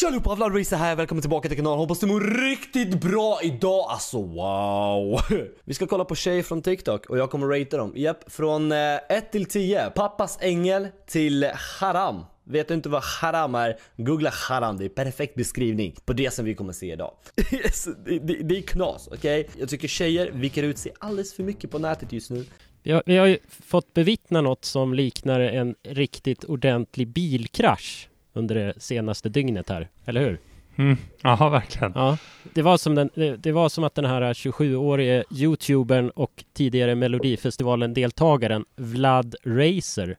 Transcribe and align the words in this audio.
Tja 0.00 0.06
allihopa, 0.06 0.34
Vlad 0.34 0.56
Racer 0.58 0.76
här, 0.76 0.96
välkommen 0.96 1.22
tillbaka 1.22 1.48
till 1.48 1.56
kanalen. 1.56 1.78
Hoppas 1.78 2.00
du 2.00 2.06
mår 2.06 2.48
riktigt 2.50 3.00
bra 3.00 3.38
idag, 3.42 3.86
alltså 3.88 4.22
wow! 4.22 5.20
Vi 5.64 5.74
ska 5.74 5.86
kolla 5.86 6.04
på 6.04 6.14
tjejer 6.14 6.42
från 6.42 6.62
TikTok 6.62 7.06
och 7.06 7.18
jag 7.18 7.30
kommer 7.30 7.46
ratea 7.46 7.78
dem. 7.78 7.92
Japp, 7.96 8.32
från 8.32 8.72
1 8.72 9.02
eh, 9.10 9.20
till 9.20 9.46
10. 9.46 9.90
Pappas 9.90 10.38
ängel 10.40 10.88
till 11.06 11.50
haram. 11.80 12.24
Vet 12.44 12.68
du 12.68 12.74
inte 12.74 12.88
vad 12.88 13.02
haram 13.02 13.54
är? 13.54 13.76
Googla 13.96 14.30
haram, 14.30 14.76
det 14.76 14.84
är 14.84 14.88
perfekt 14.88 15.34
beskrivning 15.34 15.94
på 16.04 16.12
det 16.12 16.34
som 16.34 16.44
vi 16.44 16.54
kommer 16.54 16.72
se 16.72 16.92
idag. 16.92 17.12
det, 18.04 18.18
det, 18.18 18.34
det, 18.42 18.58
är 18.58 18.62
knas, 18.62 19.08
okej? 19.12 19.40
Okay? 19.40 19.60
Jag 19.60 19.68
tycker 19.68 19.88
tjejer 19.88 20.30
viker 20.30 20.62
ut 20.62 20.78
sig 20.78 20.92
alldeles 20.98 21.34
för 21.34 21.42
mycket 21.42 21.70
på 21.70 21.78
nätet 21.78 22.12
just 22.12 22.30
nu. 22.30 22.44
Vi 22.82 22.92
har, 22.92 23.02
vi 23.06 23.16
har 23.16 23.26
ju 23.26 23.38
fått 23.48 23.94
bevittna 23.94 24.40
något 24.40 24.64
som 24.64 24.94
liknar 24.94 25.40
en 25.40 25.74
riktigt 25.82 26.44
ordentlig 26.44 27.08
bilkrasch 27.08 28.08
under 28.32 28.54
det 28.54 28.74
senaste 28.78 29.28
dygnet 29.28 29.68
här, 29.68 29.88
eller 30.04 30.20
hur? 30.20 30.38
Mm. 30.78 30.96
Ja, 31.22 31.48
verkligen. 31.48 31.92
Ja, 31.94 32.18
det, 32.54 32.62
var 32.62 32.76
som 32.76 32.94
den, 32.94 33.10
det, 33.14 33.36
det 33.36 33.52
var 33.52 33.68
som 33.68 33.84
att 33.84 33.94
den 33.94 34.04
här 34.04 34.34
27-årige 34.34 35.24
youtubern 35.30 36.10
och 36.10 36.44
tidigare 36.52 36.94
Melodifestivalen-deltagaren 36.94 38.64
Vlad 38.76 39.34
Racer 39.44 40.16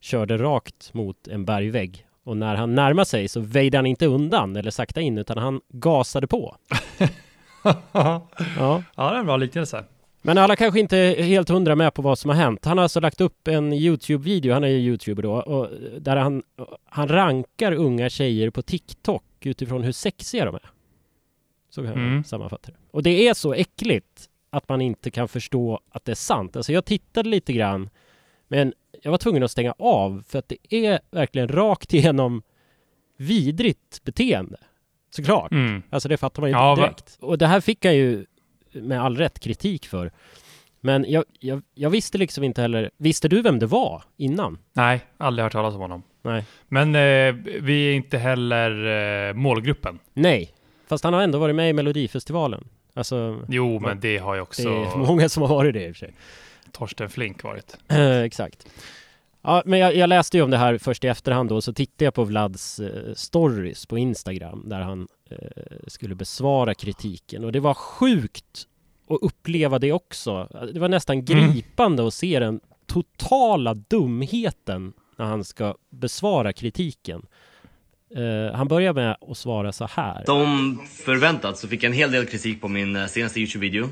körde 0.00 0.38
rakt 0.38 0.94
mot 0.94 1.28
en 1.28 1.44
bergvägg. 1.44 2.06
Och 2.24 2.36
när 2.36 2.54
han 2.54 2.74
närmade 2.74 3.06
sig 3.06 3.28
så 3.28 3.40
väjde 3.40 3.78
han 3.78 3.86
inte 3.86 4.06
undan 4.06 4.56
eller 4.56 4.70
sakta 4.70 5.00
in 5.00 5.18
utan 5.18 5.38
han 5.38 5.60
gasade 5.68 6.26
på. 6.26 6.56
ja. 7.92 8.28
ja, 8.56 8.82
det 8.96 9.02
är 9.02 9.14
en 9.14 9.26
bra 9.26 9.36
liknelse. 9.36 9.84
Men 10.22 10.38
alla 10.38 10.56
kanske 10.56 10.80
inte 10.80 10.98
är 10.98 11.22
helt 11.22 11.48
hundra 11.48 11.76
med 11.76 11.94
på 11.94 12.02
vad 12.02 12.18
som 12.18 12.28
har 12.28 12.36
hänt. 12.36 12.64
Han 12.64 12.78
har 12.78 12.82
alltså 12.82 13.00
lagt 13.00 13.20
upp 13.20 13.48
en 13.48 13.72
Youtube-video, 13.72 14.52
han 14.52 14.64
är 14.64 14.68
ju 14.68 14.78
Youtuber 14.78 15.22
då, 15.22 15.32
och 15.32 15.68
där 16.00 16.16
han, 16.16 16.42
han 16.84 17.08
rankar 17.08 17.72
unga 17.72 18.10
tjejer 18.10 18.50
på 18.50 18.62
TikTok 18.62 19.24
utifrån 19.40 19.82
hur 19.82 19.92
sexiga 19.92 20.44
de 20.44 20.54
är. 20.54 20.70
Så 21.70 21.82
kan 21.82 21.92
mm. 21.92 22.16
jag 22.16 22.26
sammanfatta 22.26 22.70
det. 22.70 22.76
Och 22.90 23.02
det 23.02 23.28
är 23.28 23.34
så 23.34 23.54
äckligt 23.54 24.28
att 24.50 24.68
man 24.68 24.80
inte 24.80 25.10
kan 25.10 25.28
förstå 25.28 25.80
att 25.90 26.04
det 26.04 26.12
är 26.12 26.16
sant. 26.16 26.56
Alltså 26.56 26.72
jag 26.72 26.84
tittade 26.84 27.28
lite 27.28 27.52
grann, 27.52 27.90
men 28.48 28.72
jag 29.02 29.10
var 29.10 29.18
tvungen 29.18 29.42
att 29.42 29.50
stänga 29.50 29.74
av 29.78 30.22
för 30.28 30.38
att 30.38 30.48
det 30.48 30.56
är 30.74 31.00
verkligen 31.10 31.48
rakt 31.48 31.94
igenom 31.94 32.42
vidrigt 33.16 34.04
beteende. 34.04 34.56
Såklart. 35.10 35.52
Mm. 35.52 35.82
Alltså 35.90 36.08
det 36.08 36.16
fattar 36.16 36.42
man 36.42 36.50
ju 36.50 36.56
ja, 36.56 36.76
direkt. 36.76 37.18
Och 37.20 37.38
det 37.38 37.46
här 37.46 37.60
fick 37.60 37.84
han 37.84 37.96
ju 37.96 38.26
med 38.72 39.02
all 39.02 39.16
rätt 39.16 39.40
kritik 39.40 39.86
för. 39.86 40.12
Men 40.80 41.04
jag, 41.08 41.24
jag, 41.38 41.62
jag, 41.74 41.90
visste 41.90 42.18
liksom 42.18 42.44
inte 42.44 42.62
heller, 42.62 42.90
visste 42.96 43.28
du 43.28 43.42
vem 43.42 43.58
det 43.58 43.66
var 43.66 44.02
innan? 44.16 44.58
Nej, 44.72 45.00
aldrig 45.16 45.42
hört 45.42 45.52
talas 45.52 45.74
om 45.74 45.80
honom. 45.80 46.02
Nej. 46.22 46.44
Men 46.68 46.94
eh, 46.94 47.34
vi 47.60 47.90
är 47.90 47.94
inte 47.94 48.18
heller 48.18 48.86
eh, 49.28 49.34
målgruppen. 49.34 49.98
Nej, 50.14 50.52
fast 50.86 51.04
han 51.04 51.14
har 51.14 51.22
ändå 51.22 51.38
varit 51.38 51.54
med 51.54 51.70
i 51.70 51.72
Melodifestivalen. 51.72 52.64
Alltså, 52.94 53.40
jo, 53.48 53.80
men 53.80 54.00
det 54.00 54.18
har 54.18 54.34
ju 54.34 54.40
också... 54.40 54.62
Det 54.62 54.74
är 54.74 54.96
många 54.96 55.28
som 55.28 55.42
har 55.42 55.48
varit 55.48 55.74
det 55.74 55.86
i 55.86 55.90
och 55.90 55.96
för 55.96 56.06
sig. 56.06 56.14
Torsten 56.72 57.10
Flink 57.10 57.42
varit. 57.42 57.76
Eh, 57.88 58.18
exakt. 58.18 58.66
Ja, 59.42 59.62
men 59.66 59.78
jag, 59.78 59.96
jag, 59.96 60.08
läste 60.08 60.36
ju 60.36 60.42
om 60.42 60.50
det 60.50 60.56
här 60.56 60.78
först 60.78 61.04
i 61.04 61.08
efterhand 61.08 61.48
då, 61.48 61.60
så 61.60 61.72
tittade 61.72 62.04
jag 62.04 62.14
på 62.14 62.24
Vlads 62.24 62.80
eh, 62.80 63.14
stories 63.14 63.86
på 63.86 63.98
Instagram 63.98 64.62
där 64.66 64.80
han 64.80 65.08
skulle 65.86 66.14
besvara 66.14 66.74
kritiken 66.74 67.44
och 67.44 67.52
det 67.52 67.60
var 67.60 67.74
sjukt 67.74 68.66
att 69.08 69.18
uppleva 69.22 69.78
det 69.78 69.92
också. 69.92 70.48
Det 70.74 70.80
var 70.80 70.88
nästan 70.88 71.18
mm. 71.18 71.24
gripande 71.24 72.00
mm. 72.00 72.08
att 72.08 72.14
se 72.14 72.38
den 72.38 72.60
totala 72.86 73.74
dumheten 73.74 74.92
när 75.16 75.24
han 75.24 75.44
ska 75.44 75.74
besvara 75.90 76.52
kritiken. 76.52 77.26
Uh, 78.16 78.52
han 78.54 78.68
börjar 78.68 78.92
med 78.92 79.16
att 79.30 79.36
svara 79.36 79.72
så 79.72 79.88
här. 79.90 80.24
Som 80.24 80.82
förväntat 81.04 81.58
så 81.58 81.68
fick 81.68 81.82
jag 81.82 81.90
en 81.90 81.96
hel 81.96 82.10
del 82.10 82.26
kritik 82.26 82.60
på 82.60 82.68
min 82.68 82.96
uh, 82.96 83.06
senaste 83.06 83.40
Youtube-video. 83.40 83.84
Uh, 83.84 83.88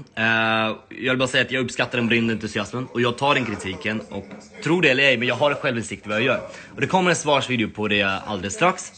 jag 0.89 1.13
vill 1.13 1.19
bara 1.19 1.29
säga 1.29 1.45
att 1.45 1.53
jag 1.53 1.65
uppskattar 1.65 1.99
den 1.99 2.09
brinnande 2.09 2.35
entusiasmen 2.35 2.87
och 2.87 3.01
jag 3.01 3.19
tar 3.19 3.35
den 3.35 3.45
kritiken 3.45 4.01
och 4.11 4.27
tror 4.63 4.83
det 4.83 4.91
eller 4.91 5.03
ej, 5.03 5.17
men 5.17 5.29
jag 5.29 5.35
har 5.35 5.55
självinsikt 5.55 6.07
i 6.07 6.09
vad 6.09 6.19
jag 6.19 6.25
gör. 6.25 6.41
Och 6.75 6.81
det 6.81 6.87
kommer 6.87 7.11
en 7.11 7.17
svarsvideo 7.17 7.71
på 7.71 7.89
det 7.89 8.03
alldeles 8.03 8.55
strax. 8.55 8.93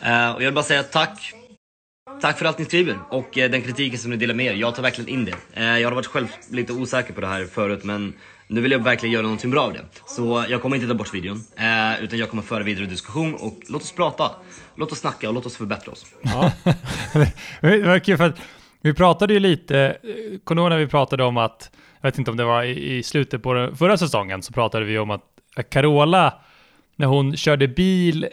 och 0.00 0.08
jag 0.10 0.38
vill 0.38 0.54
bara 0.54 0.64
säga 0.64 0.82
tack. 0.82 1.34
Tack 2.20 2.38
för 2.38 2.44
allt 2.44 2.58
ni 2.58 2.64
skriver 2.64 2.98
och 3.08 3.38
eh, 3.38 3.50
den 3.50 3.62
kritiken 3.62 3.98
som 3.98 4.10
ni 4.10 4.16
delar 4.16 4.34
med 4.34 4.46
er. 4.46 4.52
Jag 4.54 4.74
tar 4.74 4.82
verkligen 4.82 5.10
in 5.10 5.24
det. 5.24 5.34
Eh, 5.52 5.78
jag 5.78 5.88
har 5.88 5.94
varit 5.94 6.06
själv 6.06 6.26
lite 6.50 6.72
osäker 6.72 7.12
på 7.12 7.20
det 7.20 7.26
här 7.26 7.44
förut, 7.44 7.84
men 7.84 8.14
nu 8.46 8.60
vill 8.60 8.72
jag 8.72 8.84
verkligen 8.84 9.12
göra 9.12 9.22
någonting 9.22 9.50
bra 9.50 9.62
av 9.62 9.72
det. 9.72 9.84
Så 10.06 10.44
jag 10.48 10.62
kommer 10.62 10.76
inte 10.76 10.88
ta 10.88 10.94
bort 10.94 11.14
videon, 11.14 11.44
eh, 11.56 12.04
utan 12.04 12.18
jag 12.18 12.30
kommer 12.30 12.42
föra 12.42 12.62
vidare 12.62 12.86
diskussion 12.86 13.34
och 13.34 13.58
låt 13.68 13.82
oss 13.82 13.92
prata. 13.92 14.30
Låt 14.74 14.92
oss 14.92 14.98
snacka 14.98 15.28
och 15.28 15.34
låt 15.34 15.46
oss 15.46 15.56
förbättra 15.56 15.92
oss. 15.92 16.06
Ja. 16.22 16.52
det 17.60 17.86
var 17.86 17.98
kul 17.98 18.16
för 18.16 18.24
att 18.24 18.40
vi 18.80 18.94
pratade 18.94 19.34
ju 19.34 19.40
lite, 19.40 19.96
kommer 20.44 20.62
du 20.62 20.68
när 20.68 20.78
vi 20.78 20.86
pratade 20.86 21.24
om 21.24 21.36
att, 21.36 21.70
jag 22.00 22.08
vet 22.08 22.18
inte 22.18 22.30
om 22.30 22.36
det 22.36 22.44
var 22.44 22.62
i, 22.62 22.96
i 22.96 23.02
slutet 23.02 23.42
på 23.42 23.54
den 23.54 23.76
förra 23.76 23.96
säsongen, 23.98 24.42
så 24.42 24.52
pratade 24.52 24.84
vi 24.84 24.98
om 24.98 25.10
att 25.10 25.22
Carola, 25.70 26.34
när 26.96 27.06
hon 27.06 27.36
körde 27.36 27.68
bil 27.68 28.28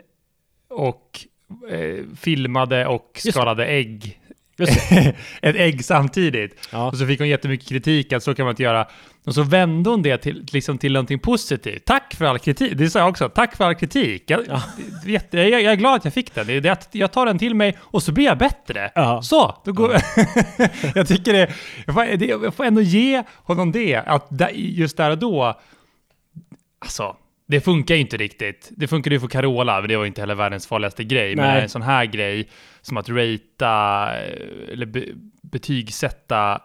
och 0.70 1.26
eh, 1.70 2.16
filmade 2.16 2.88
och 2.88 3.22
skalade 3.24 3.66
ägg 3.66 4.22
ett 5.42 5.56
ägg 5.56 5.86
samtidigt. 5.86 6.68
Ja. 6.72 6.88
Och 6.88 6.98
så 6.98 7.08
fick 7.08 7.20
hon 7.20 7.30
jättemycket 7.30 7.70
kritik 7.70 8.14
att 8.14 8.24
så 8.24 8.36
kan 8.36 8.46
man 8.46 8.52
inte 8.52 8.64
göra. 8.64 8.88
Och 9.26 9.36
så 9.36 9.44
vände 9.44 9.90
hon 9.90 10.02
det 10.02 10.18
till, 10.18 10.46
liksom 10.52 10.78
till 10.78 10.94
någonting 10.94 11.20
positivt. 11.20 11.86
Tack 11.86 12.16
för 12.16 12.26
all 12.26 12.40
kritik. 12.40 12.74
Det 12.76 12.90
sa 12.90 13.00
jag 13.00 13.10
också. 13.10 13.30
Tack 13.30 13.56
för 13.56 13.66
all 13.66 13.76
kritik. 13.76 14.24
Jag, 14.28 14.42
ja. 14.48 14.62
jag, 15.32 15.50
jag, 15.50 15.62
är 15.62 15.76
glad 15.76 15.96
att 15.96 16.06
jag 16.06 16.14
fick 16.14 16.36
den. 16.36 16.48
Det, 16.48 16.60
det, 16.60 16.88
jag 16.92 17.12
tar 17.12 17.26
den 17.26 17.40
till 17.40 17.56
mig 17.56 17.78
och 17.82 18.04
så 18.04 18.12
blir 18.12 18.26
jag 18.26 18.38
bättre. 18.38 18.92
Ja. 18.96 19.22
Så, 19.22 19.62
då 19.66 19.72
går... 19.72 19.92
jag 20.96 21.08
tycker 21.08 21.34
det 21.34 21.54
jag, 21.86 21.96
får, 21.96 22.18
det... 22.18 22.26
jag 22.26 22.56
får 22.56 22.66
ändå 22.66 22.82
ge 22.82 23.24
honom 23.36 23.72
det. 23.72 23.96
Att 23.96 24.28
just 24.54 24.98
där 24.98 25.12
och 25.12 25.18
då... 25.18 25.60
Alltså, 26.80 27.16
det 27.52 27.62
funkar 27.62 27.96
ju 27.96 28.02
inte 28.02 28.18
riktigt. 28.18 28.70
Det 28.72 28.88
funkade 28.88 29.16
ju 29.16 29.20
för 29.20 29.28
Carola, 29.28 29.80
men 29.80 29.90
det 29.90 29.98
var 29.98 30.06
inte 30.06 30.22
heller 30.22 30.36
världens 30.36 30.68
farligaste 30.68 31.04
grej. 31.04 31.36
Nej. 31.36 31.48
Men 31.48 31.64
en 31.64 31.70
sån 31.70 31.82
här 31.82 32.06
grej, 32.06 32.50
som 32.82 32.98
att 32.98 33.10
ratea 33.10 34.16
eh, 34.24 34.74
eller 34.74 34.86
be, 34.86 35.06
betygsätta 35.42 36.62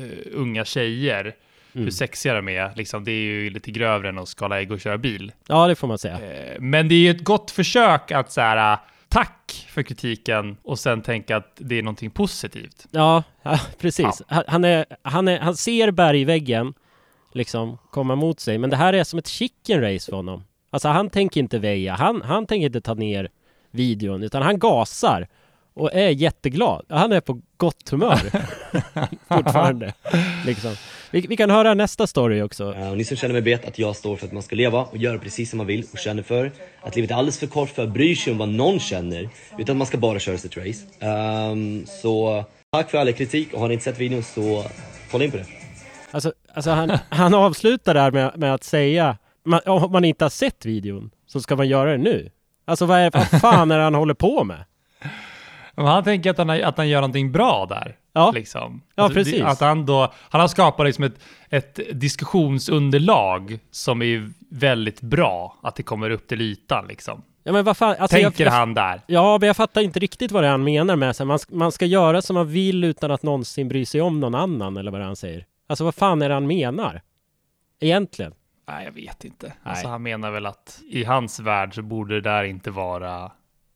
uh, 0.00 0.06
unga 0.32 0.64
tjejer, 0.64 1.20
mm. 1.20 1.84
hur 1.84 1.90
sexiga 1.90 2.34
de 2.34 2.48
är, 2.48 2.72
liksom, 2.76 3.04
det 3.04 3.10
är 3.10 3.24
ju 3.24 3.50
lite 3.50 3.70
grövre 3.70 4.08
än 4.08 4.18
att 4.18 4.28
skala 4.28 4.60
ägg 4.60 4.72
och 4.72 4.80
köra 4.80 4.98
bil. 4.98 5.32
Ja, 5.48 5.66
det 5.66 5.74
får 5.74 5.88
man 5.88 5.98
säga. 5.98 6.14
Uh, 6.14 6.60
men 6.60 6.88
det 6.88 6.94
är 6.94 7.00
ju 7.00 7.10
ett 7.10 7.24
gott 7.24 7.50
försök 7.50 8.10
att 8.10 8.32
så 8.32 8.40
här, 8.40 8.78
tack 9.08 9.66
för 9.68 9.82
kritiken 9.82 10.56
och 10.62 10.78
sen 10.78 11.02
tänka 11.02 11.36
att 11.36 11.52
det 11.56 11.78
är 11.78 11.82
någonting 11.82 12.10
positivt. 12.10 12.86
Ja, 12.90 13.22
precis. 13.80 14.22
Ja. 14.28 14.44
Han, 14.46 14.64
är, 14.64 14.84
han, 15.02 15.28
är, 15.28 15.38
han 15.38 15.56
ser 15.56 15.90
bergväggen, 15.90 16.74
liksom 17.36 17.78
komma 17.90 18.14
mot 18.16 18.40
sig. 18.40 18.58
Men 18.58 18.70
det 18.70 18.76
här 18.76 18.92
är 18.92 19.04
som 19.04 19.18
ett 19.18 19.26
chicken 19.26 19.80
race 19.80 20.10
för 20.10 20.16
honom. 20.16 20.44
Alltså 20.70 20.88
han 20.88 21.10
tänker 21.10 21.40
inte 21.40 21.58
väja, 21.58 21.94
han, 21.94 22.22
han 22.22 22.46
tänker 22.46 22.66
inte 22.66 22.80
ta 22.80 22.94
ner 22.94 23.28
videon, 23.70 24.22
utan 24.22 24.42
han 24.42 24.58
gasar 24.58 25.28
och 25.74 25.94
är 25.94 26.08
jätteglad. 26.08 26.86
Han 26.88 27.12
är 27.12 27.20
på 27.20 27.40
gott 27.56 27.88
humör 27.90 28.20
fortfarande. 29.28 29.92
Liksom. 30.46 30.74
Vi, 31.10 31.20
vi, 31.20 31.36
kan 31.36 31.50
höra 31.50 31.74
nästa 31.74 32.06
story 32.06 32.42
också. 32.42 32.72
Uh, 32.72 32.90
och 32.90 32.96
ni 32.96 33.04
som 33.04 33.16
känner 33.16 33.32
mig 33.32 33.42
vet 33.42 33.68
att 33.68 33.78
jag 33.78 33.96
står 33.96 34.16
för 34.16 34.26
att 34.26 34.32
man 34.32 34.42
ska 34.42 34.56
leva 34.56 34.84
och 34.84 34.96
göra 34.96 35.18
precis 35.18 35.50
som 35.50 35.56
man 35.56 35.66
vill 35.66 35.86
och 35.92 35.98
känner 35.98 36.22
för 36.22 36.52
att 36.82 36.96
livet 36.96 37.10
är 37.10 37.14
alldeles 37.14 37.38
för 37.38 37.46
kort 37.46 37.68
för 37.68 37.82
att 37.82 37.92
bry 37.92 38.16
sig 38.16 38.32
om 38.32 38.38
vad 38.38 38.48
någon 38.48 38.80
känner 38.80 39.28
utan 39.58 39.76
man 39.76 39.86
ska 39.86 39.98
bara 39.98 40.18
köra 40.18 40.38
sitt 40.38 40.56
race. 40.56 41.06
Um, 41.06 41.86
så 41.86 42.44
tack 42.72 42.90
för 42.90 42.98
all 42.98 43.12
kritik 43.12 43.54
och 43.54 43.60
har 43.60 43.68
ni 43.68 43.74
inte 43.74 43.84
sett 43.84 44.00
videon 44.00 44.22
så 44.22 44.64
kolla 45.10 45.24
in 45.24 45.30
på 45.30 45.36
det. 45.36 45.46
Alltså, 46.10 46.32
alltså 46.56 46.70
han, 46.70 46.98
han 47.08 47.34
avslutar 47.34 47.94
där 47.94 48.10
med, 48.10 48.32
med 48.36 48.54
att 48.54 48.64
säga 48.64 49.16
man, 49.44 49.60
om 49.66 49.92
man 49.92 50.04
inte 50.04 50.24
har 50.24 50.30
sett 50.30 50.66
videon 50.66 51.10
så 51.26 51.40
ska 51.40 51.56
man 51.56 51.68
göra 51.68 51.90
det 51.90 51.98
nu. 51.98 52.30
Alltså 52.64 52.86
vad, 52.86 52.98
är, 52.98 53.10
vad 53.10 53.40
fan 53.40 53.70
är 53.70 53.78
det 53.78 53.84
han 53.84 53.94
håller 53.94 54.14
på 54.14 54.44
med? 54.44 54.64
Men 55.76 55.86
han 55.86 56.04
tänker 56.04 56.30
att 56.30 56.38
han, 56.38 56.50
att 56.50 56.76
han 56.76 56.88
gör 56.88 57.00
någonting 57.00 57.32
bra 57.32 57.66
där. 57.66 57.96
Ja, 58.12 58.30
liksom. 58.30 58.82
ja 58.94 59.02
alltså, 59.02 59.18
precis. 59.18 59.42
Att 59.42 59.60
han, 59.60 59.86
då, 59.86 60.12
han 60.30 60.40
har 60.40 60.48
skapat 60.48 60.86
liksom 60.86 61.04
ett, 61.04 61.18
ett 61.50 61.80
diskussionsunderlag 61.92 63.58
som 63.70 64.02
är 64.02 64.30
väldigt 64.50 65.00
bra, 65.00 65.56
att 65.62 65.76
det 65.76 65.82
kommer 65.82 66.10
upp 66.10 66.28
till 66.28 66.40
ytan 66.40 66.86
liksom. 66.88 67.22
Ja, 67.44 67.52
men 67.52 67.64
vad 67.64 67.76
fan, 67.76 67.96
alltså 67.98 68.16
Tänker 68.16 68.44
jag, 68.44 68.52
han 68.52 68.74
där? 68.74 69.00
Ja, 69.06 69.38
men 69.40 69.46
jag 69.46 69.56
fattar 69.56 69.80
inte 69.80 69.98
riktigt 69.98 70.32
vad 70.32 70.42
det 70.42 70.46
är 70.46 70.50
han 70.50 70.64
menar 70.64 70.96
med 70.96 71.10
att 71.10 71.26
man, 71.26 71.38
man 71.48 71.72
ska 71.72 71.86
göra 71.86 72.22
som 72.22 72.34
man 72.34 72.48
vill 72.48 72.84
utan 72.84 73.10
att 73.10 73.22
någonsin 73.22 73.68
bry 73.68 73.84
sig 73.84 74.00
om 74.00 74.20
någon 74.20 74.34
annan, 74.34 74.76
eller 74.76 74.90
vad 74.90 75.00
det 75.00 75.04
är 75.04 75.06
han 75.06 75.16
säger. 75.16 75.44
Alltså 75.66 75.84
vad 75.84 75.94
fan 75.94 76.22
är 76.22 76.28
det 76.28 76.34
han 76.34 76.46
menar? 76.46 77.02
Egentligen? 77.80 78.34
Nej, 78.68 78.84
jag 78.84 78.92
vet 78.92 79.24
inte. 79.24 79.46
Alltså, 79.46 79.58
Nej. 79.64 79.70
Alltså 79.70 79.88
han 79.88 80.02
menar 80.02 80.30
väl 80.30 80.46
att 80.46 80.80
i 80.90 81.04
hans 81.04 81.40
värld 81.40 81.74
så 81.74 81.82
borde 81.82 82.14
det 82.14 82.20
där 82.20 82.44
inte 82.44 82.70
vara 82.70 83.32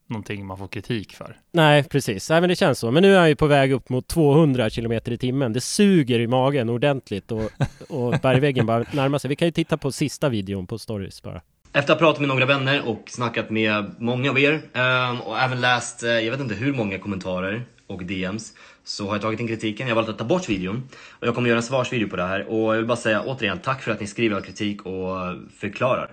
någonting 0.07 0.45
man 0.45 0.57
får 0.57 0.67
kritik 0.67 1.13
för. 1.13 1.37
Nej, 1.51 1.83
precis. 1.83 2.29
Nej, 2.29 2.41
men 2.41 2.49
det 2.49 2.55
känns 2.55 2.79
så. 2.79 2.91
Men 2.91 3.03
nu 3.03 3.15
är 3.15 3.19
han 3.19 3.29
ju 3.29 3.35
på 3.35 3.47
väg 3.47 3.71
upp 3.71 3.89
mot 3.89 4.07
200 4.07 4.69
km 4.69 4.91
i 4.91 5.17
timmen. 5.17 5.53
Det 5.53 5.61
suger 5.61 6.19
i 6.19 6.27
magen 6.27 6.69
ordentligt 6.69 7.31
och, 7.31 7.51
och 7.89 8.19
bergväggen 8.21 8.65
bara 8.65 8.85
närmar 8.91 9.17
sig. 9.17 9.29
Vi 9.29 9.35
kan 9.35 9.47
ju 9.47 9.51
titta 9.51 9.77
på 9.77 9.91
sista 9.91 10.29
videon 10.29 10.67
på 10.67 10.77
stories 10.77 11.23
bara. 11.23 11.41
Efter 11.73 11.93
att 11.93 11.99
ha 11.99 12.07
pratat 12.07 12.19
med 12.19 12.27
några 12.29 12.45
vänner 12.45 12.87
och 12.87 13.03
snackat 13.07 13.49
med 13.49 13.95
många 13.99 14.29
av 14.29 14.39
er 14.39 14.61
ehm, 14.73 15.21
och 15.21 15.39
även 15.39 15.61
läst, 15.61 16.03
eh, 16.03 16.09
jag 16.09 16.31
vet 16.31 16.39
inte 16.39 16.55
hur 16.55 16.73
många 16.73 16.99
kommentarer 16.99 17.63
och 17.87 18.05
DMs 18.05 18.53
så 18.83 19.05
har 19.05 19.13
jag 19.13 19.21
tagit 19.21 19.39
in 19.39 19.47
kritiken, 19.47 19.87
jag 19.87 19.95
har 19.95 20.01
valt 20.01 20.09
att 20.09 20.17
ta 20.17 20.25
bort 20.25 20.49
videon 20.49 20.89
och 21.09 21.27
jag 21.27 21.35
kommer 21.35 21.49
göra 21.49 21.57
en 21.57 21.63
svarsvideo 21.63 22.09
på 22.09 22.15
det 22.15 22.23
här 22.23 22.45
och 22.45 22.73
jag 22.73 22.77
vill 22.77 22.85
bara 22.85 22.97
säga 22.97 23.21
återigen 23.21 23.59
tack 23.59 23.81
för 23.81 23.91
att 23.91 23.99
ni 23.99 24.07
skriver 24.07 24.35
all 24.35 24.41
kritik 24.41 24.85
och 24.85 25.15
förklarar 25.57 26.11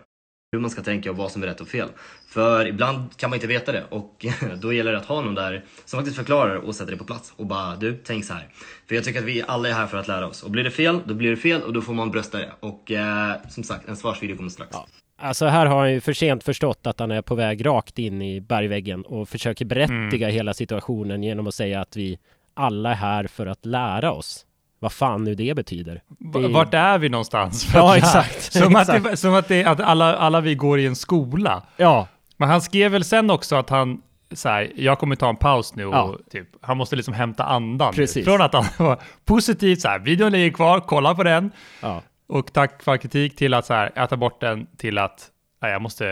hur 0.53 0.61
man 0.61 0.70
ska 0.70 0.82
tänka 0.82 1.11
och 1.11 1.17
vad 1.17 1.32
som 1.32 1.43
är 1.43 1.47
rätt 1.47 1.61
och 1.61 1.69
fel. 1.69 1.88
För 2.29 2.67
ibland 2.67 3.17
kan 3.17 3.31
man 3.31 3.37
inte 3.37 3.47
veta 3.47 3.73
det 3.73 3.85
och 3.88 4.26
då 4.61 4.73
gäller 4.73 4.93
det 4.93 4.99
att 4.99 5.06
ha 5.06 5.20
någon 5.20 5.35
där 5.35 5.65
som 5.85 5.99
faktiskt 5.99 6.17
förklarar 6.17 6.56
och 6.56 6.75
sätter 6.75 6.93
det 6.93 6.99
på 6.99 7.05
plats 7.05 7.32
och 7.37 7.47
bara 7.47 7.76
du, 7.76 8.03
tänk 8.05 8.25
så 8.25 8.32
här. 8.32 8.49
För 8.88 8.94
jag 8.94 9.05
tycker 9.05 9.19
att 9.19 9.25
vi 9.25 9.43
alla 9.47 9.69
är 9.69 9.73
här 9.73 9.87
för 9.87 9.99
att 9.99 10.09
lära 10.09 10.26
oss 10.26 10.43
och 10.43 10.50
blir 10.50 10.65
det 10.65 10.70
fel, 10.70 11.00
då 11.05 11.15
blir 11.15 11.31
det 11.31 11.37
fel 11.37 11.62
och 11.62 11.73
då 11.73 11.81
får 11.81 11.94
man 11.94 12.11
brösta 12.11 12.38
det. 12.38 12.53
Och 12.61 12.91
eh, 12.91 13.35
som 13.49 13.65
sagt, 13.65 13.88
en 13.88 13.97
svarsvideo 13.97 14.37
kommer 14.37 14.50
strax. 14.50 14.70
Ja. 14.73 14.87
Alltså 15.20 15.47
här 15.47 15.67
har 15.67 15.79
han 15.79 15.93
ju 15.93 16.00
för 16.00 16.12
sent 16.12 16.44
förstått 16.44 16.87
att 16.87 17.00
han 17.00 17.11
är 17.11 17.23
på 17.23 17.35
väg 17.35 17.67
rakt 17.67 17.99
in 17.99 18.23
i 18.23 18.41
bergväggen 18.41 19.03
och 19.03 19.29
försöker 19.29 19.65
berättiga 19.65 20.26
mm. 20.26 20.35
hela 20.35 20.55
situationen 20.55 21.23
genom 21.23 21.47
att 21.47 21.55
säga 21.55 21.81
att 21.81 21.97
vi 21.97 22.19
alla 22.58 22.90
är 22.90 22.94
här 22.94 23.26
för 23.26 23.46
att 23.46 23.66
lära 23.66 24.12
oss. 24.12 24.44
Vad 24.81 24.93
fan 24.93 25.25
nu 25.25 25.34
det 25.34 25.55
betyder. 25.55 26.02
Det... 26.19 26.49
Vart 26.49 26.75
är 26.75 26.99
vi 26.99 27.08
någonstans? 27.08 27.70
ja, 27.75 27.96
exakt. 27.96 28.52
Som, 28.52 28.76
exakt. 28.76 28.88
Att, 28.90 29.05
det, 29.05 29.16
som 29.16 29.34
att, 29.34 29.49
det, 29.49 29.64
att 29.64 29.81
alla, 29.81 30.16
alla 30.16 30.40
vi 30.40 30.55
går 30.55 30.78
i 30.78 30.87
en 30.87 30.96
skola. 30.96 31.62
Ja. 31.76 32.08
Men 32.37 32.49
han 32.49 32.60
skrev 32.60 32.93
väl 32.93 33.05
sen 33.05 33.31
också 33.31 33.56
att 33.56 33.70
han, 33.70 34.02
så 34.32 34.49
här, 34.49 34.72
jag 34.76 34.99
kommer 34.99 35.16
ta 35.16 35.28
en 35.28 35.37
paus 35.37 35.75
nu 35.75 35.87
och 35.87 35.94
ja. 35.94 36.16
typ, 36.31 36.49
han 36.60 36.76
måste 36.76 36.96
liksom 36.96 37.14
hämta 37.14 37.44
andan. 37.44 37.94
Precis. 37.94 38.25
Från 38.25 38.40
att 38.43 38.52
han 38.52 38.64
var 38.78 38.99
positivt 39.25 39.81
så 39.81 39.88
här, 39.88 39.99
videon 39.99 40.32
ligger 40.32 40.50
kvar, 40.50 40.81
kolla 40.81 41.14
på 41.14 41.22
den. 41.22 41.50
Ja. 41.82 42.02
Och 42.26 42.52
tack 42.52 42.82
för 42.82 42.96
kritik 42.96 43.37
till 43.37 43.55
att 43.55 43.66
så 43.66 43.75
här, 43.75 44.06
tar 44.06 44.16
bort 44.16 44.40
den 44.40 44.66
till 44.76 44.99
att, 44.99 45.31
nej, 45.62 45.72
jag 45.72 45.82
måste 45.82 46.05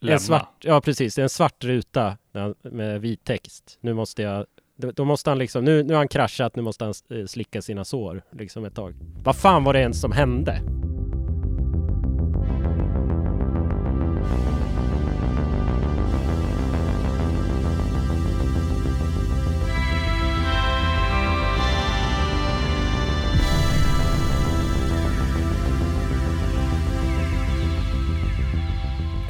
lämna. 0.00 0.14
En 0.14 0.20
svart, 0.20 0.56
ja 0.60 0.80
precis, 0.80 1.14
det 1.14 1.20
är 1.20 1.22
en 1.22 1.28
svart 1.28 1.64
ruta 1.64 2.16
med 2.62 3.00
vit 3.00 3.24
text. 3.24 3.78
Nu 3.80 3.94
måste 3.94 4.22
jag 4.22 4.46
då 4.80 5.04
måste 5.04 5.30
han 5.30 5.38
liksom, 5.38 5.64
nu, 5.64 5.82
nu 5.82 5.92
har 5.92 5.98
han 5.98 6.08
kraschat, 6.08 6.56
nu 6.56 6.62
måste 6.62 6.84
han 6.84 6.94
eh, 7.10 7.26
slicka 7.26 7.62
sina 7.62 7.84
sår 7.84 8.22
liksom 8.30 8.64
ett 8.64 8.74
tag. 8.74 8.94
Vad 9.24 9.36
fan 9.36 9.64
var 9.64 9.72
det 9.72 9.80
ens 9.80 10.00
som 10.00 10.12
hände? 10.12 10.62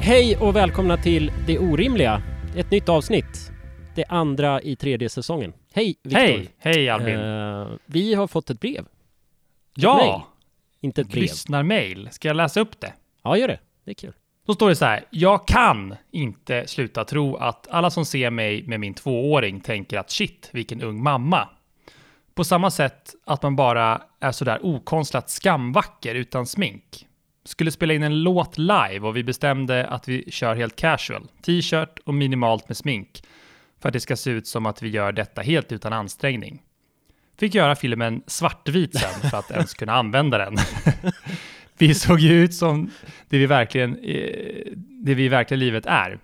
Hej 0.03 0.37
och 0.37 0.55
välkomna 0.55 0.97
till 0.97 1.31
Det 1.47 1.59
Orimliga, 1.59 2.21
ett 2.55 2.71
nytt 2.71 2.89
avsnitt 2.89 3.50
det 4.01 4.13
andra 4.13 4.61
i 4.61 4.75
tredje 4.75 5.09
säsongen. 5.09 5.53
Hej 5.73 5.95
Viktor! 6.03 6.19
Hej! 6.19 6.49
Hej 6.57 6.89
Albin! 6.89 7.15
Uh, 7.15 7.67
vi 7.85 8.13
har 8.13 8.27
fått 8.27 8.49
ett 8.49 8.59
brev. 8.59 8.85
Ja! 9.73 9.99
Ett 9.99 10.07
mail. 10.07 10.21
Inte 10.81 11.01
ett 11.01 11.07
brev. 11.07 11.21
Lyssnarmail. 11.21 12.09
Ska 12.11 12.27
jag 12.27 12.35
läsa 12.35 12.59
upp 12.59 12.79
det? 12.79 12.93
Ja, 13.23 13.37
gör 13.37 13.47
det. 13.47 13.59
Det 13.83 13.91
är 13.91 13.95
kul. 13.95 14.13
Då 14.45 14.53
står 14.53 14.69
det 14.69 14.75
så 14.75 14.85
här. 14.85 15.05
Jag 15.09 15.47
kan 15.47 15.95
inte 16.11 16.67
sluta 16.67 17.03
tro 17.03 17.35
att 17.35 17.67
alla 17.69 17.89
som 17.89 18.05
ser 18.05 18.29
mig 18.29 18.63
med 18.63 18.79
min 18.79 18.93
tvååring 18.93 19.61
tänker 19.61 19.97
att 19.97 20.11
shit, 20.11 20.49
vilken 20.53 20.81
ung 20.81 21.03
mamma. 21.03 21.49
På 22.33 22.43
samma 22.43 22.71
sätt 22.71 23.15
att 23.25 23.43
man 23.43 23.55
bara 23.55 24.01
är 24.19 24.31
sådär 24.31 24.59
okonstlat 24.65 25.29
skamvacker 25.29 26.15
utan 26.15 26.45
smink. 26.45 27.07
Skulle 27.45 27.71
spela 27.71 27.93
in 27.93 28.03
en 28.03 28.23
låt 28.23 28.57
live 28.57 28.99
och 28.99 29.15
vi 29.17 29.23
bestämde 29.23 29.87
att 29.87 30.07
vi 30.07 30.31
kör 30.31 30.55
helt 30.55 30.75
casual. 30.75 31.27
T-shirt 31.41 31.99
och 32.05 32.13
minimalt 32.13 32.67
med 32.69 32.77
smink 32.77 33.23
för 33.81 33.89
att 33.89 33.93
det 33.93 33.99
ska 33.99 34.15
se 34.15 34.31
ut 34.31 34.47
som 34.47 34.65
att 34.65 34.81
vi 34.81 34.89
gör 34.89 35.11
detta 35.11 35.41
helt 35.41 35.71
utan 35.71 35.93
ansträngning. 35.93 36.61
Fick 37.39 37.55
göra 37.55 37.75
filmen 37.75 38.23
svartvit 38.27 38.99
sen 38.99 39.29
för 39.29 39.37
att 39.37 39.51
ens 39.51 39.73
kunna 39.73 39.93
använda 39.93 40.37
den. 40.37 40.57
vi 41.77 41.93
såg 41.93 42.19
ju 42.19 42.43
ut 42.43 42.53
som 42.53 42.91
det 43.29 43.37
vi 43.37 43.45
verkligen, 43.45 43.99
eh, 44.03 44.65
det 44.75 45.13
vi 45.13 45.25
i 45.25 45.29
verkliga 45.29 45.57
livet 45.57 45.85
är. 45.85 46.19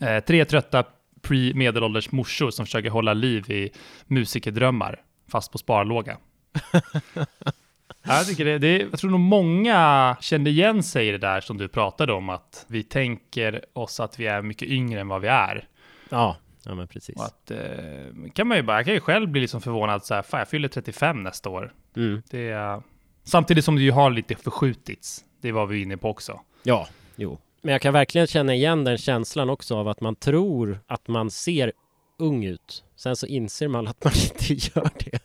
Eh, 0.00 0.20
tre 0.24 0.44
trötta 0.44 0.84
pre-medelålders 1.22 2.12
morsor 2.12 2.50
som 2.50 2.66
försöker 2.66 2.90
hålla 2.90 3.14
liv 3.14 3.50
i 3.50 3.70
musikerdrömmar, 4.06 5.00
fast 5.28 5.52
på 5.52 5.58
sparlåga. 5.58 6.16
jag, 8.02 8.26
tycker 8.26 8.44
det, 8.44 8.58
det, 8.58 8.78
jag 8.78 8.98
tror 8.98 9.10
nog 9.10 9.20
många 9.20 10.16
kände 10.20 10.50
igen 10.50 10.82
sig 10.82 11.08
i 11.08 11.12
det 11.12 11.18
där 11.18 11.40
som 11.40 11.58
du 11.58 11.68
pratade 11.68 12.12
om, 12.12 12.28
att 12.28 12.64
vi 12.68 12.82
tänker 12.82 13.64
oss 13.72 14.00
att 14.00 14.20
vi 14.20 14.26
är 14.26 14.42
mycket 14.42 14.68
yngre 14.68 15.00
än 15.00 15.08
vad 15.08 15.20
vi 15.20 15.28
är. 15.28 15.68
Ja, 16.08 16.36
Ja 16.64 16.74
men 16.74 16.88
precis. 16.88 17.16
Och 17.16 17.24
att, 17.24 17.50
eh, 17.50 18.30
kan 18.34 18.48
man 18.48 18.56
ju 18.56 18.62
bara, 18.62 18.76
jag 18.76 18.84
kan 18.84 18.94
ju 18.94 19.00
själv 19.00 19.28
bli 19.28 19.40
liksom 19.40 19.60
förvånad 19.60 20.04
så 20.04 20.14
här, 20.14 20.22
fan 20.22 20.38
jag 20.38 20.48
fyller 20.48 20.68
35 20.68 21.22
nästa 21.22 21.50
år. 21.50 21.72
Mm. 21.96 22.22
Det 22.30 22.50
är, 22.50 22.82
samtidigt 23.24 23.64
som 23.64 23.76
det 23.76 23.82
ju 23.82 23.92
har 23.92 24.10
lite 24.10 24.34
förskjutits. 24.34 25.24
Det 25.40 25.52
var 25.52 25.66
vi 25.66 25.82
inne 25.82 25.96
på 25.96 26.10
också. 26.10 26.40
Ja, 26.62 26.88
jo. 27.16 27.38
Men 27.62 27.72
jag 27.72 27.82
kan 27.82 27.92
verkligen 27.92 28.26
känna 28.26 28.54
igen 28.54 28.84
den 28.84 28.98
känslan 28.98 29.50
också 29.50 29.76
av 29.76 29.88
att 29.88 30.00
man 30.00 30.16
tror 30.16 30.80
att 30.86 31.08
man 31.08 31.30
ser 31.30 31.72
ung 32.18 32.44
ut. 32.44 32.84
Sen 32.96 33.16
så 33.16 33.26
inser 33.26 33.68
man 33.68 33.88
att 33.88 34.04
man 34.04 34.12
inte 34.22 34.54
gör 34.54 34.90
det. 34.98 35.18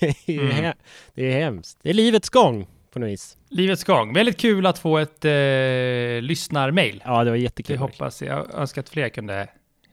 Det 0.00 0.06
är, 0.26 0.58
mm. 0.58 0.74
det 1.14 1.32
är 1.32 1.40
hemskt. 1.40 1.78
Det 1.82 1.90
är 1.90 1.94
livets 1.94 2.28
gång 2.28 2.66
på 2.92 2.98
något 2.98 3.08
vis. 3.08 3.36
Livets 3.48 3.84
gång. 3.84 4.12
Väldigt 4.12 4.36
kul 4.36 4.66
att 4.66 4.78
få 4.78 4.98
ett 4.98 5.24
eh, 5.24 6.22
lyssnarmail. 6.22 7.02
Ja, 7.04 7.24
det 7.24 7.30
var 7.30 7.36
jättekul. 7.36 7.76
Det 7.76 7.80
hoppas 7.80 8.22
jag. 8.22 8.54
önskar 8.54 8.82
att 8.82 8.88
fler 8.88 9.08
kunde 9.08 9.48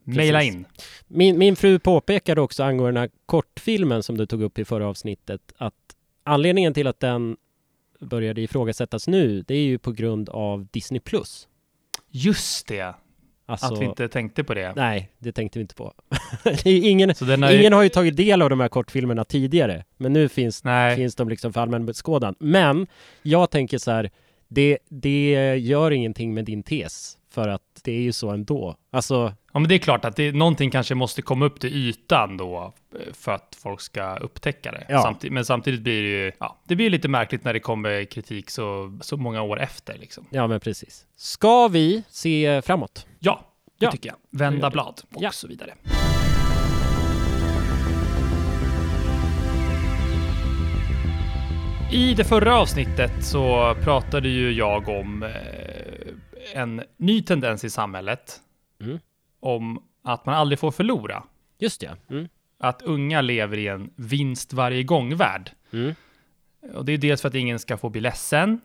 Maila 0.06 0.44
in. 0.44 0.66
Min, 1.08 1.38
min 1.38 1.56
fru 1.56 1.80
påpekade 1.80 2.42
också 2.42 2.64
angående 2.64 3.00
den 3.00 3.10
här 3.10 3.10
kortfilmen 3.26 4.04
som 4.04 4.18
du 4.18 4.26
tog 4.26 4.42
upp 4.42 4.60
i 4.60 4.66
förra 4.66 4.88
avsnittet 4.88 5.42
att 5.58 5.74
anledningen 6.24 6.74
till 6.74 6.88
att 6.88 7.00
den 7.00 7.38
började 8.00 8.42
ifrågasättas 8.42 9.08
nu, 9.08 9.42
det 9.42 9.56
är 9.56 9.64
ju 9.64 9.78
på 9.78 9.92
grund 9.92 10.30
av 10.30 10.68
Disney+. 10.72 11.00
Plus. 11.00 11.48
Just 12.10 12.68
det! 12.68 12.96
Alltså, 13.48 13.74
att 13.74 13.82
vi 13.82 13.86
inte 13.86 14.08
tänkte 14.08 14.44
på 14.44 14.54
det. 14.54 14.74
Nej, 14.76 15.10
det 15.20 15.32
tänkte 15.32 15.60
vi 15.60 15.62
inte 15.62 15.76
på. 15.76 15.94
ingen, 16.66 17.10
har 17.10 17.52
ingen 17.52 17.74
har 17.74 17.84
ju 17.84 17.90
tagit 17.90 18.18
del 18.18 18.42
av 18.42 18.50
de 18.50 18.60
här 18.60 18.68
kortfilmerna 18.68 19.24
tidigare, 19.24 19.86
men 19.98 20.14
nu 20.14 20.30
finns, 20.30 20.64
finns 20.96 21.16
de 21.16 21.30
liksom 21.30 21.54
för 21.54 21.62
allmän 21.62 21.86
beskådan. 21.86 22.36
Men 22.40 22.88
jag 23.22 23.52
tänker 23.52 23.78
så 23.78 23.92
här, 23.92 24.12
det, 24.48 24.78
det 24.90 25.56
gör 25.58 25.92
ingenting 25.92 26.34
med 26.34 26.46
din 26.46 26.64
tes, 26.64 27.18
för 27.30 27.48
att 27.48 27.62
det 27.84 27.92
är 27.92 28.02
ju 28.02 28.12
så 28.12 28.30
ändå. 28.30 28.76
Alltså, 28.92 29.34
Ja, 29.56 29.60
men 29.60 29.70
det 29.70 29.76
är 29.76 29.80
klart 29.80 30.06
att 30.06 30.16
det, 30.16 30.32
någonting 30.32 30.72
kanske 30.72 30.96
måste 30.96 31.22
komma 31.22 31.46
upp 31.46 31.60
till 31.60 31.76
ytan 31.76 32.38
då 32.38 32.74
eh, 32.96 33.14
för 33.14 33.32
att 33.32 33.58
folk 33.62 33.82
ska 33.82 34.16
upptäcka 34.16 34.72
det. 34.72 34.86
Ja. 34.90 35.02
Samtid 35.02 35.32
men 35.32 35.46
samtidigt 35.46 35.82
blir 35.82 36.04
det 36.04 36.10
ju, 36.10 36.32
ja, 36.40 36.58
det 36.64 36.76
blir 36.76 36.90
lite 36.90 37.08
märkligt 37.08 37.44
när 37.44 37.54
det 37.54 37.60
kommer 37.60 38.06
kritik 38.06 38.50
så, 38.50 38.98
så 39.02 39.18
många 39.18 39.42
år 39.42 39.60
efter 39.60 39.98
liksom. 39.98 40.26
Ja, 40.30 40.48
men 40.48 40.60
precis. 40.60 41.06
Ska 41.16 41.68
vi 41.68 42.04
se 42.10 42.62
framåt? 42.62 43.08
Ja, 43.20 43.40
det 43.80 43.86
ja. 43.86 43.92
tycker 43.92 44.10
jag. 44.10 44.40
Vända 44.40 44.70
blad 44.70 45.02
och 45.14 45.24
ja. 45.24 45.32
så 45.32 45.48
vidare. 45.48 45.74
I 51.92 52.14
det 52.14 52.24
förra 52.24 52.58
avsnittet 52.58 53.26
så 53.26 53.76
pratade 53.84 54.30
ju 54.30 54.52
jag 54.52 54.90
om 54.90 55.24
eh, 55.24 55.30
en 56.62 56.84
ny 56.98 57.22
tendens 57.22 57.64
i 57.64 57.70
samhället. 57.70 58.42
Mm 58.82 59.00
om 59.46 59.84
att 60.04 60.26
man 60.26 60.36
aldrig 60.36 60.60
får 60.60 60.72
förlora. 60.72 61.24
Just 61.58 61.82
det. 61.82 61.98
Mm. 62.10 62.28
Att 62.60 62.82
unga 62.82 63.22
lever 63.22 63.58
i 63.58 63.68
en 63.68 63.90
vinst 63.96 64.54
varje 64.54 64.84
gång-värld. 64.84 65.52
Mm. 65.74 65.96
Och 66.74 66.86
det 66.86 66.92
är 66.92 66.98
dels 66.98 67.22
för 67.22 67.30
att 67.30 67.36
ingen 67.36 67.60
ska 67.60 67.78
få 67.78 67.90
bli 67.90 68.02
ledsen. 68.02 68.62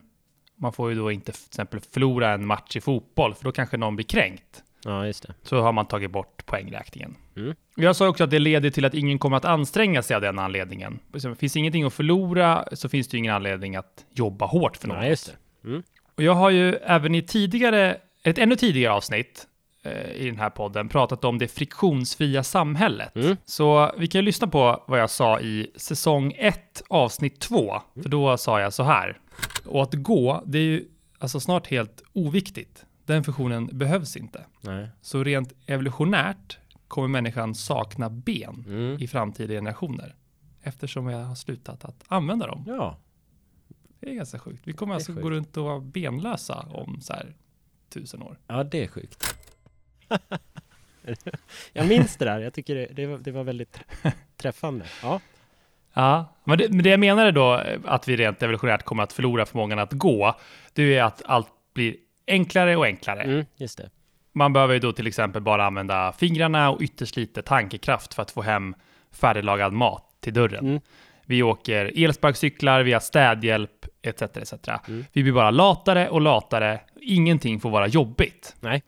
Man 0.56 0.72
får 0.72 0.90
ju 0.90 0.96
då 0.96 1.10
inte 1.10 1.32
till 1.32 1.44
exempel 1.46 1.80
förlora 1.80 2.32
en 2.32 2.46
match 2.46 2.76
i 2.76 2.80
fotboll, 2.80 3.34
för 3.34 3.44
då 3.44 3.52
kanske 3.52 3.76
någon 3.76 3.96
blir 3.96 4.06
kränkt. 4.06 4.62
Ja, 4.84 5.06
just 5.06 5.26
det. 5.26 5.34
Så 5.42 5.60
har 5.60 5.72
man 5.72 5.86
tagit 5.86 6.10
bort 6.10 6.46
poängräkningen. 6.46 7.16
Mm. 7.36 7.54
Jag 7.76 7.96
sa 7.96 8.08
också 8.08 8.24
att 8.24 8.30
det 8.30 8.38
leder 8.38 8.70
till 8.70 8.84
att 8.84 8.94
ingen 8.94 9.18
kommer 9.18 9.36
att 9.36 9.44
anstränga 9.44 10.02
sig 10.02 10.14
av 10.14 10.22
den 10.22 10.38
anledningen. 10.38 10.98
Finns 11.38 11.56
ingenting 11.56 11.84
att 11.84 11.94
förlora 11.94 12.68
så 12.72 12.88
finns 12.88 13.08
det 13.08 13.16
ju 13.16 13.18
ingen 13.18 13.34
anledning 13.34 13.76
att 13.76 14.04
jobba 14.10 14.46
hårt 14.46 14.76
för 14.76 14.88
något. 14.88 14.96
Ja, 14.96 15.06
just 15.06 15.26
det. 15.62 15.68
Mm. 15.68 15.82
Och 16.16 16.22
jag 16.22 16.34
har 16.34 16.50
ju 16.50 16.74
även 16.74 17.14
i 17.14 17.22
tidigare, 17.22 17.96
ett 18.22 18.38
ännu 18.38 18.56
tidigare 18.56 18.92
avsnitt 18.92 19.46
i 20.14 20.26
den 20.26 20.38
här 20.38 20.50
podden 20.50 20.88
pratat 20.88 21.24
om 21.24 21.38
det 21.38 21.48
friktionsfria 21.48 22.42
samhället. 22.42 23.16
Mm. 23.16 23.36
Så 23.44 23.92
vi 23.98 24.06
kan 24.06 24.24
lyssna 24.24 24.46
på 24.46 24.84
vad 24.86 25.00
jag 25.00 25.10
sa 25.10 25.40
i 25.40 25.70
säsong 25.76 26.34
1, 26.38 26.82
avsnitt 26.88 27.40
2. 27.40 27.70
Mm. 27.70 28.02
För 28.02 28.08
då 28.10 28.36
sa 28.36 28.60
jag 28.60 28.72
så 28.72 28.82
här. 28.82 29.18
Och 29.64 29.82
att 29.82 29.94
gå, 29.94 30.42
det 30.46 30.58
är 30.58 30.62
ju 30.62 30.88
alltså 31.18 31.40
snart 31.40 31.66
helt 31.66 32.02
oviktigt. 32.12 32.86
Den 33.04 33.24
funktionen 33.24 33.66
behövs 33.72 34.16
inte. 34.16 34.44
Nej. 34.60 34.88
Så 35.00 35.24
rent 35.24 35.52
evolutionärt 35.66 36.58
kommer 36.88 37.08
människan 37.08 37.54
sakna 37.54 38.10
ben 38.10 38.64
mm. 38.68 38.96
i 39.00 39.08
framtida 39.08 39.54
generationer. 39.54 40.14
Eftersom 40.62 41.06
vi 41.06 41.14
har 41.14 41.34
slutat 41.34 41.84
att 41.84 42.04
använda 42.08 42.46
dem. 42.46 42.64
Ja. 42.66 42.98
Det 44.00 44.10
är 44.10 44.14
ganska 44.14 44.38
sjukt. 44.38 44.62
Vi 44.64 44.72
kommer 44.72 44.94
alltså 44.94 45.12
sjukt. 45.12 45.22
gå 45.22 45.30
runt 45.30 45.56
och 45.56 45.64
vara 45.64 45.80
benlösa 45.80 46.66
om 46.70 47.00
så 47.00 47.12
här 47.12 47.34
tusen 47.88 48.22
år. 48.22 48.38
Ja, 48.46 48.64
det 48.64 48.84
är 48.84 48.88
sjukt. 48.88 49.36
jag 51.72 51.88
minns 51.88 52.16
det 52.16 52.24
där. 52.24 52.40
Jag 52.40 52.54
tycker 52.54 52.74
det, 52.74 52.86
det, 52.86 53.06
var, 53.06 53.18
det 53.18 53.30
var 53.30 53.44
väldigt 53.44 53.80
träffande. 54.36 54.84
Ja. 55.02 55.20
Ja, 55.92 56.36
men 56.44 56.58
det, 56.58 56.68
men 56.68 56.82
det 56.82 56.90
jag 56.90 57.00
menade 57.00 57.32
då, 57.32 57.62
att 57.84 58.08
vi 58.08 58.16
rent 58.16 58.42
evolutionärt 58.42 58.82
kommer 58.82 59.02
att 59.02 59.12
förlora 59.12 59.46
förmågan 59.46 59.78
att 59.78 59.92
gå, 59.92 60.36
det 60.72 60.96
är 60.96 61.02
att 61.02 61.22
allt 61.26 61.48
blir 61.74 61.96
enklare 62.26 62.76
och 62.76 62.84
enklare. 62.84 63.22
Mm, 63.22 63.44
just 63.56 63.78
det. 63.78 63.90
Man 64.32 64.52
behöver 64.52 64.74
ju 64.74 64.80
då 64.80 64.92
till 64.92 65.06
exempel 65.06 65.42
bara 65.42 65.66
använda 65.66 66.12
fingrarna 66.12 66.70
och 66.70 66.80
ytterst 66.80 67.16
lite 67.16 67.42
tankekraft 67.42 68.14
för 68.14 68.22
att 68.22 68.30
få 68.30 68.42
hem 68.42 68.74
färdiglagad 69.12 69.72
mat 69.72 70.04
till 70.20 70.32
dörren. 70.34 70.66
Mm. 70.66 70.80
Vi 71.26 71.42
åker 71.42 72.04
elsparkcyklar, 72.04 72.82
vi 72.82 72.92
har 72.92 73.00
städhjälp, 73.00 73.86
etc. 74.02 74.22
etc. 74.22 74.52
Mm. 74.88 75.04
Vi 75.12 75.22
blir 75.22 75.32
bara 75.32 75.50
latare 75.50 76.08
och 76.08 76.20
latare. 76.20 76.80
Ingenting 77.00 77.60
får 77.60 77.70
vara 77.70 77.86
jobbigt. 77.86 78.56
Nej. 78.60 78.82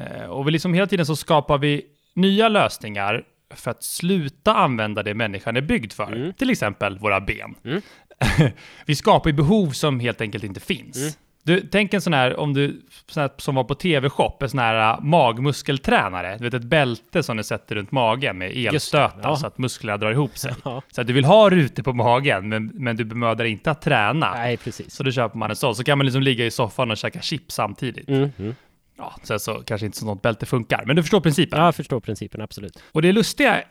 Eh, 0.00 0.24
Och 0.24 0.46
vi 0.46 0.50
liksom 0.50 0.74
hela 0.74 0.86
tiden 0.86 1.06
så 1.06 1.16
skapar 1.16 1.58
vi 1.58 1.82
nya 2.14 2.48
lösningar 2.48 3.24
för 3.54 3.70
att 3.70 3.82
sluta 3.82 4.54
använda 4.54 5.02
det 5.02 5.14
människan 5.14 5.56
är 5.56 5.60
byggd 5.60 5.92
för. 5.92 6.12
Mm. 6.12 6.32
Till 6.32 6.50
exempel 6.50 6.98
våra 6.98 7.20
ben. 7.20 7.54
Mm. 7.64 7.82
vi 8.86 8.96
skapar 8.96 9.30
ju 9.30 9.36
behov 9.36 9.70
som 9.70 10.00
helt 10.00 10.20
enkelt 10.20 10.44
inte 10.44 10.60
finns. 10.60 10.96
Mm. 10.96 11.12
Du, 11.42 11.60
tänk 11.60 11.94
en 11.94 12.00
sån 12.00 12.12
här, 12.12 12.36
om 12.36 12.54
du, 12.54 12.82
sån 13.06 13.20
här, 13.20 13.30
som 13.36 13.54
var 13.54 13.64
på 13.64 13.74
tv-shop, 13.74 14.36
en 14.40 14.48
sån 14.48 14.58
här 14.58 14.94
uh, 14.94 15.04
magmuskeltränare. 15.04 16.36
Du 16.38 16.44
vet 16.44 16.54
ett 16.54 16.64
bälte 16.64 17.22
som 17.22 17.36
du 17.36 17.42
sätter 17.42 17.74
runt 17.74 17.92
magen 17.92 18.38
med 18.38 18.56
elstötar 18.56 19.20
ja. 19.22 19.36
så 19.36 19.46
att 19.46 19.58
musklerna 19.58 19.96
drar 19.96 20.10
ihop 20.10 20.38
sig. 20.38 20.54
Ja. 20.64 20.82
Så 20.92 21.00
att 21.00 21.06
du 21.06 21.12
vill 21.12 21.24
ha 21.24 21.50
rutor 21.50 21.82
på 21.82 21.92
magen, 21.92 22.48
men, 22.48 22.70
men 22.74 22.96
du 22.96 23.04
bemödar 23.04 23.44
inte 23.44 23.70
att 23.70 23.82
träna. 23.82 24.34
Nej, 24.34 24.56
precis. 24.56 24.94
Så 24.94 25.02
då 25.02 25.10
köper 25.10 25.38
man 25.38 25.50
en 25.50 25.56
sån, 25.56 25.74
så 25.74 25.84
kan 25.84 25.98
man 25.98 26.04
liksom 26.04 26.22
ligga 26.22 26.46
i 26.46 26.50
soffan 26.50 26.90
och 26.90 26.96
käka 26.96 27.20
chips 27.20 27.54
samtidigt. 27.54 28.08
Mm, 28.08 28.32
mm. 28.38 28.54
Ja, 29.00 29.14
sen 29.22 29.40
så 29.40 29.54
kanske 29.54 29.86
inte 29.86 29.98
sånt 29.98 30.22
bälte 30.22 30.46
funkar, 30.46 30.84
men 30.86 30.96
du 30.96 31.02
förstår 31.02 31.20
principen. 31.20 31.58
Ja, 31.58 31.64
jag 31.64 31.74
förstår 31.74 32.00
principen, 32.00 32.40
absolut. 32.40 32.82
Och 32.92 33.02
det 33.02 33.12
lustiga, 33.12 33.62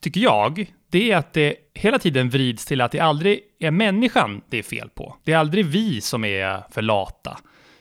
tycker 0.00 0.20
jag, 0.20 0.72
det 0.90 1.12
är 1.12 1.16
att 1.16 1.32
det 1.32 1.56
hela 1.74 1.98
tiden 1.98 2.30
vrids 2.30 2.66
till 2.66 2.80
att 2.80 2.92
det 2.92 3.00
aldrig 3.00 3.40
är 3.58 3.70
människan 3.70 4.40
det 4.48 4.58
är 4.58 4.62
fel 4.62 4.88
på. 4.88 5.16
Det 5.24 5.32
är 5.32 5.38
aldrig 5.38 5.64
vi 5.66 6.00
som 6.00 6.24
är 6.24 6.72
för 6.72 6.82
lata, 6.82 7.38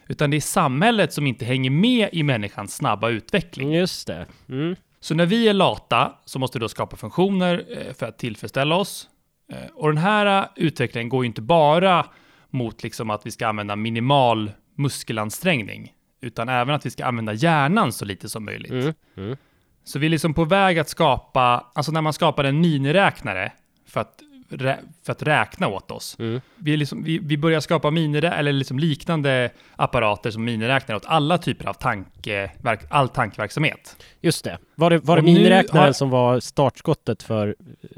utan 0.07 0.29
det 0.29 0.37
är 0.37 0.41
samhället 0.41 1.13
som 1.13 1.27
inte 1.27 1.45
hänger 1.45 1.69
med 1.69 2.09
i 2.11 2.23
människans 2.23 2.75
snabba 2.75 3.09
utveckling. 3.09 3.73
Just 3.73 4.07
det. 4.07 4.25
Mm. 4.49 4.75
Så 4.99 5.15
när 5.15 5.25
vi 5.25 5.47
är 5.47 5.53
lata 5.53 6.13
så 6.25 6.39
måste 6.39 6.57
vi 6.57 6.61
då 6.61 6.69
skapa 6.69 6.97
funktioner 6.97 7.65
eh, 7.69 7.93
för 7.93 8.05
att 8.05 8.17
tillfredsställa 8.19 8.75
oss. 8.75 9.07
Eh, 9.51 9.57
Och 9.75 9.87
den 9.87 9.97
här 9.97 10.41
eh, 10.41 10.45
utvecklingen 10.55 11.09
går 11.09 11.23
ju 11.23 11.27
inte 11.27 11.41
bara 11.41 12.05
mot 12.49 12.83
liksom 12.83 13.09
att 13.09 13.25
vi 13.25 13.31
ska 13.31 13.47
använda 13.47 13.75
minimal 13.75 14.51
muskelansträngning, 14.77 15.93
utan 16.21 16.49
även 16.49 16.75
att 16.75 16.85
vi 16.85 16.89
ska 16.91 17.05
använda 17.05 17.33
hjärnan 17.33 17.91
så 17.91 18.05
lite 18.05 18.29
som 18.29 18.45
möjligt. 18.45 18.71
Mm. 18.71 18.93
Mm. 19.17 19.37
Så 19.83 19.99
vi 19.99 20.05
är 20.05 20.09
liksom 20.09 20.33
på 20.33 20.45
väg 20.45 20.79
att 20.79 20.89
skapa, 20.89 21.65
alltså 21.75 21.91
när 21.91 22.01
man 22.01 22.13
skapar 22.13 22.43
en 22.43 22.61
miniräknare 22.61 23.51
för 23.87 23.99
att, 24.01 24.19
rä, 24.49 24.79
för 25.05 25.11
att 25.11 25.23
räkna 25.23 25.67
åt 25.67 25.91
oss. 25.91 26.15
Mm. 26.19 26.41
Vi, 26.55 26.77
liksom, 26.77 27.03
vi, 27.03 27.19
vi 27.19 27.37
börjar 27.37 27.59
skapa 27.59 27.91
minirä, 27.91 28.31
eller 28.31 28.51
liksom 28.53 28.79
liknande 28.79 29.49
apparater 29.75 30.31
som 30.31 30.43
miniräknare 30.43 30.95
åt 30.97 31.05
alla 31.05 31.37
typer 31.37 31.67
av 31.69 31.73
tankeverk, 31.73 32.79
all 32.89 33.09
tankeverksamhet. 33.09 33.95
Just 34.21 34.43
det. 34.43 34.57
Var 34.75 34.89
det, 34.89 34.97
var 34.99 35.15
det 35.15 35.21
miniräknaren 35.21 35.85
har- 35.85 35.93
som 35.93 36.09
var 36.09 36.39
startskottet 36.39 37.23
för 37.23 37.55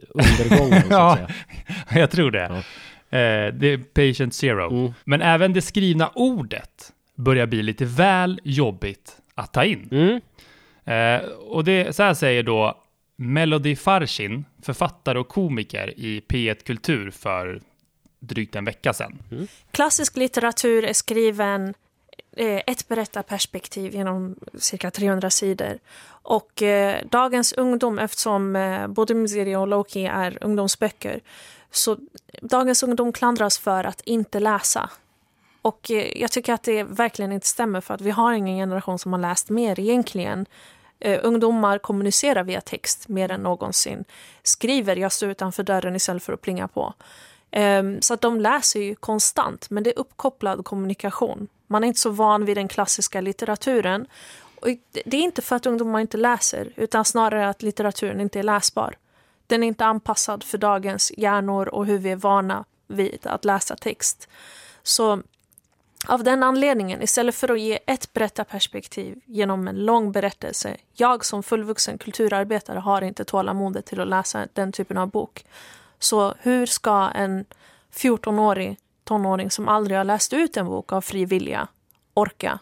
undergången, 0.09 0.83
Ja. 0.89 1.17
Jag 1.89 2.11
tror 2.11 2.31
det. 2.31 2.43
Eh, 3.09 3.53
det 3.53 3.67
är 3.67 3.77
patient 3.77 4.33
zero. 4.33 4.69
Mm. 4.79 4.93
Men 5.03 5.21
även 5.21 5.53
det 5.53 5.61
skrivna 5.61 6.09
ordet 6.15 6.91
börjar 7.21 7.47
bli 7.47 7.63
lite 7.63 7.85
väl 7.85 8.39
jobbigt 8.43 9.17
att 9.35 9.53
ta 9.53 9.65
in. 9.65 9.89
Mm. 9.91 10.21
Eh, 10.85 11.29
och 11.29 11.63
det, 11.63 11.95
så 11.95 12.03
här 12.03 12.13
säger 12.13 12.43
då 12.43 12.83
Melody 13.15 13.75
Farshin, 13.75 14.45
författare 14.61 15.19
och 15.19 15.27
komiker 15.27 15.99
i 15.99 16.21
P1 16.27 16.63
Kultur 16.63 17.11
för 17.11 17.61
drygt 18.19 18.55
en 18.55 18.65
vecka 18.65 18.93
sedan. 18.93 19.17
Klassisk 19.71 20.17
litteratur 20.17 20.83
är 20.83 20.93
skriven 20.93 21.73
eh, 22.37 22.61
ett 22.67 22.87
berättarperspektiv 22.87 23.93
genom 23.93 24.35
cirka 24.57 24.91
300 24.91 25.29
sidor. 25.29 25.79
Och 26.07 26.61
eh, 26.61 27.05
dagens 27.11 27.53
ungdom, 27.53 27.99
eftersom 27.99 28.55
eh, 28.55 28.87
både 28.87 29.13
Mizeri 29.13 29.55
och 29.55 29.67
Loki 29.67 30.05
är 30.05 30.37
ungdomsböcker, 30.41 31.19
så 31.71 31.97
dagens 32.41 32.83
ungdom 32.83 33.13
klandras 33.13 33.59
för 33.59 33.83
att 33.83 34.01
inte 34.01 34.39
läsa. 34.39 34.89
Och 35.61 35.91
eh, 35.91 36.21
jag 36.21 36.31
tycker 36.31 36.53
att 36.53 36.63
det 36.63 36.83
verkligen 36.83 37.31
inte 37.31 37.47
stämmer 37.47 37.81
för 37.81 37.93
att 37.93 38.01
vi 38.01 38.11
har 38.11 38.33
ingen 38.33 38.57
generation 38.57 38.99
som 38.99 39.13
har 39.13 39.19
läst 39.19 39.49
mer 39.49 39.79
egentligen. 39.79 40.45
Uh, 41.05 41.19
ungdomar 41.23 41.77
kommunicerar 41.77 42.43
via 42.43 42.61
text 42.61 43.07
mer 43.07 43.31
än 43.31 43.41
någonsin. 43.41 44.05
Skriver 44.43 44.95
jag 44.95 45.11
står 45.11 45.29
utanför 45.29 45.63
dörren 45.63 45.95
istället 45.95 46.23
för 46.23 46.33
att 46.33 46.41
plinga 46.41 46.67
på. 46.67 46.93
Um, 47.55 48.01
så 48.01 48.13
att 48.13 48.21
de 48.21 48.39
läser 48.39 48.79
ju 48.79 48.95
konstant, 48.95 49.69
men 49.69 49.83
det 49.83 49.89
är 49.89 49.99
uppkopplad 49.99 50.65
kommunikation. 50.65 51.47
Man 51.67 51.83
är 51.83 51.87
inte 51.87 51.99
så 51.99 52.09
van 52.09 52.45
vid 52.45 52.57
den 52.57 52.67
klassiska 52.67 53.21
litteraturen. 53.21 54.07
Och 54.61 54.67
det- 54.67 55.01
det 55.05 55.17
är 55.17 55.21
inte 55.21 55.41
för 55.41 55.55
att 55.55 55.65
ungdomar 55.65 55.99
inte 55.99 56.17
läser, 56.17 56.73
utan 56.75 57.05
snarare 57.05 57.49
att 57.49 57.61
litteraturen 57.61 58.19
inte 58.21 58.39
är 58.39 58.43
läsbar. 58.43 58.95
Den 59.47 59.63
är 59.63 59.67
inte 59.67 59.85
anpassad 59.85 60.43
för 60.43 60.57
dagens 60.57 61.11
hjärnor 61.17 61.67
och 61.69 61.85
hur 61.85 61.97
vi 61.97 62.11
är 62.11 62.15
vana 62.15 62.65
vid 62.87 63.27
att 63.27 63.45
läsa 63.45 63.75
text. 63.75 64.27
Så 64.83 65.21
av 66.07 66.23
den 66.23 66.43
anledningen, 66.43 67.01
istället 67.01 67.35
för 67.35 67.51
att 67.51 67.59
ge 67.59 67.79
ett 67.85 68.13
berättarperspektiv 68.13 69.19
genom 69.25 69.67
en 69.67 69.85
lång 69.85 70.11
berättelse, 70.11 70.77
jag 70.93 71.25
som 71.25 71.43
fullvuxen 71.43 71.97
kulturarbetare 71.97 72.79
har 72.79 73.01
inte 73.01 73.25
tålamodet 73.25 73.85
till 73.85 74.01
att 74.01 74.07
läsa 74.07 74.47
den 74.53 74.71
typen 74.71 74.97
av 74.97 75.09
bok. 75.09 75.45
Så 75.99 76.33
hur 76.39 76.65
ska 76.65 77.09
en 77.09 77.45
14-årig 77.93 78.77
tonåring 79.03 79.51
som 79.51 79.67
aldrig 79.67 79.97
har 79.97 80.03
läst 80.03 80.33
ut 80.33 80.57
en 80.57 80.65
bok 80.65 80.91
av 80.91 81.01
fri 81.01 81.25
vilja 81.25 81.67
orka 82.13 82.59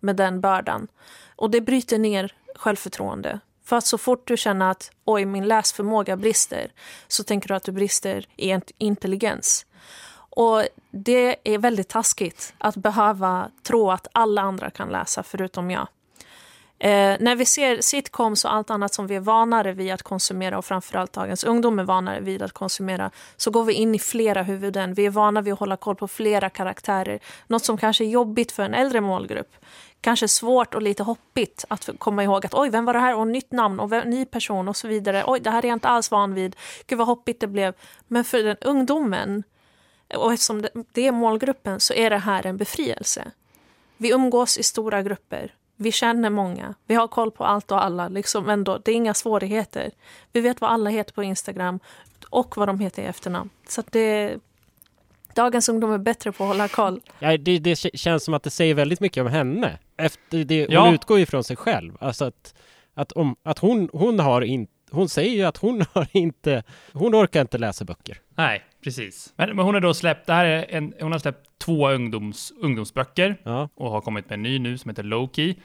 med 0.00 0.16
den 0.16 0.40
bördan? 0.40 0.88
Och 1.36 1.50
det 1.50 1.60
bryter 1.60 1.98
ner 1.98 2.34
självförtroende. 2.54 3.40
För 3.64 3.76
att 3.76 3.86
så 3.86 3.98
fort 3.98 4.28
du 4.28 4.36
känner 4.36 4.70
att 4.70 4.90
oj, 5.04 5.24
min 5.24 5.48
läsförmåga 5.48 6.16
brister 6.16 6.72
så 7.08 7.24
tänker 7.24 7.48
du 7.48 7.54
att 7.54 7.64
du 7.64 7.72
brister 7.72 8.26
i 8.36 8.60
intelligens. 8.78 9.66
Och 10.36 10.62
det 10.90 11.54
är 11.54 11.58
väldigt 11.58 11.88
taskigt 11.88 12.54
att 12.58 12.76
behöva 12.76 13.50
tro 13.62 13.90
att 13.90 14.08
alla 14.12 14.42
andra 14.42 14.70
kan 14.70 14.88
läsa 14.88 15.22
förutom 15.22 15.70
jag. 15.70 15.88
Eh, 16.78 17.16
när 17.20 17.36
vi 17.36 17.46
ser 17.46 17.80
sitcoms 17.80 18.44
och 18.44 18.54
allt 18.54 18.70
annat 18.70 18.94
som 18.94 19.06
vi 19.06 19.14
är 19.14 19.20
vanare 19.20 19.72
vid 19.72 19.92
att 19.92 20.02
konsumera 20.02 20.58
och 20.58 20.64
framförallt 20.64 21.12
dagens 21.12 21.44
ungdom 21.44 21.78
är 21.78 21.84
vanare 21.84 22.20
vid 22.20 22.42
att 22.42 22.52
konsumera 22.52 23.10
så 23.36 23.50
går 23.50 23.64
vi 23.64 23.72
in 23.72 23.94
i 23.94 23.98
flera 23.98 24.42
huvuden. 24.42 24.94
Vi 24.94 25.06
är 25.06 25.10
vana 25.10 25.40
vid 25.40 25.52
att 25.52 25.58
hålla 25.58 25.76
koll 25.76 25.96
på 25.96 26.08
flera 26.08 26.50
karaktärer. 26.50 27.20
Något 27.46 27.64
som 27.64 27.78
kanske 27.78 28.04
är 28.04 28.08
jobbigt 28.08 28.52
för 28.52 28.62
en 28.62 28.74
äldre 28.74 29.00
målgrupp. 29.00 29.56
Kanske 30.00 30.28
svårt 30.28 30.74
och 30.74 30.82
lite 30.82 31.02
hoppigt 31.02 31.64
att 31.68 31.90
komma 31.98 32.24
ihåg 32.24 32.46
att 32.46 32.54
oj, 32.54 32.70
vem 32.70 32.84
var 32.84 32.92
det 32.92 33.00
här? 33.00 33.16
Och 33.16 33.28
nytt 33.28 33.52
namn 33.52 33.80
och 33.80 33.92
vem, 33.92 34.10
ny 34.10 34.24
person 34.24 34.68
och 34.68 34.76
så 34.76 34.88
vidare. 34.88 35.24
Oj, 35.26 35.40
det 35.40 35.50
här 35.50 35.64
är 35.64 35.68
jag 35.68 35.76
inte 35.76 35.88
alls 35.88 36.10
van 36.10 36.34
vid. 36.34 36.56
Gud 36.86 36.98
vad 36.98 37.06
hoppigt 37.06 37.40
det 37.40 37.46
blev. 37.46 37.74
Men 38.08 38.24
för 38.24 38.42
den 38.42 38.56
ungdomen 38.60 39.42
och 40.16 40.32
eftersom 40.32 40.62
det- 40.92 41.06
är 41.06 41.12
målgruppen 41.12 41.80
så 41.80 41.94
är 41.94 42.10
det 42.10 42.18
här 42.18 42.46
en 42.46 42.56
befrielse. 42.56 43.30
Vi 43.96 44.12
umgås 44.12 44.58
i 44.58 44.62
stora 44.62 45.02
grupper. 45.02 45.54
Vi 45.76 45.92
känner 45.92 46.30
många. 46.30 46.74
Vi 46.86 46.94
har 46.94 47.08
koll 47.08 47.30
på 47.30 47.44
allt 47.44 47.70
och 47.72 47.84
alla. 47.84 48.08
Liksom 48.08 48.48
ändå, 48.48 48.78
det 48.84 48.90
är 48.90 48.94
inga 48.94 49.14
svårigheter. 49.14 49.90
Vi 50.32 50.40
vet 50.40 50.60
vad 50.60 50.70
alla 50.70 50.90
heter 50.90 51.12
på 51.12 51.22
Instagram 51.22 51.80
och 52.30 52.56
vad 52.56 52.68
de 52.68 52.80
heter 52.80 53.02
i 53.02 53.06
efternamn. 53.06 53.50
Så 53.68 53.80
att 53.80 53.92
det, 53.92 54.38
dagens 55.34 55.68
ungdom 55.68 55.92
är 55.92 55.98
bättre 55.98 56.32
på 56.32 56.44
att 56.44 56.48
hålla 56.48 56.68
koll. 56.68 57.00
Ja, 57.18 57.36
det, 57.36 57.58
det 57.58 57.76
känns 57.76 58.24
som 58.24 58.34
att 58.34 58.42
det 58.42 58.50
säger 58.50 58.74
väldigt 58.74 59.00
mycket 59.00 59.20
om 59.20 59.26
henne. 59.26 59.78
Efter 59.96 60.44
det, 60.44 60.60
hon 60.66 60.72
Ja. 60.74 60.94
utgår 60.94 61.18
ju 61.18 61.26
från 61.26 61.44
sig 61.44 61.56
själv. 61.56 61.96
Alltså 62.00 62.24
att, 62.24 62.54
att, 62.94 63.12
om, 63.12 63.36
att 63.42 63.58
hon, 63.58 63.88
hon 63.92 64.20
har 64.20 64.42
inte... 64.42 64.72
Hon 64.90 65.08
säger 65.08 65.30
ju 65.36 65.42
att 65.44 65.56
hon 65.56 65.84
har 65.92 66.08
inte... 66.12 66.62
Hon 66.92 67.14
orkar 67.14 67.40
inte 67.40 67.58
läsa 67.58 67.84
böcker. 67.84 68.20
Nej, 68.34 68.62
precis. 68.84 69.32
Men, 69.36 69.56
men 69.56 69.64
hon 69.64 69.74
har 69.74 69.80
då 69.80 69.94
släppt, 69.94 70.26
det 70.26 70.32
här 70.32 70.44
är 70.44 70.66
en, 70.68 70.94
hon 71.00 71.12
har 71.12 71.18
släppt 71.18 71.48
två 71.58 71.90
ungdoms, 71.90 72.52
ungdomsböcker 72.60 73.36
Ja. 73.44 73.68
och 73.74 73.90
har 73.90 74.00
kommit 74.00 74.28
med 74.30 74.34
en 74.36 74.42
ny 74.42 74.58
nu 74.58 74.78
som 74.78 74.88
heter 74.88 75.02
Loki. 75.02 75.56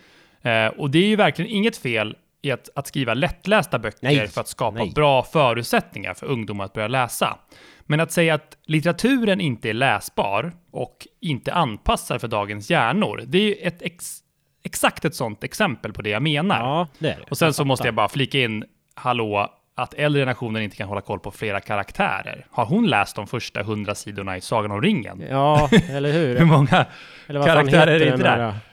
Eh, 0.42 0.68
och 0.68 0.90
det 0.92 1.00
är 1.00 1.08
ju 1.08 1.16
verkligen 1.16 1.52
inget 1.52 1.78
fel 1.78 2.16
i 2.42 2.52
att, 2.52 2.70
att 2.76 2.88
skriva 2.88 3.14
lättlästa 3.14 3.80
böcker 3.80 3.98
Nej, 4.02 4.28
för 4.28 4.42
att 4.42 4.48
skapa 4.48 4.78
nej. 4.78 4.92
bra 4.96 5.24
förutsättningar 5.24 6.14
för 6.14 6.26
ungdomar 6.26 6.66
att 6.66 6.74
börja 6.74 6.88
läsa. 6.88 7.38
Men 7.86 8.00
att 8.00 8.12
säga 8.12 8.34
att 8.34 8.58
litteraturen 8.66 9.42
inte 9.42 9.70
är 9.70 9.74
läsbar 9.74 10.52
och 10.72 11.08
inte 11.22 11.54
anpassad 11.54 12.22
för 12.22 12.28
dagens 12.28 12.70
hjärnor, 12.70 13.24
det 13.28 13.38
är 13.38 13.42
ju 13.42 13.54
ett 13.54 13.82
ex, 13.82 14.20
exakt 14.64 15.06
ett 15.06 15.16
sånt 15.16 15.44
exempel 15.44 15.94
på 15.94 16.02
det 16.02 16.10
jag 16.10 16.22
menar. 16.22 16.60
Ja, 16.60 16.88
det 17.00 17.08
det. 17.08 17.18
Och 17.30 17.38
sen 17.38 17.54
så 17.54 17.66
måste 17.66 17.88
jag 17.88 17.96
bara 17.96 18.10
flika 18.10 18.40
in, 18.40 18.64
hallå, 18.96 19.54
att 19.78 19.94
äldre 19.94 20.22
generationer 20.22 20.60
inte 20.62 20.76
kan 20.76 20.88
hålla 20.88 21.02
koll 21.02 21.20
på 21.20 21.32
flera 21.32 21.60
karaktärer. 21.60 22.46
Har 22.50 22.66
hon 22.66 22.88
läst 22.88 23.16
de 23.16 23.28
första 23.28 23.64
hundra 23.64 23.96
sidorna 23.96 24.38
i 24.38 24.42
Sagan 24.42 24.72
om 24.72 24.82
ringen? 24.82 25.24
Ja, 25.30 25.70
eller 25.90 26.12
hur? 26.12 26.40
Hur 26.40 26.46
många? 26.46 26.86
Eller 27.28 27.40
vad 27.40 27.48
karaktärer 27.48 27.88
är 27.88 28.00
den 28.00 28.14
inte 28.14 28.24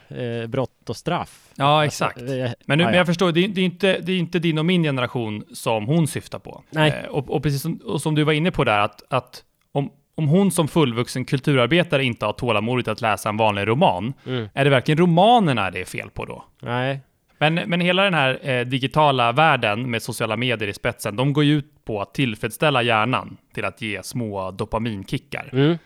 där 0.09 0.43
eh, 0.43 0.47
brott 0.47 0.89
och 0.91 0.97
straff. 0.97 1.49
Ja, 1.55 1.85
exakt. 1.85 2.19
Alltså, 2.19 2.35
eh, 2.37 2.51
Men, 2.67 2.79
nu, 2.79 2.85
men 2.85 2.93
ja. 2.95 2.99
jag 2.99 3.07
förstår, 3.07 3.33
det 3.33 3.45
är, 3.45 3.49
det, 3.49 3.61
är 3.61 3.65
inte, 3.65 3.99
det 4.01 4.13
är 4.13 4.19
inte 4.19 4.39
din 4.39 4.59
och 4.59 4.65
min 4.67 4.83
generation 4.83 5.45
som 5.53 5.87
hon 5.87 6.07
syftar 6.07 6.39
på. 6.39 6.63
Nej. 6.71 6.91
Eh, 7.05 7.11
och, 7.11 7.31
och 7.31 7.43
precis 7.43 7.63
som, 7.63 7.77
och 7.85 8.03
som 8.03 8.15
du 8.15 8.25
var 8.25 8.33
inne 8.33 8.51
på 8.51 8.65
där, 8.65 8.79
att, 8.79 9.03
att 9.11 9.43
om, 9.73 9.91
om 10.15 10.29
hon 10.29 10.51
som 10.51 10.69
fullvuxen 10.69 11.25
kulturarbetare 11.25 12.05
inte 12.05 12.27
har 12.27 12.33
tålamodet 12.33 12.89
att 12.89 13.01
läsa 13.01 13.29
en 13.29 13.37
vanlig 13.37 13.69
roman, 13.69 14.13
Mm. 14.27 14.49
är 14.55 14.65
det 14.65 14.71
verkligen 14.71 14.99
romanerna 14.99 15.71
det 15.71 15.81
är 15.81 15.85
fel 15.85 16.11
på 16.11 16.25
då? 16.25 16.45
Nej, 16.63 17.01
Men, 17.51 17.71
men 17.71 17.81
hela 17.81 18.05
den 18.05 18.15
här 18.15 18.49
eh, 18.49 18.65
digitala 18.65 19.33
världen 19.33 19.91
med 19.91 20.03
sociala 20.03 20.37
medier 20.37 20.69
i 20.69 20.73
spetsen, 20.73 21.17
de 21.17 21.33
går 21.33 21.45
ju 21.45 21.59
ut 21.59 21.85
på 21.85 22.03
att 22.03 22.15
tillfredsställa 22.15 22.83
hjärnan 22.83 23.37
till 23.55 23.65
att 23.65 23.83
ge 23.83 24.03
små 24.03 24.51
dopaminkickar. 24.51 25.51
mm. 25.53 25.79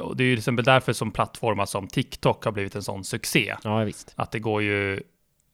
Och 0.00 0.16
det 0.16 0.24
är 0.24 0.26
ju 0.26 0.34
till 0.34 0.40
exempel 0.40 0.64
därför 0.64 0.92
som 0.92 1.10
plattformar 1.10 1.66
som 1.66 1.88
TikTok 1.88 2.44
har 2.44 2.52
blivit 2.52 2.74
en 2.74 2.82
sån 2.82 3.04
succé. 3.04 3.54
ja 3.64 3.78
visst. 3.78 4.12
Att 4.16 4.30
det 4.30 4.38
går 4.38 4.62
ju 4.62 5.00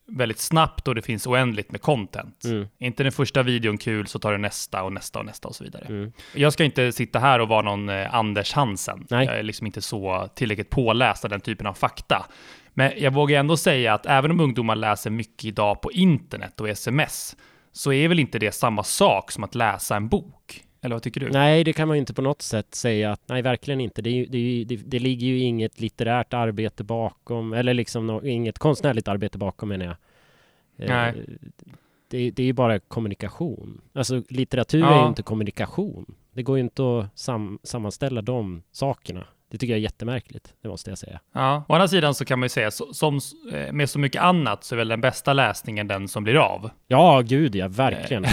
väldigt 0.07 0.39
snabbt 0.39 0.89
och 0.89 0.95
det 0.95 1.03
finns 1.03 1.27
oändligt 1.27 1.73
med 1.73 1.83
content. 1.83 2.45
Mm. 2.45 2.69
Inte 2.79 3.03
den 3.03 3.13
första 3.13 3.43
videon 3.43 3.79
kul 3.79 4.07
så 4.07 4.19
tar 4.19 4.33
det 4.33 4.39
nästa 4.39 4.83
och 4.83 4.93
nästa 4.93 5.19
och 5.19 5.27
nästa 5.27 5.49
och 5.49 5.55
så 5.55 5.65
vidare. 5.65 5.85
Mm. 5.89 6.13
Jag 6.35 6.53
ska 6.53 6.65
inte 6.65 6.93
sitta 6.93 7.19
här 7.19 7.39
och 7.39 7.49
vara 7.49 7.63
någon 7.63 7.89
eh, 7.89 8.15
Anders 8.15 8.53
Hansen. 8.53 9.07
Nej. 9.11 9.27
Jag 9.27 9.39
är 9.39 9.43
liksom 9.43 9.67
inte 9.67 9.83
så 9.83 10.29
tillräckligt 10.35 10.71
påläst 10.71 11.25
av 11.25 11.31
den 11.31 11.41
typen 11.41 11.67
av 11.67 11.75
fakta. 11.75 12.27
Men 12.75 12.93
jag 12.97 13.13
vågar 13.15 13.41
ändå 13.41 13.57
säga 13.57 13.95
att 13.95 14.07
även 14.07 14.31
om 14.31 14.41
ungdomar 14.41 14.77
läser 14.77 15.11
mycket 15.11 15.45
idag 15.45 15.81
på 15.81 15.93
internet 15.93 16.61
och 16.61 16.69
sms, 16.69 17.37
så 17.73 17.93
är 17.93 18.09
väl 18.09 18.19
inte 18.19 18.39
det 18.39 18.53
samma 18.53 18.83
sak 18.85 19.31
som 19.31 19.45
att 19.45 19.55
läsa 19.55 19.97
en 19.97 20.09
bok? 20.09 20.65
Eller 20.85 20.95
vad 20.95 21.03
tycker 21.03 21.21
du? 21.21 21.29
Nej, 21.31 21.65
det 21.65 21.73
kan 21.73 21.89
man 21.89 21.97
ju 21.97 22.01
inte 22.01 22.15
på 22.15 22.23
något 22.23 22.43
sätt 22.43 22.75
säga 22.75 23.13
att 23.13 23.23
nej, 23.29 23.43
verkligen 23.43 23.81
inte. 23.81 24.03
Det, 24.03 24.11
är 24.11 24.27
det, 24.27 24.39
är 24.39 24.65
det, 24.65 24.77
det 24.77 24.99
ligger 24.99 25.27
ju 25.27 25.39
inget 25.39 25.81
litterärt 25.81 26.35
arbete 26.35 26.85
bakom, 26.85 27.53
eller 27.53 27.75
liksom 27.75 28.07
nå- 28.07 28.25
inget 28.25 28.59
konstnärligt 28.59 29.09
arbete 29.09 29.39
bakom 29.39 29.69
menar 29.69 29.85
jag. 29.87 29.97
Eh, 30.79 30.89
Nej. 30.97 31.15
Det, 32.11 32.31
det 32.31 32.43
är 32.43 32.47
ju 32.47 32.53
bara 32.53 32.79
kommunikation. 32.79 33.81
Alltså 33.93 34.23
litteratur 34.29 34.85
är 34.85 34.91
Ja. 34.91 35.03
ju 35.03 35.09
inte 35.09 35.23
kommunikation. 35.23 36.15
Det 36.33 36.43
går 36.43 36.57
ju 36.59 36.63
inte 36.65 36.83
att 36.99 37.19
sam, 37.19 37.59
sammanställa 37.63 38.23
de 38.23 38.63
sakerna. 38.73 39.27
Det 39.53 39.59
tycker 39.59 39.73
jag 39.73 39.79
är 39.79 39.83
jättemärkligt, 39.83 40.55
det 40.63 40.69
måste 40.69 40.91
jag 40.91 40.99
säga. 40.99 41.21
Ja, 41.33 41.65
å 41.69 41.73
andra 41.75 41.89
sidan 41.89 42.15
så 42.15 42.25
kan 42.25 42.39
man 42.39 42.45
ju 42.45 42.49
säga, 42.49 42.71
så, 42.71 42.95
som 42.95 43.21
eh, 43.53 43.73
med 43.73 43.91
så 43.91 43.99
mycket 43.99 44.23
annat 44.23 44.65
så 44.65 44.75
är 44.75 44.77
väl 44.77 44.89
den 44.89 45.01
bästa 45.01 45.33
läsningen 45.33 45.89
den 45.89 46.09
som 46.09 46.25
blir 46.25 46.37
av. 46.37 46.71
Ja, 46.89 47.21
gud 47.21 47.55
ja, 47.57 47.69
verkligen. 47.69 48.25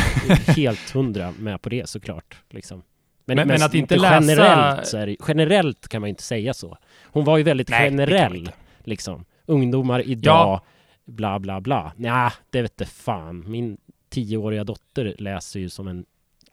Helt 0.48 0.90
hundra 0.90 1.34
med 1.40 1.62
på 1.62 1.70
det 1.70 1.90
såklart. 1.90 2.38
Liksom. 2.50 2.84
Men- 3.26 3.48
men 3.48 3.64
att 3.64 3.74
inte 3.74 3.98
läsa- 3.98 4.14
generellt, 4.22 4.88
så 4.88 4.98
det, 5.06 5.16
generellt 5.28 5.88
kan 5.88 6.02
man 6.02 6.08
ju 6.08 6.10
inte 6.10 6.24
säga 6.24 6.54
så. 6.54 6.78
Hon 7.04 7.26
var 7.26 7.38
ju 7.38 7.44
väldigt 7.44 7.70
Nej, 7.70 7.84
generell, 7.90 8.52
liksom. 8.84 9.26
Ungdomar 9.46 10.02
idag, 10.08 10.62
bla 11.06 11.40
bla 11.40 11.62
bla. 11.62 11.92
Nja, 11.96 12.34
det 12.50 12.62
vet 12.62 12.72
inte 12.82 12.86
fan. 12.86 13.52
Min 13.52 13.78
tioåriga 14.10 14.64
dotter 14.64 15.16
läser 15.20 15.60
ju 15.60 15.70
som 15.70 15.88
en 15.88 16.06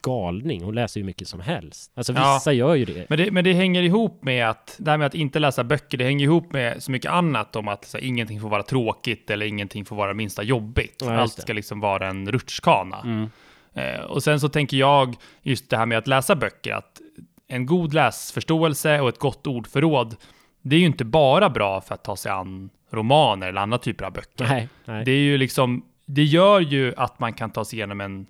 galning. 0.07 0.63
Hon 0.63 0.75
läser 0.75 1.01
ju 1.01 1.07
mycket 1.07 1.29
som 1.29 1.41
helst. 1.41 1.93
Alltså 1.95 2.13
Ja. 2.13 2.35
vissa 2.35 2.53
gör 2.53 2.75
ju 2.75 2.85
det. 2.85 3.07
Men 3.09 3.19
det, 3.19 3.31
men 3.31 3.45
det 3.45 3.53
hänger 3.53 3.83
ihop 3.83 4.25
med 4.25 4.49
att, 4.51 4.77
det 4.79 4.91
här 4.91 4.99
med 4.99 5.07
att 5.07 5.15
inte 5.15 5.39
läsa 5.39 5.65
böcker, 5.65 5.99
det 5.99 6.05
hänger 6.05 6.25
ihop 6.25 6.53
med 6.53 6.83
så 6.83 6.91
mycket 6.91 7.11
annat 7.11 7.57
om 7.57 7.69
att 7.69 7.85
så, 7.85 7.99
ingenting 7.99 8.41
får 8.41 8.49
vara 8.49 8.63
tråkigt 8.63 9.31
eller 9.31 9.47
ingenting 9.47 9.85
får 9.85 9.97
vara 9.97 10.15
minsta 10.15 10.43
jobbigt. 10.43 11.03
Ja, 11.05 11.15
Allt 11.17 11.33
ska 11.33 11.53
liksom 11.53 11.81
vara 11.81 12.09
en 12.09 12.33
rutschkana. 12.33 13.01
Mm. 13.05 13.31
Eh, 13.75 14.01
och 14.01 14.23
sen 14.23 14.41
så 14.41 14.49
tänker 14.49 14.77
jag 14.77 15.15
just 15.43 15.71
det 15.71 15.77
här 15.77 15.87
med 15.87 15.99
att 15.99 16.07
läsa 16.07 16.37
böcker, 16.37 16.73
att 16.73 17.01
en 17.49 17.67
god 17.67 17.95
läsförståelse 17.95 19.01
och 19.01 19.09
ett 19.09 19.19
gott 19.19 19.47
ordförråd, 19.47 20.17
det 20.63 20.77
är 20.77 20.81
ju 20.81 20.87
inte 20.87 21.05
bara 21.05 21.51
bra 21.51 21.81
för 21.81 21.95
att 21.95 22.05
ta 22.05 22.17
sig 22.17 22.33
an 22.33 22.71
romaner 22.91 23.49
eller 23.49 23.61
andra 23.61 23.79
typer 23.79 24.05
av 24.05 24.13
böcker. 24.13 24.45
Nej, 24.49 24.69
nej. 24.85 25.05
Det 25.05 25.11
är 25.11 25.19
ju 25.21 25.39
liksom, 25.39 25.85
det 26.07 26.25
gör 26.25 26.61
ju 26.61 26.95
att 26.97 27.19
man 27.19 27.33
kan 27.33 27.51
ta 27.51 27.65
sig 27.65 27.79
igenom 27.79 28.01
en 28.01 28.27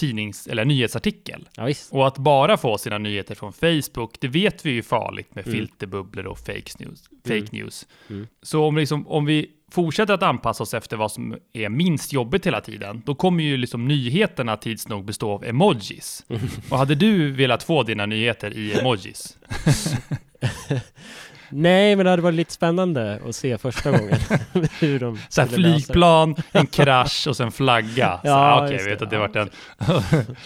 tidnings 0.00 0.46
eller 0.46 0.64
nyhetsartikel. 0.64 1.48
Ja. 1.56 1.68
Och 1.90 2.06
att 2.06 2.18
bara 2.18 2.56
få 2.56 2.78
sina 2.78 2.98
nyheter 2.98 3.34
från 3.34 3.52
Facebook, 3.52 4.16
det 4.20 4.28
vet 4.28 4.66
vi 4.66 4.70
ju 4.70 4.78
är 4.78 4.82
farligt 4.82 5.34
med 5.34 5.46
Mm. 5.46 5.58
filterbubblor 5.58 6.26
och 6.26 6.38
fake 6.38 6.72
news. 6.78 7.02
Fake 7.24 7.34
Mm. 7.38 7.48
news. 7.52 7.86
Mm. 8.10 8.26
Så 8.42 8.64
om, 8.64 8.76
liksom, 8.76 9.08
om 9.08 9.24
vi 9.24 9.46
fortsätter 9.72 10.14
att 10.14 10.22
anpassa 10.22 10.62
oss 10.62 10.74
efter 10.74 10.96
vad 10.96 11.12
som 11.12 11.36
är 11.52 11.68
minst 11.68 12.12
jobbigt 12.12 12.46
hela 12.46 12.60
tiden, 12.60 13.02
då 13.06 13.14
kommer 13.14 13.44
ju 13.44 13.56
liksom 13.56 13.88
nyheterna 13.88 14.56
tids 14.56 14.88
nog 14.88 15.04
bestå 15.04 15.30
av 15.30 15.44
emojis. 15.44 16.24
Och 16.70 16.78
hade 16.78 16.94
du 16.94 17.30
velat 17.32 17.62
få 17.62 17.82
dina 17.82 18.06
nyheter 18.06 18.54
i 18.56 18.78
emojis? 18.78 19.38
Nej, 21.50 21.96
men 21.96 22.04
det 22.04 22.10
hade 22.10 22.22
varit 22.22 22.34
lite 22.34 22.52
spännande 22.52 23.20
att 23.28 23.36
se 23.36 23.58
första 23.58 23.90
gången 23.98 24.18
hur 24.80 24.98
de 25.00 25.18
Så 25.28 25.40
här 25.40 25.48
flygplan, 25.48 26.36
en 26.52 26.66
krasch 26.76 27.26
och 27.28 27.36
sen 27.36 27.52
flagga. 27.52 27.88
Ja, 27.96 28.20
ja, 28.24 28.64
Okej, 28.64 28.72
just 28.72 28.84
jag 28.84 28.90
vet 28.90 28.98
det. 28.98 29.04
att 29.04 29.10
det 29.10 29.16
Ja, 29.16 29.20
varit 29.20 29.36
en... 29.36 29.50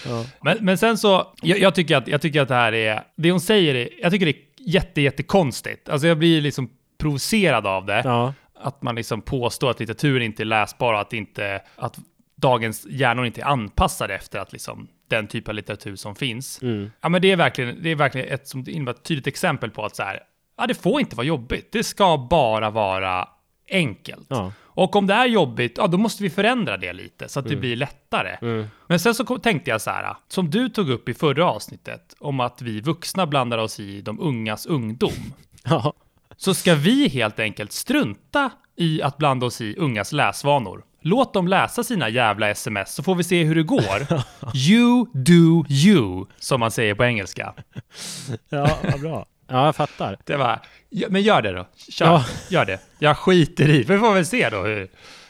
Ja. 0.09 0.25
Men, 0.43 0.59
men 0.61 0.79
sen 0.79 0.99
så, 0.99 1.35
jag, 1.43 1.59
jag, 1.59 1.75
tycker 1.75 1.97
att, 1.97 2.09
jag 2.09 2.21
tycker 2.21 2.41
att 2.43 2.49
det 2.49 2.55
här 2.55 2.73
är, 2.75 3.03
det 3.17 3.31
hon 3.31 3.41
säger 3.41 3.75
är, 3.75 3.89
jag 4.03 4.13
tycker 4.13 4.27
det 4.27 4.33
är 4.33 4.43
jätte, 4.59 5.01
jättekonstigt. 5.01 5.89
Alltså 5.89 6.07
jag 6.09 6.19
blir 6.19 6.41
liksom 6.41 6.71
provocerad 6.99 7.67
av 7.67 7.87
det. 7.87 8.03
Ja, 8.05 8.35
Att 8.61 8.83
man 8.83 8.95
liksom 8.95 9.23
påstår 9.23 9.71
att 9.71 9.81
litteratur 9.81 10.21
inte 10.21 10.43
är 10.43 10.45
läsbar 10.45 10.95
och 10.95 11.01
att, 11.01 11.13
inte, 11.13 11.61
att 11.77 11.99
dagens 12.37 12.87
hjärnor 12.91 13.27
inte 13.27 13.41
är 13.41 13.45
anpassade 13.47 14.15
efter 14.15 14.39
att 14.39 14.53
liksom 14.53 14.89
den 15.09 15.27
typ 15.27 15.49
av 15.49 15.55
litteratur 15.55 15.97
som 15.97 16.15
finns. 16.15 16.63
mm. 16.63 16.91
Ja, 17.01 17.09
men 17.09 17.23
det 17.23 17.33
är 17.33 17.37
verkligen, 17.37 17.83
det 17.83 17.91
är 17.91 17.95
verkligen 17.95 18.29
ett, 18.29 18.49
som 18.49 18.65
innebär 18.69 18.93
ett 18.93 19.03
tydligt 19.03 19.27
exempel 19.27 19.71
på 19.71 19.85
att 19.85 19.97
så 19.97 20.03
här, 20.03 20.21
ja, 20.57 20.67
det 20.67 20.75
får 20.75 21.01
inte 21.01 21.17
vara 21.17 21.27
jobbigt. 21.27 21.73
Det 21.73 21.85
ska 21.85 22.27
bara 22.31 22.71
vara 22.71 23.29
enkelt. 23.71 24.27
ja. 24.29 24.53
Och 24.77 24.97
om 24.97 25.07
det 25.07 25.15
är 25.15 25.27
jobbigt, 25.27 25.75
ja, 25.77 25.87
då 25.87 25.99
måste 25.99 26.23
vi 26.23 26.31
förändra 26.31 26.77
det 26.77 26.93
lite 26.93 27.29
så 27.29 27.41
att 27.41 27.49
det 27.49 27.57
blir 27.57 27.77
lättare. 27.77 28.37
Mm. 28.43 28.67
Men 28.87 29.01
sen 29.01 29.15
så 29.15 29.39
tänkte 29.39 29.71
jag 29.71 29.81
så 29.81 29.91
här, 29.91 30.17
som 30.29 30.51
du 30.51 30.69
tog 30.69 30.91
upp 30.91 31.09
i 31.09 31.15
förra 31.15 31.51
avsnittet, 31.51 32.15
om 32.19 32.41
att 32.41 32.63
vi 32.63 32.81
vuxna 32.81 33.27
blandar 33.27 33.59
oss 33.59 33.81
i 33.81 34.01
de 34.01 34.21
ungas 34.21 34.67
ungdom, 34.67 35.13
ja. 35.65 35.93
så 36.37 36.55
ska 36.55 36.75
vi 36.75 37.09
helt 37.09 37.39
enkelt 37.39 37.73
strunta 37.73 38.51
i 38.77 39.03
att 39.03 39.19
blanda 39.19 39.47
oss 39.47 39.61
i 39.61 39.77
ungas 39.77 40.13
läsvanor. 40.13 40.85
Låt 41.01 41.33
dem 41.33 41.49
läsa 41.49 41.85
sina 41.85 42.09
jävla 42.09 42.51
sms 42.51 42.95
så 42.95 43.03
får 43.03 43.15
vi 43.15 43.25
se 43.25 43.45
hur 43.45 43.55
det 43.55 43.63
går. 43.63 44.07
You 44.55 45.07
do 45.13 45.65
you, 45.69 46.27
som 46.39 46.61
man 46.61 46.71
säger 46.71 46.95
på 46.95 47.05
engelska. 47.05 47.55
Ja, 48.49 48.79
vad 48.83 49.01
bra. 49.01 49.27
Ja, 49.47 49.65
jag 49.67 49.77
fattar. 49.77 50.19
Det 50.25 50.37
var, 50.37 50.61
ja, 50.91 51.09
men 51.11 51.23
gör 51.23 51.43
det 51.43 51.53
då. 51.53 51.67
Kör, 51.91 52.07
Ja. 52.07 52.25
gör 52.51 52.65
det. 52.65 52.79
Jag 52.99 53.17
skiter 53.19 53.69
i, 53.69 53.79
vi 53.83 53.99
får 53.99 54.15
väl 54.15 54.27
se 54.27 54.49
då 54.51 54.63
hur, 54.63 54.89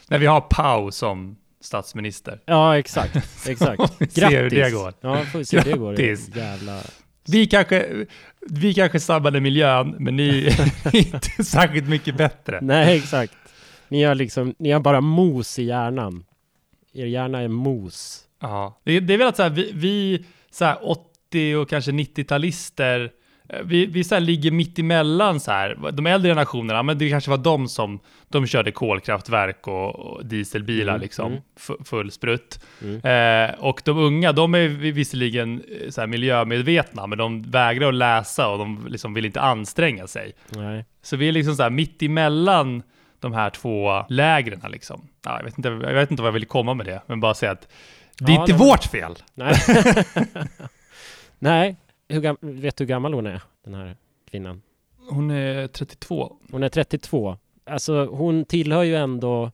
när 0.09 0.18
vi 0.18 0.27
har 0.27 0.40
Pau 0.40 0.90
som 0.90 1.37
statsminister. 1.61 2.40
Ja, 2.46 2.79
exakt. 2.79 3.16
Exakt. 3.48 3.83
Vi 3.98 4.07
se 4.09 4.27
hur 4.27 4.50
det 4.50 4.70
går. 4.70 4.92
Ja, 5.00 5.24
får 5.24 5.38
vi 5.38 5.44
se 5.44 5.59
hur 5.61 5.72
det 5.72 5.79
går. 5.79 5.90
Grattis. 5.92 6.37
Jävla... 6.37 6.81
Vi 7.27 7.46
kanske, 7.46 8.07
vi 8.40 8.74
kanske 8.74 9.00
sabbade 9.00 9.40
miljön, 9.40 9.94
men 9.98 10.16
ni 10.16 10.46
är 10.85 10.96
inte 10.96 11.44
särskilt 11.44 11.88
mycket 11.88 12.16
bättre. 12.16 12.59
Nej, 12.62 12.96
exakt. 12.98 13.33
Ni 13.88 14.03
har 14.05 14.14
liksom, 14.14 14.55
ni 14.59 14.70
har 14.70 14.81
bara 14.81 15.00
mos 15.00 15.59
i 15.59 15.62
hjärnan. 15.64 16.24
Er 16.92 17.07
hjärna 17.07 17.40
är 17.40 17.48
mos. 17.48 18.20
Ja. 18.40 18.81
Det, 18.85 19.00
det 19.00 19.14
är 19.14 19.18
väl 19.18 19.29
att 19.29 19.37
så 19.37 19.42
här, 19.42 19.50
vi, 19.50 19.72
vi 19.74 20.24
så 20.50 20.64
här 20.64 20.79
80 20.90 21.55
och 21.57 21.68
kanske 21.68 21.90
90-talister, 21.90 23.05
eh, 23.05 23.11
vi, 23.65 23.87
vi 23.87 24.05
så 24.05 24.15
här 24.15 24.21
ligger 24.21 24.51
mitt 24.51 24.79
emellan 24.79 25.41
så 25.41 25.51
här. 25.51 25.91
De 25.93 26.07
äldre 26.07 26.31
generationerna, 26.31 26.83
men 26.83 26.99
det 26.99 27.11
kanske 27.11 27.31
var 27.31 27.39
de 27.39 27.69
som, 27.69 28.01
de 28.29 28.47
körde 28.47 28.73
kolkraftverk 28.73 29.69
och, 29.69 29.95
och 29.97 30.27
dieselbilar 30.27 30.93
Mm, 30.93 31.03
liksom, 31.03 31.27
mm. 31.33 31.43
fu- 31.61 31.85
full 31.85 32.11
sprutt. 32.11 32.61
Mm. 32.83 33.51
Eh, 33.51 33.55
och 33.59 33.83
de 33.85 33.99
unga, 33.99 34.33
de 34.33 34.55
är 34.55 34.69
vi- 34.69 34.91
visserligen 34.93 35.63
eh, 35.85 35.91
så 35.91 36.01
här 36.01 36.09
miljömedvetna, 36.09 37.07
men 37.07 37.19
de 37.19 37.43
vägrar 37.43 37.89
att 37.89 37.95
läsa 37.95 38.49
och 38.49 38.59
de 38.59 38.87
liksom 38.89 39.15
vill 39.15 39.25
inte 39.25 39.41
anstränga 39.41 40.07
sig. 40.07 40.33
Nej. 40.49 40.85
Så 41.03 41.17
vi 41.17 41.29
är 41.29 41.33
liksom 41.33 41.55
så 41.57 41.63
här 41.63 41.71
mitt 41.71 42.03
emellan 42.03 42.83
de 43.21 43.33
här 43.33 43.51
två 43.51 44.05
lägren 44.09 44.61
liksom. 44.71 45.09
Ja, 45.25 45.37
jag, 45.39 45.45
vet 45.45 45.59
inte, 45.59 45.69
jag 45.69 45.95
vet 45.95 46.11
inte 46.11 46.23
vad 46.23 46.29
jag 46.29 46.33
vill 46.33 46.47
komma 46.47 46.75
med 46.75 46.87
det, 46.87 47.03
men 47.07 47.21
bara 47.21 47.35
säga 47.35 47.53
att 47.53 47.69
det 48.19 48.33
är 48.33 48.35
Ja, 48.37 48.41
inte 48.41 48.53
nej. 48.59 48.69
vårt 48.69 48.85
fel. 48.85 49.15
Nej. 49.35 49.55
Nej. 51.39 51.77
Hur. 52.09 52.37
Vet 52.61 52.77
du 52.77 52.85
hur 52.85 52.88
gammal 52.88 53.14
hon 53.14 53.27
är, 53.27 53.43
den 53.64 53.75
här 53.75 53.97
kvinnan? 54.31 54.62
Hon 55.11 55.31
är 55.31 55.67
32. 55.67 56.37
Hon 56.51 56.62
är 56.62 56.69
32. 56.69 57.37
Alltså 57.64 58.05
hon 58.07 58.45
tillhör 58.45 58.83
ju 58.83 58.97
ändå, 58.97 59.51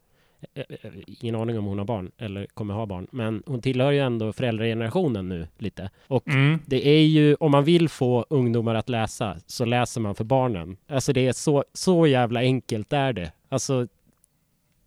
eh, 0.55 0.65
eh, 0.83 0.91
ingen 1.07 1.35
aning 1.35 1.59
om 1.59 1.65
hon 1.65 1.79
har 1.79 1.85
barn 1.85 2.11
eller 2.19 2.47
kommer 2.47 2.75
ha 2.75 2.87
barn, 2.87 3.07
men 3.13 3.43
hon 3.47 3.63
tillhör 3.63 3.91
ju 3.91 3.99
ändå 3.99 4.33
föräldragenerationen 4.33 5.29
nu 5.29 5.49
lite. 5.59 5.91
Och 6.07 6.29
Mm. 6.29 6.59
det 6.67 6.89
är 6.89 7.03
ju, 7.03 7.35
om 7.35 7.51
man 7.53 7.65
vill 7.65 7.89
få 7.89 8.27
ungdomar 8.31 8.75
att 8.75 8.89
läsa, 8.89 9.37
så 9.47 9.65
läser 9.65 10.01
man 10.01 10.15
för 10.15 10.25
barnen. 10.25 10.77
Alltså 10.89 11.13
det 11.13 11.27
är 11.27 11.33
så, 11.33 11.65
så 11.73 12.07
jävla 12.07 12.41
enkelt 12.41 12.93
är 12.93 13.13
det. 13.13 13.33
Alltså 13.49 13.87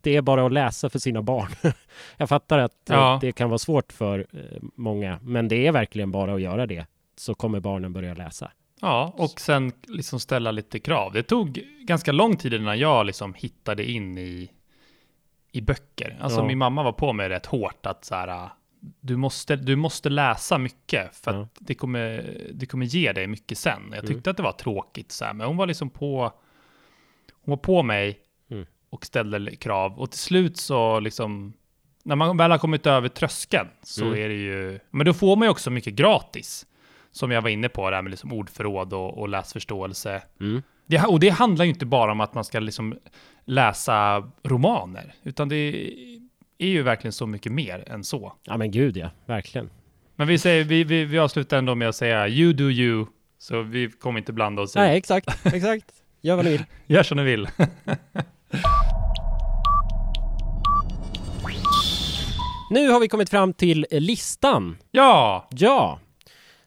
det 0.02 0.16
är 0.16 0.22
bara 0.22 0.46
att 0.46 0.54
läsa 0.54 0.90
för 0.90 1.00
sina 1.00 1.22
barn. 1.22 1.50
Jag 2.18 2.30
fattar 2.30 2.60
att 2.60 2.76
Ja. 2.90 3.18
det 3.22 3.32
kan 3.32 3.50
vara 3.50 3.58
svårt 3.58 3.92
för 3.94 4.20
eh, 4.34 4.40
många, 4.76 5.20
men 5.24 5.48
det 5.48 5.68
är 5.68 5.72
verkligen 5.72 6.12
bara 6.12 6.34
att 6.34 6.42
göra 6.42 6.66
det, 6.68 6.86
så 7.24 7.36
kommer 7.36 7.60
barnen 7.60 7.94
börja 7.94 8.14
läsa. 8.14 8.52
Ja, 8.82 9.14
och 9.18 9.40
sen 9.40 9.72
liksom 9.88 10.20
ställa 10.20 10.52
lite 10.52 10.80
krav. 10.80 11.14
Det 11.14 11.24
tog 11.24 11.60
ganska 11.82 12.12
lång 12.12 12.38
tid 12.38 12.54
innan 12.54 12.80
jag 12.80 13.06
liksom 13.06 13.34
hittade 13.34 13.92
in 13.92 14.18
i, 14.18 14.50
i 15.52 15.62
böcker. 15.62 16.18
Alltså 16.22 16.40
Ja. 16.40 16.46
min 16.48 16.58
mamma 16.58 16.84
var 16.84 16.92
på 16.92 17.14
mig 17.14 17.30
rätt 17.30 17.46
hårt 17.46 17.86
att 17.86 18.06
så 18.06 18.16
här, 18.16 18.50
du 19.00 19.18
måste, 19.18 19.56
du 19.56 19.76
måste 19.76 20.10
läsa 20.10 20.58
mycket 20.58 21.16
för 21.16 21.32
att 21.32 21.38
Ja. 21.38 21.48
det, 21.60 21.76
kommer, 21.76 22.38
det 22.54 22.66
kommer 22.66 22.86
ge 22.86 23.12
dig 23.14 23.28
mycket 23.28 23.58
sen. 23.58 23.82
Jag 23.96 24.08
tyckte 24.08 24.30
att 24.30 24.38
det 24.38 24.44
var 24.44 24.52
tråkigt 24.52 25.12
så 25.12 25.26
här, 25.26 25.34
men 25.34 25.48
hon 25.48 25.58
var 25.58 25.68
liksom 25.68 25.90
på, 25.90 26.22
hon 27.46 27.52
var 27.52 27.58
på 27.58 27.84
mig 27.84 28.20
Mm. 28.52 28.66
och 28.90 29.06
ställde 29.06 29.56
krav. 29.56 30.00
Och 30.00 30.12
till 30.12 30.20
slut 30.20 30.58
så 30.58 31.00
liksom, 31.00 31.54
när 32.04 32.16
man 32.16 32.38
väl 32.38 32.52
har 32.52 32.58
kommit 32.58 32.86
över 32.88 33.10
tröskeln 33.10 33.68
så 33.84 34.06
Mm. 34.06 34.20
är 34.20 34.30
det 34.30 34.36
ju, 34.36 34.80
men 34.92 35.06
då 35.06 35.14
får 35.14 35.36
man 35.36 35.46
ju 35.46 35.50
också 35.50 35.70
mycket 35.70 35.94
gratis. 35.94 36.66
Som 37.14 37.32
jag 37.32 37.42
var 37.42 37.50
inne 37.50 37.70
på, 37.70 37.90
det 37.90 37.96
här 37.96 38.04
med 38.04 38.10
liksom 38.10 38.34
ordförråd 38.34 38.94
och, 38.94 39.18
och 39.18 39.30
läsförståelse. 39.30 40.22
Mm. 40.40 40.62
Det, 40.86 41.04
och 41.04 41.20
det 41.20 41.30
handlar 41.30 41.66
ju 41.66 41.72
inte 41.72 41.86
bara 41.86 42.12
om 42.12 42.22
att 42.22 42.34
man 42.34 42.44
ska 42.44 42.60
liksom 42.60 42.96
läsa 43.46 44.30
romaner, 44.44 45.14
utan 45.24 45.50
det 45.50 45.56
är 46.58 46.68
ju 46.68 46.82
verkligen 46.84 47.14
så 47.14 47.28
mycket 47.28 47.52
mer 47.52 47.84
än 47.88 48.04
så. 48.04 48.34
Ja 48.44 48.58
men 48.58 48.72
gud 48.72 48.98
ja, 48.98 49.10
verkligen. 49.26 49.70
Men 50.16 50.28
vi, 50.28 50.38
säger, 50.38 50.64
vi, 50.64 50.84
vi, 50.84 51.06
vi 51.06 51.20
avslutar 51.20 51.58
ändå 51.58 51.76
med 51.76 51.90
att 51.90 51.96
säga 51.96 52.28
you 52.28 52.54
do 52.54 52.70
you, 52.70 53.06
så 53.38 53.62
vi 53.62 53.90
kommer 53.90 54.20
inte 54.20 54.34
blanda 54.34 54.62
oss 54.62 54.76
i. 54.76 54.80
Nej, 54.80 54.98
exakt, 54.98 55.46
exakt. 55.46 55.86
Gör 56.22 56.36
vad 56.36 56.46
ni 56.46 56.52
vill. 56.52 56.66
Gör 56.88 57.04
som 57.04 57.18
ni 57.18 57.24
vill. 57.24 57.48
Nu 62.70 62.90
har 62.90 63.00
vi 63.00 63.08
kommit 63.08 63.30
fram 63.30 63.54
till 63.54 63.86
listan. 63.92 64.78
ja, 64.92 65.48
Ja, 65.52 66.00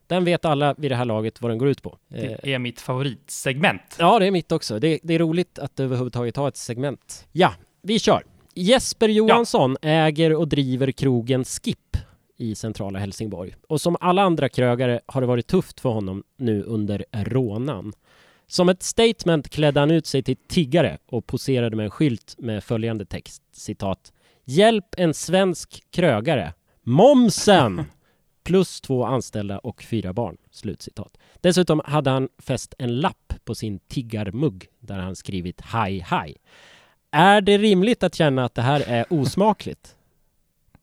den 0.07 0.25
vet 0.25 0.45
alla 0.45 0.75
vid 0.79 0.91
det 0.91 0.97
här 0.97 1.05
laget 1.05 1.41
vad 1.41 1.51
den 1.51 1.59
går 1.59 1.69
ut 1.69 1.83
på. 1.83 1.99
Eh, 2.11 2.33
det 2.43 2.55
är 2.55 2.59
mitt 2.59 2.81
favoritsegment. 2.81 3.97
Ja, 3.99 4.19
det 4.19 4.27
är 4.27 4.31
mitt 4.31 4.53
också. 4.53 4.79
Det, 4.79 4.99
det 5.03 5.15
är 5.15 5.19
roligt 5.19 5.59
att 5.59 5.81
överhuvudtaget 5.81 6.37
ha 6.37 6.49
ett 6.49 6.57
segment. 6.57 7.27
Ja, 7.33 7.53
vi 7.83 7.99
kör. 7.99 8.23
Jesper 8.55 9.09
Johansson 9.09 9.77
äger 9.83 10.35
och 10.35 10.49
driver 10.49 10.93
krogen 10.93 11.45
Skip 11.45 11.97
i 12.37 12.55
centrala 12.55 12.99
Helsingborg. 12.99 13.55
Och 13.69 13.81
som 13.81 13.97
alla 14.01 14.23
andra 14.23 14.49
krögare 14.49 15.01
har 15.07 15.21
det 15.21 15.27
varit 15.27 15.47
tufft 15.47 15.81
för 15.81 15.89
honom 15.89 16.23
nu 16.37 16.63
under 16.63 17.05
rånan. 17.13 17.93
Som 18.47 18.69
ett 18.69 18.83
statement 18.83 19.49
klädde 19.49 19.81
han 19.81 19.91
ut 19.91 20.07
sig 20.07 20.23
till 20.23 20.37
tiggare 20.49 20.99
och 21.07 21.27
poserade 21.27 21.77
med 21.77 21.85
en 21.85 21.91
skylt 21.91 22.35
med 22.39 22.65
följande 22.65 23.07
text, 23.07 23.43
citat. 23.53 24.13
Hjälp 24.45 24.95
en 24.97 25.15
svensk 25.15 25.83
krögare. 25.91 26.53
Momsen! 26.83 27.85
Plus 28.47 28.81
två 28.81 29.05
anställda 29.05 29.59
och 29.59 29.83
fyra 29.83 30.13
barn. 30.13 30.37
Slutcitat. 30.51 31.19
Dessutom 31.41 31.83
hade 31.85 32.11
han 32.11 32.29
fäst 32.39 32.75
en 32.79 33.01
lapp 33.01 33.35
på 33.45 33.55
sin 33.55 33.79
tiggarmugg 33.79 34.67
där 34.81 34.99
han 34.99 35.17
skrivit 35.17 35.61
haj 35.61 36.01
haj. 36.01 36.37
Är 37.11 37.41
det 37.41 37.59
rimligt 37.59 38.03
att 38.03 38.15
känna 38.15 38.45
att 38.45 38.55
det 38.55 38.63
här 38.63 38.81
är 38.87 39.05
osmakligt? 39.11 39.97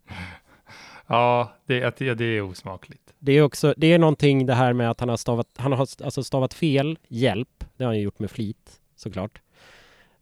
Ja, 1.08 1.54
det, 1.66 1.98
det, 1.98 2.14
det 2.14 2.26
är 2.26 2.42
osmakligt. 2.42 3.14
Det 3.20 3.32
är 3.32 3.42
också, 3.42 3.74
det 3.78 3.94
är 3.94 4.00
någonting 4.00 4.46
det 4.46 4.54
här 4.54 4.74
med 4.74 4.90
att 4.90 5.00
han 5.00 5.10
har 5.10 5.18
stavat, 5.18 5.48
han 5.56 5.72
har 5.72 5.88
alltså 6.04 6.24
stavat 6.24 6.54
fel, 6.54 6.98
hjälp, 7.08 7.64
det 7.78 7.84
har 7.84 7.92
han 7.92 8.00
gjort 8.00 8.20
med 8.20 8.32
flit 8.32 8.82
såklart. 8.96 9.42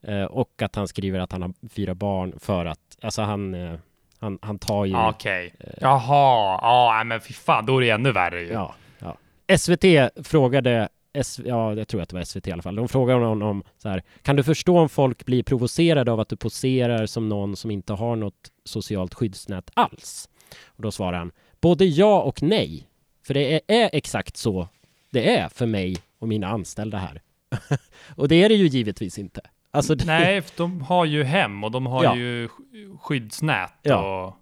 Eh, 0.01 0.23
och 0.23 0.62
att 0.62 0.75
han 0.75 0.88
skriver 0.88 1.19
att 1.19 1.32
han 1.32 1.41
har 1.41 1.54
fyra 1.69 1.95
barn 1.95 2.34
för 2.39 2.65
att, 2.65 2.97
alltså 3.01 3.21
han, 3.21 3.54
eh, 3.54 3.80
han, 4.21 4.39
han 4.41 4.60
tar 4.60 4.86
ju... 4.86 4.95
Okej. 4.95 5.53
Jaha, 5.81 6.60
ja, 6.62 7.03
men 7.05 7.21
fy 7.21 7.34
fan, 7.34 7.65
då 7.65 7.77
är 7.77 7.81
det 7.81 7.89
ännu 7.89 8.12
värre 8.12 8.41
ju. 8.41 8.47
Ja, 8.47 8.75
ja. 8.99 9.17
SVT 9.57 9.84
frågade, 10.27 10.89
S, 11.13 11.39
ja, 11.45 11.73
jag 11.73 11.88
tror 11.88 12.01
att 12.01 12.10
det 12.10 12.15
var 12.15 12.23
SVT 12.23 12.47
i 12.47 12.51
alla 12.51 12.62
fall. 12.62 12.75
De 12.75 12.88
frågade 12.88 13.25
honom 13.25 13.63
så 13.77 13.89
här, 13.89 14.03
kan 14.21 14.36
du 14.36 14.43
förstå 14.43 14.79
om 14.79 14.89
folk 14.89 15.25
blir 15.25 15.43
provocerade 15.43 16.12
av 16.12 16.19
att 16.19 16.29
du 16.29 16.36
poserar 16.36 17.05
som 17.05 17.29
någon 17.29 17.55
som 17.55 17.71
inte 17.71 17.93
har 17.93 18.15
något 18.15 18.51
socialt 18.65 19.13
skyddsnät 19.13 19.71
alls? 19.73 20.29
Och 20.65 20.84
då 20.84 20.91
svarar 20.91 21.17
han, 21.17 21.31
både 21.62 21.86
ja 21.86 22.21
och 22.21 22.43
nej. 22.43 22.88
För 23.27 23.34
det 23.34 23.53
är, 23.53 23.62
är 23.67 23.89
exakt 23.93 24.38
så 24.38 24.67
det 25.12 25.38
är 25.38 25.49
för 25.49 25.65
mig 25.65 25.97
och 26.19 26.27
mina 26.27 26.47
anställda 26.47 26.97
här. 26.97 27.21
och 28.15 28.27
det 28.27 28.43
är 28.43 28.49
det 28.49 28.55
ju 28.55 28.67
givetvis 28.67 29.19
inte. 29.19 29.41
Alltså 29.71 29.95
det, 29.95 30.05
Nej, 30.05 30.41
för 30.41 30.57
de 30.57 30.81
har 30.81 31.05
ju 31.05 31.23
hem 31.23 31.63
och 31.63 31.71
de 31.71 31.86
har 31.86 32.03
Ja. 32.03 32.15
ju 32.15 32.47
sk- 32.47 32.97
skyddsnät 33.01 33.73
Ja. 33.81 34.25
och 34.25 34.38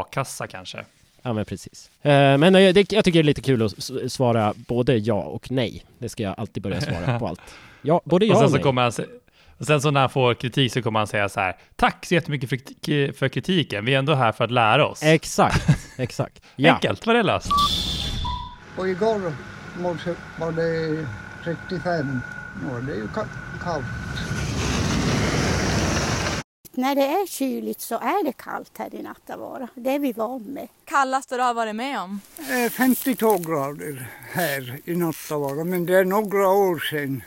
a-kassa 0.00 0.46
kanske. 0.46 0.84
Ja, 1.22 1.32
men 1.32 1.44
precis. 1.44 1.90
Eh, 2.02 2.38
men 2.38 2.54
eh, 2.54 2.60
jag 2.62 2.86
tycker 2.86 3.12
det 3.12 3.18
är 3.18 3.22
lite 3.22 3.40
kul 3.42 3.62
att 3.62 4.12
svara 4.12 4.54
både 4.56 4.96
ja 4.96 5.22
och 5.22 5.50
nej. 5.50 5.84
Det 5.98 6.08
ska 6.08 6.22
jag 6.22 6.34
alltid 6.38 6.62
börja 6.62 6.80
svara 6.80 7.18
på 7.18 7.26
allt. 7.28 7.40
Ja, 7.82 8.00
både 8.04 8.26
ja 8.26 8.32
och 8.32 8.36
och, 8.36 8.40
sen 8.42 8.48
så 8.50 8.54
nej. 8.56 8.62
kommer 8.62 8.82
han 8.82 8.92
och 9.58 9.66
sen 9.66 9.80
så 9.80 9.90
när 9.90 10.00
han 10.00 10.10
får 10.10 10.34
kritik 10.34 10.72
så 10.72 10.82
kommer 10.82 11.00
han 11.00 11.06
säga 11.06 11.28
så 11.28 11.40
här. 11.40 11.56
Tack 11.76 12.06
så 12.06 12.14
jättemycket 12.14 12.48
för, 12.48 13.12
för 13.12 13.28
kritiken. 13.28 13.84
Vi 13.84 13.94
är 13.94 13.98
ändå 13.98 14.14
här 14.14 14.32
för 14.32 14.44
att 14.44 14.50
lära 14.50 14.86
oss. 14.86 15.02
Exakt, 15.02 15.66
exakt. 15.98 16.42
Ja. 16.56 16.74
Enkelt, 16.74 17.06
var 17.06 17.14
det 17.14 17.22
löst? 17.22 17.50
Och 18.76 18.88
igår 18.88 19.32
morse 19.78 20.14
var 20.38 20.52
det 20.52 21.06
35. 21.44 22.20
Är 22.68 22.80
det 22.86 22.94
ju 22.94 23.06
ka- 23.06 23.26
kallt. 23.64 23.84
När 26.72 26.94
det 26.94 27.06
är 27.06 27.26
kyligt 27.26 27.80
så 27.80 27.94
är 27.94 28.24
det 28.24 28.32
kallt 28.32 28.78
här 28.78 28.94
i 28.94 29.02
Nattavaara. 29.02 29.68
Det 29.74 29.90
är 29.94 29.98
vi 29.98 30.12
van 30.12 30.42
med. 30.42 30.68
Kallaste 30.84 31.36
du 31.36 31.42
har 31.42 31.54
varit 31.54 31.76
med 31.76 32.00
om? 32.00 32.20
Eh, 32.38 32.70
52 32.70 33.38
grader 33.38 34.10
här 34.32 34.80
i 34.84 34.96
Nattavaara, 34.96 35.64
men 35.64 35.86
det 35.86 35.94
är 35.98 36.04
några 36.04 36.48
år 36.48 36.78
sedan. 36.78 37.22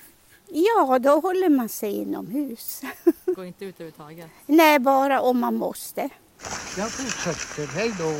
Ja, 0.47 0.99
då 0.99 1.19
håller 1.19 1.49
man 1.49 1.69
sig 1.69 1.91
inomhus. 1.95 2.81
Går 3.25 3.45
inte 3.45 3.65
ut 3.65 3.75
överhuvudtaget. 3.75 4.27
Nej, 4.45 4.79
bara 4.79 5.21
om 5.21 5.39
man 5.39 5.55
måste. 5.55 6.09
Jag 6.77 6.91
fortsätter, 6.91 7.67
hej 7.67 7.93
då. 7.99 8.11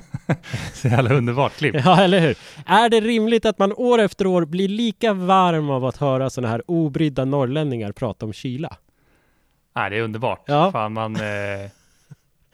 Så 0.74 0.88
jävla 0.88 1.14
underbart 1.14 1.52
klipp. 1.52 1.76
Ja, 1.84 2.02
eller 2.02 2.20
hur? 2.20 2.36
Är 2.66 2.88
det 2.88 3.00
rimligt 3.00 3.46
att 3.46 3.58
man 3.58 3.72
år 3.72 3.98
efter 3.98 4.26
år 4.26 4.44
blir 4.44 4.68
lika 4.68 5.12
varm 5.12 5.70
av 5.70 5.84
att 5.84 5.96
höra 5.96 6.30
sådana 6.30 6.48
här 6.48 6.62
obrydda 6.66 7.24
norrlänningar 7.24 7.92
prata 7.92 8.26
om 8.26 8.32
kyla? 8.32 8.76
Nej, 9.74 9.90
det 9.90 9.96
är 9.96 10.02
underbart. 10.02 10.44
Ja. 10.46 10.72
Fan, 10.72 10.92
man, 10.92 11.16
eh, 11.16 11.70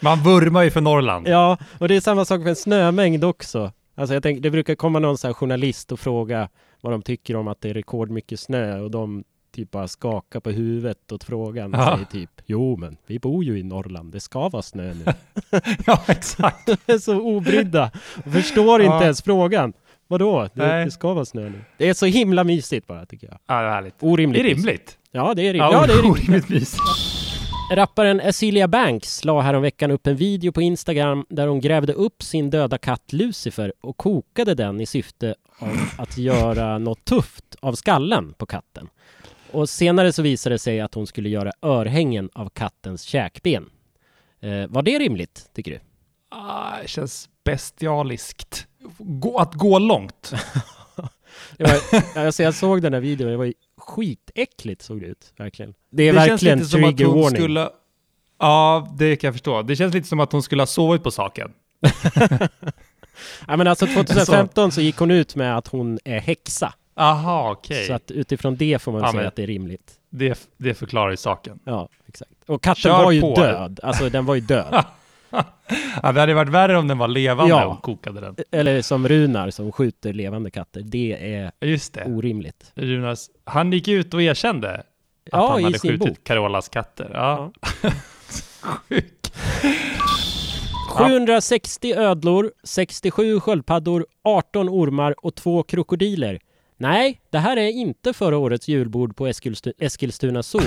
man 0.00 0.18
vurmar 0.22 0.62
ju 0.62 0.70
för 0.70 0.80
Norrland. 0.80 1.28
Ja, 1.28 1.58
och 1.78 1.88
det 1.88 1.96
är 1.96 2.00
samma 2.00 2.24
sak 2.24 2.38
med 2.38 2.48
en 2.48 2.56
snömängd 2.56 3.24
också. 3.24 3.72
Alltså 3.94 4.14
jag 4.14 4.22
tänker, 4.22 4.42
det 4.42 4.50
brukar 4.50 4.74
komma 4.74 4.98
någon 4.98 5.16
här 5.22 5.32
journalist 5.32 5.92
och 5.92 6.00
fråga 6.00 6.48
vad 6.80 6.92
de 6.92 7.02
tycker 7.02 7.36
om 7.36 7.48
att 7.48 7.60
det 7.60 7.70
är 7.70 7.74
rekordmycket 7.74 8.40
snö 8.40 8.80
och 8.80 8.90
de 8.90 9.24
typ 9.58 9.70
bara 9.70 9.88
skakar 9.88 10.40
på 10.40 10.50
huvudet 10.50 11.12
åt 11.12 11.24
frågan 11.24 11.74
och 11.74 11.80
Ja. 11.80 11.92
säger 11.94 12.04
typ 12.26 12.30
Jo 12.46 12.76
men 12.76 12.96
vi 13.06 13.18
bor 13.18 13.44
ju 13.44 13.58
i 13.58 13.62
Norrland, 13.62 14.12
det 14.12 14.20
ska 14.20 14.48
vara 14.48 14.62
snö 14.62 14.94
nu. 14.94 15.04
ja 15.86 16.02
exakt. 16.08 16.66
De 16.86 16.92
är 16.92 16.98
så 16.98 17.20
obrydda 17.20 17.90
och 18.26 18.32
förstår 18.32 18.80
inte 18.82 18.94
Ja. 18.96 19.02
ens 19.02 19.22
frågan. 19.22 19.72
Vadå? 20.06 20.48
Det, 20.54 20.84
det 20.84 20.90
ska 20.90 21.14
vara 21.14 21.24
snö 21.24 21.42
nu. 21.48 21.60
Det 21.78 21.88
är 21.88 21.94
så 21.94 22.06
himla 22.06 22.44
mysigt 22.44 22.86
bara 22.86 23.06
tycker 23.06 23.26
jag. 23.26 23.38
Ja, 23.46 23.60
det 23.62 23.66
är 23.68 23.70
härligt. 23.70 23.94
Orimligt. 24.00 24.42
Det 24.42 24.50
är 24.50 24.54
rimligt. 24.54 24.98
Ja, 25.10 25.34
det 25.34 25.42
är 25.42 25.52
rimligt. 25.52 25.72
Ja, 25.72 25.86
det 25.86 25.92
är 25.92 25.96
rimligt. 26.02 26.22
orimligt 26.22 26.48
mysigt. 26.48 26.82
Rapparen 27.74 28.20
Azealia 28.24 28.68
Banks 28.68 29.24
la 29.24 29.40
häromveckan 29.40 29.90
upp 29.90 30.06
en 30.06 30.16
video 30.16 30.52
på 30.52 30.62
Instagram 30.62 31.26
där 31.28 31.46
hon 31.46 31.60
grävde 31.60 31.92
upp 31.92 32.22
sin 32.22 32.50
döda 32.50 32.78
katt 32.78 33.12
Lucifer 33.12 33.72
och 33.80 33.96
kokade 33.96 34.54
den 34.54 34.80
i 34.80 34.86
syfte 34.86 35.34
av 35.58 35.76
att 35.98 36.18
göra 36.18 36.78
något 36.78 37.04
tufft 37.04 37.56
av 37.60 37.72
skallen 37.74 38.32
på 38.38 38.46
katten. 38.46 38.88
Och 39.52 39.68
senare 39.70 40.12
så 40.12 40.22
visade 40.22 40.54
det 40.54 40.58
sig 40.58 40.80
att 40.80 40.94
hon 40.94 41.06
skulle 41.06 41.28
göra 41.28 41.52
örhängen 41.62 42.30
av 42.34 42.48
kattens 42.48 43.02
käkben. 43.02 43.70
Eh, 44.40 44.66
var 44.68 44.82
det 44.82 44.98
rimligt, 44.98 45.50
tycker 45.54 45.70
du? 45.70 45.80
Ah, 46.28 46.76
det 46.82 46.88
känns 46.88 47.28
bestialiskt. 47.44 48.66
Gå, 48.98 49.38
att 49.38 49.54
gå 49.54 49.78
långt. 49.78 50.32
Var, 51.58 51.80
alltså 52.26 52.42
jag 52.42 52.54
såg 52.54 52.82
den 52.82 52.94
här 52.94 53.00
videon, 53.00 53.30
det 53.30 53.36
var 53.36 53.44
ju 53.44 53.54
skitäckligt 53.76 54.82
såg 54.82 55.00
det 55.00 55.06
ut, 55.06 55.32
verkligen. 55.36 55.74
Det 55.90 56.02
är 56.02 56.12
det 56.12 56.18
känns 56.18 56.30
verkligen 56.30 56.58
lite 56.58 56.70
som 56.70 56.84
att 56.84 56.96
trigger 56.96 57.06
hon 57.06 57.22
warning. 57.22 57.40
skulle... 57.40 57.70
Ja, 58.38 58.94
det 58.98 59.16
kan 59.16 59.28
jag 59.28 59.34
förstå. 59.34 59.62
Det 59.62 59.76
känns 59.76 59.94
lite 59.94 60.08
som 60.08 60.20
att 60.20 60.32
hon 60.32 60.42
skulle 60.42 60.62
ha 60.62 60.66
sovit 60.66 61.02
på 61.02 61.10
saken. 61.10 61.52
Ja, 63.46 63.56
men 63.56 63.66
alltså 63.66 63.86
2015 63.94 64.72
så 64.72 64.80
gick 64.80 64.96
hon 64.96 65.10
ut 65.10 65.36
med 65.36 65.56
att 65.56 65.68
hon 65.68 65.98
är 66.04 66.20
häxa. 66.20 66.74
Aha, 66.98 67.50
okej. 67.52 67.86
Så 67.86 67.92
att 67.92 68.10
utifrån 68.10 68.56
det 68.56 68.82
får 68.82 68.92
man 68.92 69.00
Ja, 69.00 69.12
säga 69.12 69.28
att 69.28 69.36
det 69.36 69.42
är 69.42 69.46
rimligt. 69.46 69.92
Det, 70.10 70.48
det 70.56 70.74
förklarar 70.74 71.10
ju 71.10 71.16
saken. 71.16 71.58
Ja, 71.64 71.88
exakt. 72.06 72.30
Och 72.46 72.62
katten 72.62 72.80
Kör 72.82 73.04
var 73.04 73.10
ju 73.12 73.20
på. 73.20 73.34
död. 73.34 73.80
Alltså 73.82 74.08
den 74.10 74.26
var 74.26 74.34
ju 74.34 74.40
död. 74.40 74.84
Ja, 76.02 76.12
det 76.12 76.20
hade 76.20 76.34
varit 76.34 76.48
värre 76.50 76.78
om 76.78 76.88
den 76.88 76.98
var 76.98 77.08
levande 77.08 77.50
Ja. 77.54 77.66
och 77.66 77.82
kokade 77.82 78.20
den. 78.20 78.36
Eller 78.50 78.82
som 78.82 79.08
Runar 79.08 79.50
som 79.50 79.72
skjuter 79.72 80.12
levande 80.12 80.50
katter. 80.50 80.80
Det 80.80 81.34
är 81.34 81.52
Just 81.60 81.92
det. 81.94 82.04
orimligt. 82.04 82.72
Runas, 82.74 83.30
han 83.44 83.72
gick 83.72 83.88
ut 83.88 84.14
och 84.14 84.22
erkände 84.22 84.74
att 84.74 84.84
Ja, 85.24 85.50
han 85.52 85.64
hade 85.64 85.78
skjutit 85.78 85.98
bok. 86.08 86.18
Carolas 86.24 86.68
katter. 86.68 87.10
Ja. 87.14 87.52
Sjukt. 88.62 89.32
760 90.88 91.94
ödlor, 91.96 92.52
67 92.64 93.40
sköldpaddor, 93.40 94.06
18 94.24 94.68
ormar 94.68 95.14
och 95.26 95.34
två 95.34 95.62
krokodiler. 95.62 96.38
Nej, 96.80 97.20
det 97.30 97.38
här 97.38 97.56
är 97.56 97.68
inte 97.68 98.12
förra 98.12 98.38
årets 98.38 98.68
julbord 98.68 99.16
på 99.16 99.26
Eskilstu- 99.28 99.72
Eskilstuna 99.78 100.42
Zoo. 100.42 100.60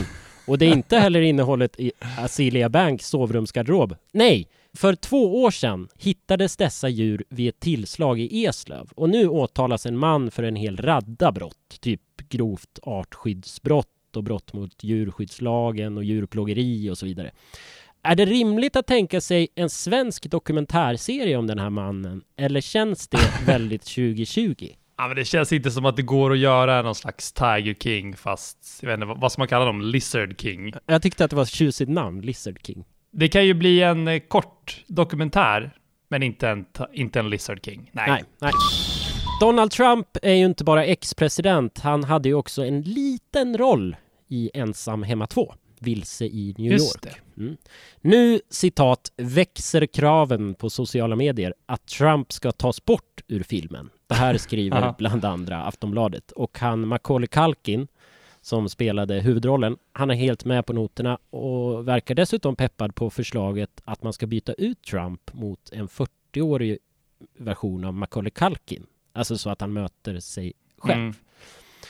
Och 0.48 0.58
det 0.58 0.66
är 0.66 0.74
inte 0.74 0.98
heller 0.98 1.22
innehållet 1.22 1.80
i 1.80 1.92
Azealia 2.18 2.70
Banks 2.70 3.08
sovrumsgarderob. 3.08 3.96
Nej, 4.12 4.48
för 4.74 4.96
två 4.96 5.44
år 5.44 5.52
sedan 5.52 5.88
hittades 5.98 6.58
dessa 6.58 6.90
djur 6.90 7.24
vid 7.30 7.50
ett 7.50 7.60
tillslag 7.60 8.20
i 8.20 8.46
Eslöv 8.46 8.90
och 8.96 9.10
nu 9.10 9.28
åtalas 9.28 9.86
en 9.86 9.98
man 9.98 10.32
för 10.32 10.44
en 10.44 10.56
hel 10.56 10.78
radda 10.78 11.32
brott, 11.32 11.78
typ 11.80 12.02
grovt 12.30 12.80
artskyddsbrott 12.82 13.88
och 14.16 14.24
brott 14.24 14.54
mot 14.54 14.84
djurskyddslagen 14.84 15.98
och 15.98 16.04
djurplågeri 16.04 16.90
och 16.90 16.98
så 16.98 17.06
vidare. 17.06 17.32
Är 18.04 18.16
det 18.16 18.26
rimligt 18.26 18.76
att 18.76 18.88
tänka 18.88 19.22
sig 19.22 19.48
en 19.56 19.70
svensk 19.70 20.30
dokumentärserie 20.30 21.38
om 21.38 21.48
den 21.48 21.60
här 21.60 21.70
mannen 21.70 22.22
eller 22.36 22.62
känns 22.62 23.08
det 23.08 23.20
väldigt 23.46 23.82
2020? 23.86 24.68
Ja, 25.02 25.08
men 25.08 25.16
det 25.16 25.26
känns 25.26 25.54
inte 25.54 25.72
som 25.72 25.86
att 25.86 25.96
det 25.96 26.02
går 26.02 26.32
att 26.32 26.38
göra 26.38 26.82
någon 26.82 26.96
slags 26.96 27.32
Tiger 27.34 27.74
King 27.74 28.16
fast, 28.16 28.80
jag 28.82 28.90
vet 28.90 28.94
inte, 29.02 29.20
vad 29.22 29.32
ska 29.32 29.42
man 29.42 29.48
kalla 29.48 29.66
dem? 29.66 29.82
Lizard 29.82 30.42
King. 30.42 30.74
Jag 30.86 31.02
tyckte 31.02 31.24
att 31.26 31.30
det 31.30 31.36
var 31.36 31.44
ett 31.44 31.50
tjusigt 31.50 31.92
namn, 31.92 32.22
Lizard 32.22 32.60
King. 32.66 32.86
Det 33.12 33.28
kan 33.28 33.46
ju 33.46 33.54
bli 33.54 33.82
en 33.82 34.08
eh, 34.08 34.20
kort 34.20 34.84
dokumentär, 34.88 35.76
men 36.10 36.24
inte 36.24 36.50
en, 36.50 36.66
ta- 36.66 36.88
inte 36.94 37.20
en 37.20 37.30
Lizard 37.30 37.66
King. 37.66 37.90
Nej. 37.94 38.10
Nej, 38.10 38.24
nej. 38.40 38.52
Donald 39.40 39.72
Trump 39.72 40.08
är 40.22 40.34
ju 40.34 40.46
inte 40.46 40.64
bara 40.64 40.86
ex-president, 40.86 41.80
han 41.80 42.04
hade 42.04 42.30
ju 42.30 42.36
också 42.36 42.66
en 42.66 42.82
liten 42.82 43.58
roll 43.58 43.96
i 44.28 44.52
Ensam 44.54 45.04
hemma 45.04 45.28
2, 45.28 45.54
Vilse 45.80 46.26
i 46.26 46.56
New 46.58 46.72
Just 46.72 47.06
York. 47.06 47.16
Mm. 47.38 47.58
Nu, 48.02 48.40
citat, 48.50 49.12
växer 49.18 49.86
kraven 49.86 50.54
på 50.54 50.70
sociala 50.70 51.16
medier 51.16 51.54
att 51.66 51.88
Trump 51.88 52.32
ska 52.32 52.52
tas 52.52 52.86
bort 52.86 53.22
ur 53.28 53.44
filmen. 53.44 53.90
Det 54.12 54.16
här 54.16 54.38
skriver 54.38 54.94
bland 54.98 55.26
andra 55.26 55.64
Aftonbladet. 55.64 56.32
Och 56.32 56.60
han 56.60 56.88
Macaulay 56.88 57.28
Culkin, 57.28 57.88
som 58.42 58.70
spelade 58.70 59.20
huvudrollen, 59.20 59.78
han 59.94 60.12
är 60.12 60.16
helt 60.16 60.46
med 60.46 60.66
på 60.66 60.74
noterna 60.74 61.18
och 61.30 61.88
verkar 61.88 62.16
dessutom 62.16 62.56
peppad 62.56 62.96
på 62.96 63.10
förslaget 63.10 63.82
att 63.86 64.04
man 64.04 64.14
ska 64.14 64.28
byta 64.28 64.54
ut 64.54 64.82
Trump 64.84 65.34
mot 65.34 65.70
en 65.72 65.88
40-årig 65.88 66.78
version 67.38 67.86
av 67.86 67.94
Macaulay 67.94 68.32
Culkin. 68.32 68.86
Alltså 69.14 69.38
så 69.38 69.50
att 69.50 69.62
han 69.62 69.74
möter 69.74 70.20
sig 70.20 70.54
själv. 70.78 71.02
Mm. 71.02 71.14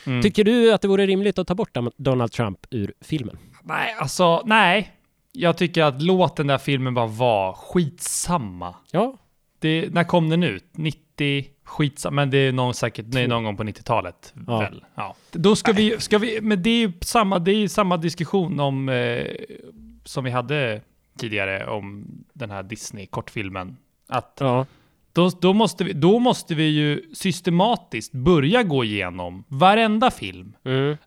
Mm. 0.06 0.22
Tycker 0.22 0.44
du 0.44 0.74
att 0.74 0.82
det 0.82 0.88
vore 0.88 1.06
rimligt 1.08 1.40
att 1.40 1.48
ta 1.48 1.56
bort 1.56 1.78
Donald 1.98 2.32
Trump 2.32 2.68
ur 2.70 2.94
filmen? 3.02 3.38
Nej, 3.64 3.96
alltså 4.00 4.42
nej. 4.46 4.92
Jag 5.32 5.58
tycker 5.58 5.84
att 5.84 6.02
låt 6.02 6.36
den 6.36 6.48
där 6.48 6.58
filmen 6.58 6.94
bara 6.94 7.08
vara 7.08 7.54
skitsamma. 7.54 8.76
Ja, 8.92 9.18
Det, 9.60 9.94
när 9.94 10.04
kom 10.04 10.30
den 10.30 10.44
ut? 10.44 10.66
90? 10.72 11.46
Skitsamma, 11.72 12.16
men 12.16 12.30
det 12.30 12.38
är 12.38 12.52
någon, 12.52 12.74
säkert 12.74 13.06
nej, 13.10 13.28
någon 13.28 13.44
gång 13.44 13.58
på 13.58 13.64
90-talet 13.64 14.34
Ja. 14.48 14.60
väl? 14.60 14.86
Ja. 14.96 15.16
Då 15.32 15.56
ska 15.56 15.72
vi, 15.72 16.00
ska 16.00 16.18
vi, 16.18 16.42
men 16.42 16.64
det 16.64 16.70
är 16.70 16.78
ju 16.80 16.92
samma, 17.02 17.40
det 17.40 17.52
är 17.52 17.68
samma 17.68 17.98
diskussion 17.98 18.60
om, 18.60 18.90
eh, 18.90 19.26
som 20.04 20.24
vi 20.24 20.32
hade 20.32 20.82
tidigare 21.18 21.66
om 21.68 22.06
den 22.34 22.52
här 22.52 22.64
Disney-kortfilmen. 22.64 23.78
Att 24.10 24.38
ja. 24.40 24.66
då, 25.14 25.30
då, 25.42 25.54
måste 25.54 25.84
vi, 25.84 25.94
då 25.94 26.20
måste 26.20 26.56
vi 26.56 26.64
ju 26.68 27.02
systematiskt 27.14 28.12
börja 28.14 28.64
gå 28.64 28.84
igenom 28.84 29.44
varenda 29.48 30.12
film, 30.12 30.54
Mm. 30.66 30.98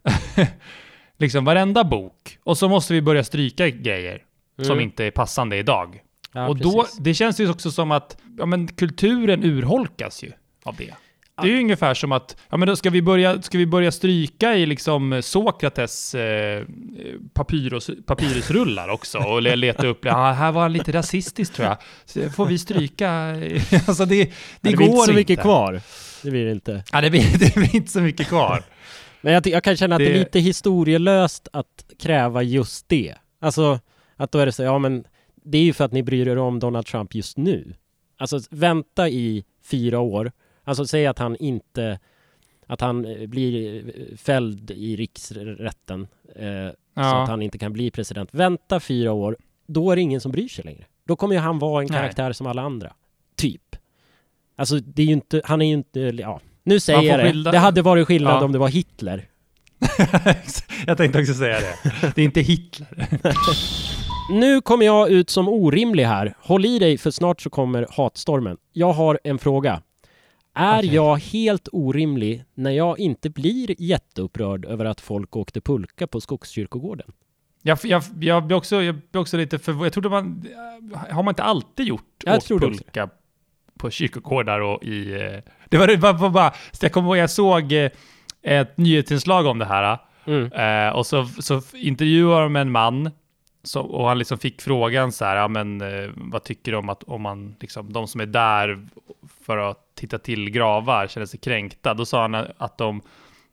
liksom 1.18 1.44
varenda 1.44 1.84
bok, 1.84 2.38
och 2.42 2.58
så 2.58 2.68
måste 2.68 2.94
vi 2.94 3.02
börja 3.02 3.24
stryka 3.24 3.68
grejer 3.70 4.22
som 4.56 4.64
Mm. 4.72 4.80
inte 4.80 5.04
är 5.04 5.10
passande 5.10 5.56
idag. 5.56 6.00
Ja, 6.32 6.48
och 6.48 6.58
då, 6.58 6.82
precis. 6.82 6.98
det 6.98 7.14
känns 7.14 7.40
ju 7.40 7.50
också 7.50 7.70
som 7.70 7.90
att 7.90 8.16
ja, 8.38 8.46
men 8.46 8.68
kulturen 8.68 9.44
urholkas 9.44 10.22
ju 10.24 10.32
av 10.64 10.76
det. 10.76 10.94
Det 11.42 11.48
är 11.48 11.52
ju 11.52 11.58
ungefär 11.60 11.94
som 11.94 12.12
att, 12.12 12.36
ja 12.50 12.56
men 12.56 12.68
då 12.68 12.76
ska 12.76 12.90
vi 12.90 13.02
börja, 13.02 13.42
ska 13.42 13.58
vi 13.58 13.66
börja 13.66 13.92
stryka 13.92 14.54
i 14.56 14.66
liksom 14.66 15.20
Sokrates 15.22 16.14
eh, 16.14 16.64
papyrus, 17.32 17.90
papyrusrullar 18.06 18.88
också 18.88 19.18
och 19.18 19.42
le- 19.42 19.56
leta 19.56 19.86
upp, 19.86 20.04
ja 20.04 20.32
här 20.32 20.52
var 20.52 20.62
han 20.62 20.72
lite 20.72 20.92
rasistisk 20.92 21.52
tror 21.54 21.68
jag. 21.68 21.76
Så 22.04 22.30
får 22.30 22.46
vi 22.46 22.58
stryka, 22.58 23.10
alltså 23.86 24.04
det, 24.04 24.24
det, 24.24 24.30
det 24.60 24.72
går 24.72 24.76
blir 24.76 24.86
inte 24.86 24.96
så 24.96 25.02
inte. 25.10 25.14
mycket 25.14 25.40
kvar. 25.40 25.80
Det 26.22 26.30
blir 26.30 26.44
det 26.44 26.52
inte. 26.52 26.84
Ja, 26.92 27.00
det 27.00 27.10
blir, 27.10 27.38
det 27.38 27.54
blir 27.54 27.76
inte 27.76 27.90
så 27.90 28.00
mycket 28.00 28.28
kvar. 28.28 28.62
Men 29.20 29.32
jag, 29.32 29.46
jag 29.46 29.64
kan 29.64 29.76
känna 29.76 29.94
att 29.94 29.98
det... 29.98 30.04
Det- 30.04 30.14
är 30.14 30.18
lite 30.18 30.40
historielöst 30.40 31.48
att 31.52 31.66
kräva 31.98 32.42
just 32.42 32.88
det. 32.88 33.14
Alltså, 33.40 33.80
att 34.16 34.32
då 34.32 34.38
är 34.38 34.46
det 34.46 34.52
så, 34.52 34.62
ja 34.62 34.78
men 34.78 35.04
det 35.44 35.58
är 35.58 35.62
ju 35.62 35.72
för 35.72 35.84
att 35.84 35.92
ni 35.92 36.02
bryr 36.02 36.28
er 36.28 36.38
om 36.38 36.58
Donald 36.60 36.86
Trump 36.86 37.14
just 37.14 37.36
nu. 37.36 37.74
Alltså 38.18 38.40
vänta 38.50 39.08
i 39.08 39.44
fyra 39.70 40.00
år. 40.00 40.32
Alltså 40.64 40.86
säg 40.86 41.06
att 41.06 41.18
han 41.18 41.36
inte, 41.36 41.98
att 42.66 42.80
han 42.80 43.04
eh, 43.04 43.26
blir 43.26 43.76
eh, 43.86 44.16
fälld 44.16 44.70
i 44.70 44.96
riksrätten 44.96 46.06
eh, 46.36 46.46
så 46.94 47.00
att 47.00 47.04
Ja. 47.06 47.24
han 47.28 47.42
inte 47.42 47.58
kan 47.58 47.72
bli 47.72 47.90
president. 47.90 48.28
Vänta 48.32 48.80
fyra 48.80 49.12
år, 49.12 49.36
då 49.66 49.90
är 49.90 49.96
det 49.96 50.02
ingen 50.02 50.20
som 50.20 50.32
bryr 50.32 50.48
sig 50.48 50.64
längre. 50.64 50.84
Då 51.06 51.16
kommer 51.16 51.34
ju 51.34 51.40
han 51.40 51.58
vara 51.58 51.82
en 51.82 51.88
Nej. 51.90 51.98
karaktär 51.98 52.32
som 52.32 52.46
alla 52.46 52.62
andra. 52.62 52.92
Typ. 53.36 53.76
Alltså 54.56 54.76
det 54.78 55.02
är 55.02 55.06
ju 55.06 55.12
inte, 55.12 55.40
han 55.44 55.62
är 55.62 55.66
ju 55.66 55.72
inte, 55.74 56.00
ja. 56.00 56.40
Nu 56.62 56.80
säger 56.80 57.02
jag 57.02 57.18
det. 57.18 57.24
skilda- 57.24 57.52
Det 57.52 57.58
hade 57.58 57.82
varit 57.82 58.06
skillnad 58.06 58.32
Ja. 58.34 58.44
om 58.44 58.52
det 58.52 58.58
var 58.58 58.68
Hitler. 58.68 59.28
jag 60.86 60.96
tänkte 60.96 61.20
också 61.20 61.34
säga 61.34 61.60
det. 61.60 61.76
Det 62.14 62.20
är 62.20 62.24
inte 62.24 62.40
Hitler. 62.40 63.06
Nu 64.30 64.60
kommer 64.60 64.86
jag 64.86 65.10
ut 65.10 65.30
som 65.30 65.48
orimlig 65.48 66.04
här. 66.04 66.34
Håll 66.40 66.64
i 66.64 66.78
dig 66.78 66.98
för 66.98 67.10
snart 67.10 67.40
så 67.40 67.50
kommer 67.50 67.86
hatstormen. 67.90 68.56
Jag 68.72 68.92
har 68.92 69.20
en 69.24 69.38
fråga. 69.38 69.82
Är 70.54 70.78
Okej. 70.78 70.94
jag 70.94 71.16
helt 71.16 71.68
orimlig 71.72 72.44
när 72.54 72.70
jag 72.70 72.98
inte 72.98 73.30
blir 73.30 73.82
jätteupprörd 73.82 74.64
över 74.64 74.84
att 74.84 75.00
folk 75.00 75.36
åkte 75.36 75.60
pulka 75.60 76.06
på 76.06 76.20
Skogskyrkogården? 76.20 77.12
Jag, 77.62 77.78
jag, 77.82 78.02
jag, 78.20 78.46
blir 78.46 78.56
också, 78.56 78.82
jag 78.82 78.94
blir 79.10 79.20
också 79.22 79.36
lite 79.36 79.58
förvånad. 79.58 79.86
Jag 79.86 79.92
trodde 79.92 80.08
man... 80.08 80.46
Har 81.10 81.22
man 81.22 81.32
inte 81.32 81.42
alltid 81.42 81.86
gjort 81.86 82.04
Jag 82.24 82.36
åkt 82.36 82.48
det 82.48 82.54
också. 82.54 82.68
pulka 82.68 83.08
på 83.78 83.90
kyrkogårdar 83.90 84.60
och 84.60 84.84
i... 84.84 85.12
eh, 85.12 85.52
Det 85.68 85.78
var 85.78 85.86
det 85.86 85.96
var, 85.96 86.12
var 86.12 86.30
bara... 86.30 86.52
Jag 86.80 86.92
kommer 86.92 87.08
ihåg, 87.08 87.16
jag 87.16 87.30
såg 87.30 87.72
eh, 87.72 87.90
ett 88.42 88.76
nyhetsinslag 88.78 89.46
om 89.46 89.58
det 89.58 89.64
här. 89.64 89.98
Mm. 90.26 90.52
Eh, 90.52 90.94
och 90.96 91.06
så, 91.06 91.26
så 91.26 91.62
intervjuade 91.72 92.42
de 92.44 92.56
en 92.56 92.70
man. 92.70 93.10
Så, 93.64 93.80
och 93.80 94.08
han 94.08 94.18
liksom 94.18 94.38
fick 94.38 94.62
frågan 94.62 95.12
så 95.12 95.24
här, 95.24 95.36
ja 95.36 95.48
men 95.48 95.80
eh, 95.80 96.10
vad 96.16 96.44
tycker 96.44 96.72
du 96.72 96.78
om 96.78 96.88
att 96.88 97.02
om 97.02 97.22
man, 97.22 97.56
liksom, 97.60 97.92
de 97.92 98.08
som 98.08 98.20
är 98.20 98.26
där 98.26 98.86
för 99.44 99.58
att 99.58 99.78
titta 99.94 100.18
till 100.18 100.50
gravar 100.50 101.06
känner 101.06 101.26
sig 101.26 101.40
kränkta? 101.40 101.94
Då 101.94 102.04
sa 102.04 102.22
han 102.22 102.34
att 102.34 102.78
de, 102.78 103.02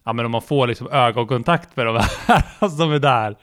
ja 0.04 0.14
men 0.14 0.26
om 0.26 0.32
man 0.32 0.42
får 0.42 0.68
liksom 0.68 0.88
ögonkontakt 0.92 1.76
med 1.76 1.86
de 1.86 1.96
här 2.28 2.70
som 2.78 2.92
är 2.92 3.00
där, 3.00 3.36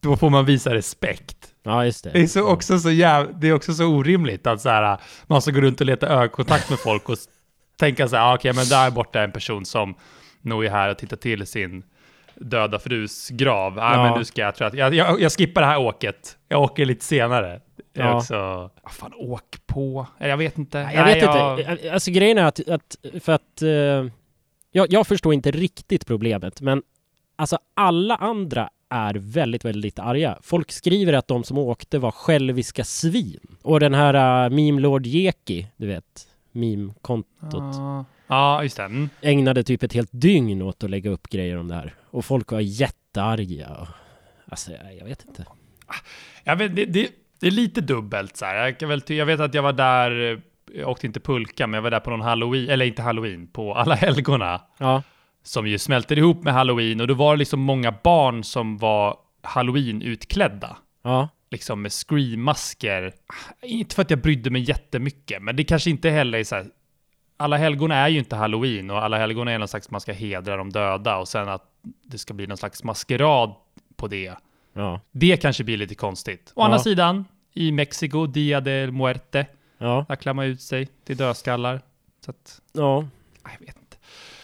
då 0.00 0.16
får 0.16 0.30
man 0.30 0.44
visa 0.44 0.74
respekt. 0.74 1.36
Ja, 1.62 1.84
just 1.84 2.04
det. 2.04 2.10
Det 2.10 2.22
är 2.22 2.26
så 2.26 2.48
också 2.48 2.78
så 2.78 2.90
jäv, 2.90 3.40
det 3.40 3.48
är 3.48 3.52
också 3.52 3.74
så 3.74 3.86
orimligt 3.86 4.46
att 4.46 4.60
så 4.60 4.68
här, 4.68 4.98
man 5.26 5.42
ska 5.42 5.50
gå 5.50 5.60
runt 5.60 5.80
och 5.80 5.86
leta 5.86 6.08
ögonkontakt 6.08 6.70
med 6.70 6.78
folk 6.78 7.08
och 7.08 7.16
tänka 7.76 8.08
så 8.08 8.16
här, 8.16 8.30
ah, 8.30 8.34
okej 8.34 8.52
men 8.52 8.68
där 8.68 8.90
borta 8.90 9.20
är 9.20 9.24
en 9.24 9.32
person 9.32 9.64
som 9.64 9.94
nog 10.40 10.64
är 10.64 10.70
här 10.70 10.90
och 10.90 10.98
tittar 10.98 11.16
till 11.16 11.46
sin 11.46 11.82
döda 12.36 12.78
frus 12.78 13.28
grav. 13.28 13.78
Ah, 13.78 13.94
Ja. 13.96 14.02
men 14.02 14.18
nu 14.18 14.24
ska 14.24 14.40
jag, 14.42 14.54
tror 14.54 14.66
att, 14.68 14.74
jag, 14.74 14.94
jag, 14.94 15.20
jag 15.20 15.32
skippar 15.32 15.60
det 15.60 15.66
här 15.66 15.78
åket. 15.80 16.36
Jag 16.48 16.62
åker 16.62 16.84
lite 16.86 17.04
senare. 17.04 17.60
Det 17.92 18.00
är 18.00 18.04
Ja. 18.06 18.16
också, 18.16 18.34
vad 18.82 18.92
fan, 18.92 19.12
åk 19.16 19.56
på? 19.66 20.06
Jag 20.18 20.36
vet 20.36 20.58
inte. 20.58 20.90
Jag 20.94 21.04
vet 21.04 21.16
inte. 21.22 21.92
Alltså 21.92 22.10
grejen 22.10 22.38
är 22.38 22.44
att, 22.44 22.68
att 22.68 22.96
för 23.20 23.32
att 23.32 23.62
eh, 23.62 23.68
jag, 24.72 24.92
jag 24.92 25.06
förstår 25.06 25.34
inte 25.34 25.50
riktigt 25.50 26.06
problemet, 26.06 26.60
men 26.60 26.82
alltså 27.36 27.58
alla 27.74 28.16
andra 28.16 28.70
är 28.90 29.14
väldigt, 29.14 29.64
väldigt 29.64 29.98
arga. 29.98 30.38
Folk 30.42 30.72
skriver 30.72 31.12
att 31.12 31.28
de 31.28 31.44
som 31.44 31.58
åkte 31.58 31.98
var 31.98 32.10
själviska 32.10 32.84
svin. 32.84 33.56
Och 33.62 33.80
den 33.80 33.94
här 33.94 34.44
uh, 34.46 34.54
Meme 34.56 34.80
Lord 34.80 35.06
Jeki, 35.06 35.66
du 35.76 35.86
vet, 35.86 36.28
meme-kontot, 36.52 37.26
Ja, 37.52 38.04
ja, 38.26 38.62
just 38.62 38.76
det. 38.76 38.82
Mm. 38.82 39.08
ägnade 39.20 39.62
typ 39.62 39.82
ett 39.82 39.92
helt 39.92 40.10
dygn 40.12 40.62
åt 40.62 40.84
att 40.84 40.90
lägga 40.90 41.10
upp 41.10 41.28
grejer 41.28 41.56
om 41.56 41.68
det 41.68 41.74
här. 41.74 41.94
Och 42.10 42.24
folk 42.24 42.52
var 42.52 42.60
jättearga. 42.60 43.88
Alltså, 44.48 44.72
jag 44.98 45.04
vet 45.04 45.24
inte. 45.28 45.46
Jag 46.44 46.56
vet, 46.56 46.76
det, 46.76 46.84
det, 46.84 47.10
det 47.40 47.46
är 47.46 47.50
lite 47.50 47.80
dubbelt 47.80 48.36
så 48.36 48.44
här. 48.44 48.76
Jag, 48.78 48.88
väl, 48.88 49.02
jag 49.06 49.26
vet 49.26 49.40
att 49.40 49.54
jag 49.54 49.62
var 49.62 49.72
där, 49.72 50.32
eh, 50.32 50.38
jag 50.78 50.88
åkte 50.88 51.06
inte 51.06 51.20
pulka, 51.20 51.66
men 51.66 51.74
jag 51.74 51.82
var 51.82 51.90
där 51.90 52.00
på 52.00 52.10
någon 52.10 52.20
halloween, 52.20 52.68
eller 52.70 52.86
inte 52.86 53.02
halloween, 53.02 53.46
på 53.46 53.74
alla 53.74 53.94
helgona. 54.04 54.60
Ja, 54.78 55.02
Som 55.42 55.66
ju 55.66 55.78
smälter 55.78 56.18
ihop 56.18 56.42
med 56.42 56.52
halloween 56.54 57.00
och 57.00 57.06
då 57.06 57.14
var 57.14 57.34
det 57.34 57.38
liksom 57.38 57.60
många 57.60 57.94
barn 58.04 58.44
som 58.44 58.78
var 58.78 59.16
halloween-utklädda. 59.42 60.76
ja, 61.02 61.28
Liksom 61.50 61.82
med 61.82 61.92
scream-masker. 61.92 63.12
Inte 63.62 63.94
för 63.94 64.02
att 64.02 64.10
jag 64.10 64.20
brydde 64.20 64.50
mig 64.50 64.62
jättemycket, 64.62 65.42
men 65.42 65.56
det 65.56 65.64
kanske 65.64 65.90
inte 65.90 66.10
heller 66.10 66.38
är 66.38 66.44
så 66.44 66.54
här. 66.54 66.66
Alla 67.44 67.56
helgona 67.56 67.94
är 67.94 68.08
ju 68.08 68.18
inte 68.18 68.36
halloween 68.36 68.90
och 68.90 69.02
alla 69.04 69.18
helgona 69.18 69.52
är 69.52 69.58
någon 69.58 69.68
slags 69.68 69.90
man 69.90 70.00
ska 70.00 70.12
hedra 70.12 70.56
de 70.56 70.70
döda 70.72 71.16
och 71.16 71.28
sen 71.28 71.48
att 71.48 71.62
det 72.04 72.18
ska 72.18 72.34
bli 72.34 72.46
någon 72.46 72.56
slags 72.56 72.84
maskerad 72.84 73.54
på 73.96 74.06
det. 74.08 74.32
ja. 74.72 75.00
Det 75.12 75.36
kanske 75.36 75.64
blir 75.64 75.76
lite 75.76 75.94
konstigt. 75.94 76.48
Å 76.48 76.60
Ja. 76.60 76.64
andra 76.64 76.78
sidan, 76.78 77.24
i 77.52 77.72
Mexiko, 77.72 78.26
Dia 78.26 78.60
del 78.60 78.92
Muerte, 78.92 79.46
Ja, 79.78 80.06
Där 80.08 80.32
man 80.32 80.44
ut 80.46 80.60
sig 80.62 80.86
till 81.04 81.16
dödskallar. 81.16 81.80
Så 82.24 82.30
att, 82.30 82.60
ja. 82.72 83.08
jag 83.42 83.66
vet 83.66 83.76
inte. 83.76 83.96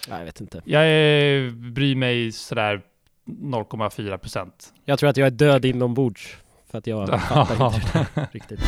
Jag 0.08 0.24
vet 0.24 0.40
inte. 0.40 0.62
Jag 0.64 0.82
eh, 0.82 1.50
bryr 1.52 1.94
mig 1.94 2.32
sådär 2.32 2.80
0,4 3.26 4.16
procent. 4.18 4.72
Jag 4.84 4.98
tror 4.98 5.10
att 5.10 5.16
jag 5.16 5.26
är 5.26 5.30
död 5.30 5.64
inombords. 5.64 6.36
För 6.70 6.78
att 6.78 6.86
jag 6.86 7.20
fattar 7.28 7.74
inte 7.74 8.28
riktigt. 8.32 8.60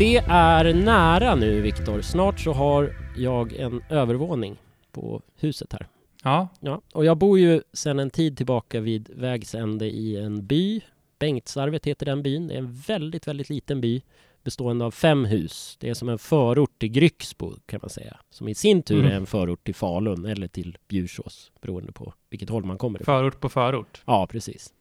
Det 0.00 0.16
är 0.28 0.74
nära 0.74 1.34
nu, 1.34 1.60
Viktor. 1.60 2.00
Snart 2.00 2.40
så 2.40 2.52
har 2.52 2.94
jag 3.16 3.52
en 3.52 3.82
övervåning 3.88 4.56
på 4.92 5.22
huset 5.36 5.72
här. 5.72 5.86
Ja, 6.24 6.48
Ja, 6.60 6.80
och 6.92 7.04
jag 7.04 7.16
bor 7.16 7.38
ju 7.38 7.62
sedan 7.72 7.98
en 7.98 8.10
tid 8.10 8.36
tillbaka 8.36 8.80
vid 8.80 9.10
vägs 9.14 9.54
ände 9.54 9.86
i 9.90 10.16
en 10.16 10.46
by. 10.46 10.80
Bengtsarvet 11.18 11.86
heter 11.86 12.06
den 12.06 12.22
byn. 12.22 12.48
Det 12.48 12.54
är 12.54 12.58
en 12.58 12.72
väldigt, 12.86 13.28
väldigt 13.28 13.50
liten 13.50 13.80
by 13.80 14.02
bestående 14.44 14.84
av 14.84 14.90
fem 14.90 15.24
hus. 15.24 15.76
Det 15.80 15.88
är 15.88 15.94
som 15.94 16.08
en 16.08 16.18
förort 16.18 16.78
till 16.78 16.88
Grycksbo 16.88 17.52
kan 17.66 17.78
man 17.82 17.90
säga. 17.90 18.16
Som 18.30 18.48
i 18.48 18.54
sin 18.54 18.82
tur 18.82 18.98
Mm. 19.00 19.12
är 19.12 19.16
en 19.16 19.26
förort 19.26 19.64
till 19.64 19.74
Falun 19.74 20.24
eller 20.26 20.48
till 20.48 20.78
Bjursås 20.88 21.52
beroende 21.60 21.92
på 21.92 22.12
vilket 22.30 22.48
håll 22.48 22.64
man 22.64 22.78
kommer 22.78 23.00
ifrån. 23.02 23.04
förort 23.20 23.40
på 23.40 23.48
förort. 23.48 24.02
Ja, 24.06 24.26
precis. 24.30 24.72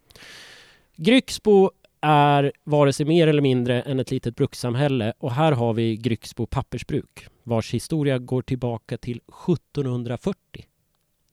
Grycksbo 0.95 1.71
är 2.01 2.51
vare 2.63 2.93
sig 2.93 3.05
mer 3.05 3.27
eller 3.27 3.41
mindre 3.41 3.81
än 3.81 3.99
ett 3.99 4.11
litet 4.11 4.35
brukssamhälle 4.35 5.13
och 5.17 5.31
här 5.31 5.51
har 5.51 5.73
vi 5.73 5.97
Grycksbo 5.97 6.45
pappersbruk 6.45 7.27
vars 7.43 7.73
historia 7.73 8.17
går 8.17 8.41
tillbaka 8.41 8.97
till 8.97 9.21
1740. 9.45 10.65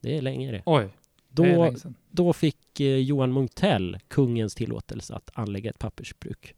Det 0.01 0.17
är 0.17 0.23
länge 0.23 0.53
det. 0.53 0.63
Oj, 0.67 0.89
det 1.29 1.43
är 1.43 1.57
Då, 1.57 1.65
länge 1.65 1.79
då 2.11 2.33
fick 2.33 2.81
eh, 2.81 2.87
Johan 2.87 3.33
Munktell 3.33 3.99
kungens 4.09 4.55
tillåtelse 4.55 5.15
att 5.15 5.31
anlägga 5.35 5.71
ett 5.71 5.79
pappersbruk. 5.79 6.55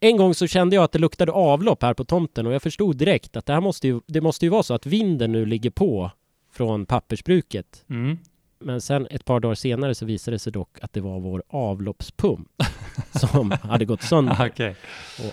En 0.00 0.16
gång 0.16 0.34
så 0.34 0.46
kände 0.46 0.76
jag 0.76 0.84
att 0.84 0.92
det 0.92 0.98
luktade 0.98 1.32
avlopp 1.32 1.82
här 1.82 1.94
på 1.94 2.04
tomten 2.04 2.46
och 2.46 2.52
jag 2.52 2.62
förstod 2.62 2.96
direkt 2.96 3.36
att 3.36 3.46
det 3.46 3.52
här 3.52 3.60
måste 3.60 3.88
ju, 3.88 4.00
det 4.06 4.20
måste 4.20 4.46
ju 4.46 4.48
vara 4.50 4.62
så 4.62 4.74
att 4.74 4.86
vinden 4.86 5.32
nu 5.32 5.46
ligger 5.46 5.70
på 5.70 6.10
från 6.52 6.86
pappersbruket. 6.86 7.84
Mm. 7.90 8.18
Men 8.60 8.80
sen 8.80 9.06
ett 9.10 9.24
par 9.24 9.40
dagar 9.40 9.54
senare 9.54 9.94
så 9.94 10.06
visade 10.06 10.34
det 10.34 10.38
sig 10.38 10.52
dock 10.52 10.78
att 10.82 10.92
det 10.92 11.00
var 11.00 11.20
vår 11.20 11.42
avloppspump 11.48 12.48
som 13.20 13.50
hade 13.62 13.84
gått 13.84 14.02
sönder 14.02 14.46
Okej. 14.50 14.76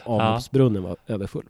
och 0.06 0.14
avloppsbrunnen 0.14 0.84
var 0.84 0.98
överfull. 1.08 1.46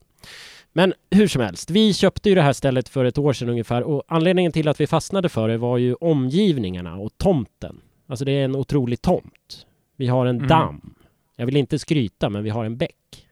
Men 0.73 0.93
hur 1.11 1.27
som 1.27 1.41
helst, 1.41 1.69
vi 1.69 1.93
köpte 1.93 2.29
ju 2.29 2.35
det 2.35 2.41
här 2.41 2.53
stället 2.53 2.89
för 2.89 3.05
ett 3.05 3.17
år 3.17 3.33
sedan 3.33 3.49
ungefär 3.49 3.83
och 3.83 4.03
anledningen 4.07 4.51
till 4.51 4.67
att 4.67 4.79
vi 4.81 4.87
fastnade 4.87 5.29
för 5.29 5.47
det 5.47 5.57
var 5.57 5.77
ju 5.77 5.93
omgivningarna 5.93 6.95
och 6.95 7.17
tomten. 7.17 7.81
Alltså 8.07 8.25
det 8.25 8.31
är 8.31 8.45
en 8.45 8.55
otrolig 8.55 9.01
tomt. 9.01 9.65
Vi 9.95 10.07
har 10.07 10.25
en 10.25 10.35
Mm. 10.35 10.47
damm. 10.47 10.93
Jag 11.35 11.45
vill 11.45 11.57
inte 11.57 11.79
skryta, 11.79 12.29
men 12.29 12.43
vi 12.43 12.49
har 12.49 12.65
en 12.65 12.77
bäck. 12.77 13.27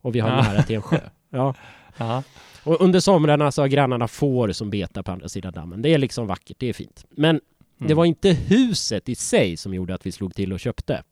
Och 0.00 0.14
vi 0.14 0.20
har 0.20 0.30
Ja. 0.30 0.42
nära 0.42 0.62
till 0.62 0.76
en 0.76 0.82
sjö. 0.82 1.00
Ja. 1.30 1.54
Ja. 1.96 2.22
Och 2.64 2.80
under 2.80 3.00
somrarna 3.00 3.52
så 3.52 3.62
har 3.62 3.68
grannarna 3.68 4.08
får 4.08 4.52
som 4.52 4.70
betar 4.70 5.02
på 5.02 5.12
andra 5.12 5.28
sidan 5.28 5.52
dammen. 5.52 5.82
Det 5.82 5.94
är 5.94 5.98
liksom 5.98 6.26
vackert, 6.26 6.56
det 6.60 6.68
är 6.68 6.72
fint. 6.72 7.04
Men 7.10 7.40
det 7.78 7.84
Mm. 7.84 7.96
var 7.96 8.04
inte 8.04 8.32
huset 8.32 9.08
i 9.08 9.14
sig 9.14 9.56
som 9.56 9.74
gjorde 9.74 9.94
att 9.94 10.06
vi 10.06 10.12
slog 10.12 10.34
till 10.34 10.52
och 10.52 10.60
köpte. 10.60 11.02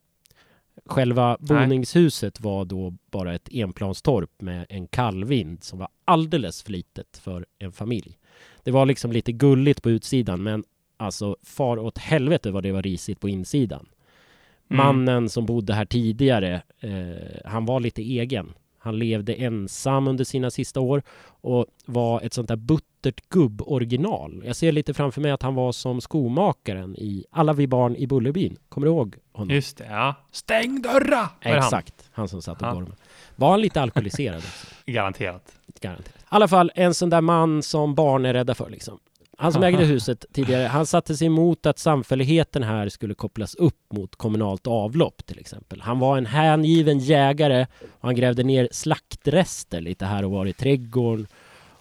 Själva 0.86 1.36
Nej. 1.40 1.58
boningshuset 1.66 2.40
var 2.40 2.64
då 2.64 2.94
bara 3.10 3.34
ett 3.34 3.48
enplanstorp 3.52 4.30
med 4.42 4.66
en 4.68 4.86
kallvind 4.86 5.64
som 5.64 5.78
var 5.78 5.88
alldeles 6.04 6.62
för 6.62 6.72
litet 6.72 7.16
för 7.22 7.46
en 7.58 7.72
familj. 7.72 8.18
Det 8.62 8.70
var 8.70 8.86
liksom 8.86 9.12
lite 9.12 9.32
gulligt 9.32 9.82
på 9.82 9.90
utsidan 9.90 10.42
men 10.42 10.64
alltså 10.96 11.36
far 11.42 11.78
åt 11.78 11.98
helvete 11.98 12.50
vad 12.50 12.62
det 12.62 12.72
var 12.72 12.82
risigt 12.82 13.20
på 13.20 13.28
insidan. 13.28 13.88
Mm. 14.70 14.86
Mannen 14.86 15.28
som 15.28 15.46
bodde 15.46 15.74
här 15.74 15.84
tidigare, 15.84 16.62
eh, 16.80 17.40
han 17.50 17.64
var 17.66 17.80
lite 17.80 18.02
egen. 18.02 18.52
Han 18.82 18.98
levde 18.98 19.34
ensam 19.34 20.08
under 20.08 20.24
sina 20.24 20.50
sista 20.50 20.80
år 20.80 21.02
och 21.40 21.66
var 21.86 22.20
ett 22.20 22.32
sånt 22.34 22.48
där 22.48 22.56
buttert 22.56 23.20
gubb-original. 23.28 24.42
Jag 24.46 24.56
ser 24.56 24.72
lite 24.72 24.94
framför 24.94 25.20
mig 25.20 25.30
att 25.30 25.42
han 25.42 25.54
var 25.54 25.72
som 25.72 26.00
skomakaren 26.00 26.96
i 26.96 27.24
Alla 27.30 27.52
vi 27.52 27.66
barn 27.66 27.96
i 27.96 28.06
Bullerbyn. 28.06 28.56
Kommer 28.68 28.86
du 28.86 28.92
ihåg 28.92 29.16
honom? 29.32 29.54
Just 29.54 29.76
det, 29.78 29.86
ja. 29.90 30.14
Stäng 30.30 30.82
dörra! 30.82 31.28
Exakt, 31.40 31.94
han 32.12 32.28
som 32.28 32.42
satt 32.42 32.62
och 32.62 32.68
gormade. 32.68 32.96
Var 33.36 33.50
han 33.50 33.60
lite 33.60 33.80
alkoholiserad 33.82 34.38
också? 34.38 34.66
Han? 34.86 34.94
Garanterat. 34.94 35.52
Garanterat. 35.80 36.16
I 36.16 36.24
alla 36.28 36.48
fall 36.48 36.70
en 36.74 36.94
sån 36.94 37.10
där 37.10 37.20
man 37.20 37.62
som 37.62 37.94
barn 37.94 38.26
är 38.26 38.32
rädda 38.32 38.54
för 38.54 38.70
liksom. 38.70 38.98
Han 39.42 39.52
som 39.52 39.62
ägde 39.62 39.84
huset 39.84 40.24
tidigare, 40.32 40.62
han 40.66 40.86
satte 40.86 41.16
sig 41.16 41.26
emot 41.26 41.66
att 41.66 41.78
samfälligheten 41.78 42.62
här 42.62 42.88
skulle 42.88 43.14
kopplas 43.14 43.54
upp 43.54 43.92
mot 43.92 44.16
kommunalt 44.16 44.66
avlopp 44.66 45.26
till 45.26 45.38
exempel. 45.38 45.80
Han 45.80 45.98
var 45.98 46.18
en 46.18 46.26
hängiven 46.26 46.98
jägare 46.98 47.66
och 48.00 48.00
han 48.08 48.14
grävde 48.14 48.42
ner 48.42 48.68
slaktrester 48.72 49.80
lite 49.80 50.06
här 50.06 50.24
och 50.24 50.30
var 50.30 50.46
i 50.46 50.52
trädgården 50.52 51.26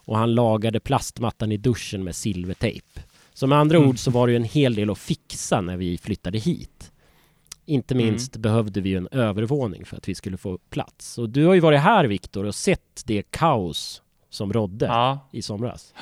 och 0.05 0.17
han 0.17 0.35
lagade 0.35 0.79
plastmattan 0.79 1.51
i 1.51 1.57
duschen 1.57 2.03
med 2.03 2.15
silvertejp. 2.15 3.01
Så 3.33 3.47
med 3.47 3.57
andra 3.57 3.77
Mm. 3.77 3.89
ord 3.89 3.99
så 3.99 4.11
var 4.11 4.27
det 4.27 4.31
ju 4.33 4.37
en 4.37 4.43
hel 4.43 4.75
del 4.75 4.89
att 4.89 4.97
fixa 4.99 5.61
när 5.61 5.77
vi 5.77 5.97
flyttade 5.97 6.37
hit. 6.37 6.91
Inte 7.65 7.93
Mm. 7.93 8.05
minst 8.05 8.37
behövde 8.37 8.81
vi 8.81 8.95
en 8.95 9.07
övervåning 9.11 9.85
för 9.85 9.97
att 9.97 10.09
vi 10.09 10.15
skulle 10.15 10.37
få 10.37 10.57
plats. 10.69 11.17
Och 11.17 11.29
du 11.29 11.45
har 11.45 11.53
ju 11.53 11.59
varit 11.59 11.79
här 11.79 12.05
Viktor 12.05 12.45
och 12.45 12.55
sett 12.55 13.03
det 13.05 13.23
kaos 13.31 14.01
som 14.29 14.53
rådde 14.53 14.85
Ja, 14.85 15.29
i 15.31 15.41
somras. 15.41 15.93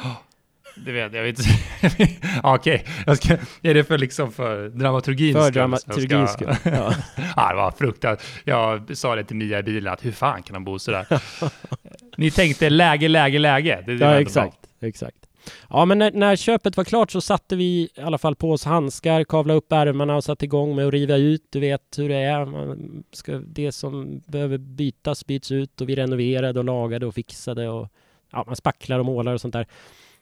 Det 0.75 0.91
vet 0.91 1.13
jag. 1.13 1.23
vet 1.23 1.38
Okej, 2.43 2.86
ska... 3.15 3.38
är 3.62 3.73
det 3.73 3.84
för 3.84 3.97
liksom 3.97 4.32
för 4.32 4.69
dramaturgins 4.69 5.36
För 5.38 5.43
skull? 5.43 5.53
dramaturgins 5.53 6.12
Jag 6.12 6.29
ska- 6.29 6.53
skull. 6.55 6.71
Ja. 6.75 6.93
Ja, 7.36 7.49
det 7.49 7.55
var 7.55 7.71
fruktansvärt. 7.71 8.27
Jag 8.43 8.97
sa 8.97 9.15
det 9.15 9.23
till 9.23 9.36
Mia 9.36 9.60
i 9.60 9.63
bilen, 9.63 9.93
att 9.93 10.05
hur 10.05 10.12
fan 10.12 10.43
kan 10.43 10.55
han 10.55 10.63
bo 10.63 10.79
sådär? 10.79 11.05
Ni 12.17 12.32
tänkte 12.32 12.69
läge, 12.69 13.08
läge, 13.08 13.39
läge. 13.39 13.84
Det, 13.86 13.95
det 13.97 14.05
ja, 14.05 14.21
exakt. 14.21 14.58
exakt. 14.82 15.15
Ja, 15.69 15.86
men 15.86 15.97
när, 15.99 16.12
när 16.12 16.36
köpet 16.36 16.77
var 16.77 16.84
klart 16.84 17.12
så 17.12 17.21
satte 17.21 17.55
vi 17.55 17.63
i 17.95 18.01
alla 18.01 18.17
fall 18.17 18.36
på 18.36 18.51
oss 18.51 18.65
handskar, 18.65 19.23
kavla 19.23 19.53
upp 19.53 19.71
ärmarna 19.71 20.15
och 20.15 20.23
satte 20.23 20.45
igång 20.45 20.75
med 20.75 20.88
att 20.88 20.93
riva 20.93 21.15
ut. 21.15 21.47
Du 21.49 21.60
vet 21.60 21.82
hur 21.97 22.10
det 22.10 22.15
är. 22.15 22.45
Man 22.45 23.03
ska, 23.12 23.32
det 23.45 23.71
som 23.71 24.21
behöver 24.27 24.58
bytas 24.58 25.25
byts 25.25 25.51
ut 25.51 25.82
och 25.82 25.89
vi 25.89 25.95
renoverade 25.95 26.60
och 26.60 26.65
lagade 26.65 27.05
och 27.05 27.13
fixade 27.15 27.69
och 27.69 27.88
ja, 28.32 28.43
man 28.47 28.55
spacklar 28.55 28.99
och 28.99 29.05
målar 29.05 29.34
och 29.34 29.41
sånt 29.41 29.53
där. 29.53 29.67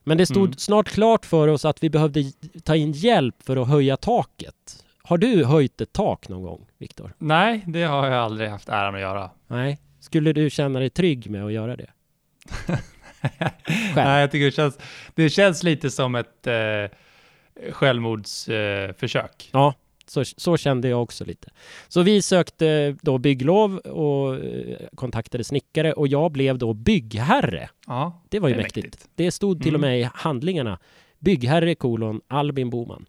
Men 0.07 0.17
det 0.17 0.25
stod 0.25 0.45
Mm. 0.45 0.57
snart 0.57 0.89
klart 0.89 1.25
för 1.25 1.47
oss 1.47 1.65
att 1.65 1.83
vi 1.83 1.89
behövde 1.89 2.23
ta 2.63 2.75
in 2.75 2.91
hjälp 2.91 3.35
för 3.43 3.57
att 3.57 3.67
höja 3.67 3.97
taket. 3.97 4.85
Har 5.03 5.17
du 5.17 5.45
höjt 5.45 5.81
ett 5.81 5.93
tak 5.93 6.29
någon 6.29 6.43
gång, 6.43 6.65
Viktor? 6.77 7.13
Nej, 7.17 7.63
det 7.67 7.83
har 7.83 8.07
jag 8.07 8.23
aldrig 8.23 8.49
haft 8.49 8.69
äran 8.69 8.95
att 8.95 9.01
göra. 9.01 9.29
Nej. 9.47 9.77
Skulle 9.99 10.33
du 10.33 10.49
känna 10.49 10.79
dig 10.79 10.89
trygg 10.89 11.29
med 11.29 11.45
att 11.45 11.51
göra 11.51 11.75
det? 11.75 11.89
Nej, 13.95 14.21
jag 14.21 14.31
tycker 14.31 14.45
det 14.45 14.51
känns, 14.51 14.77
det 15.15 15.29
känns 15.29 15.63
lite 15.63 15.89
som 15.91 16.15
ett 16.15 16.47
eh, 16.47 16.53
självmordsförsök. 17.71 19.43
Eh. 19.43 19.49
Ja, 19.51 19.73
så, 20.09 20.23
så 20.25 20.57
kände 20.57 20.87
jag 20.87 21.03
också 21.03 21.25
lite. 21.25 21.49
Så 21.87 22.01
vi 22.01 22.21
sökte 22.21 22.95
då 23.01 23.17
bygglov 23.17 23.77
och 23.77 24.35
eh, 24.35 24.77
kontaktade 24.95 25.43
snickare 25.43 25.93
och 25.93 26.07
jag 26.07 26.31
blev 26.31 26.57
då 26.57 26.73
byggherre. 26.73 27.69
ja, 27.87 28.21
Det 28.29 28.39
var 28.39 28.49
ju 28.49 28.55
Det 28.55 28.61
mäktigt. 28.61 28.85
mäktigt. 28.85 29.09
Det 29.15 29.31
stod 29.31 29.61
till 29.63 29.75
och 29.75 29.79
Mm. 29.79 29.89
med 29.91 29.99
i 30.01 30.09
handlingarna. 30.13 30.79
Byggherre 31.19 31.75
kolon 31.75 32.21
Albin 32.27 32.69
Boman. 32.69 33.05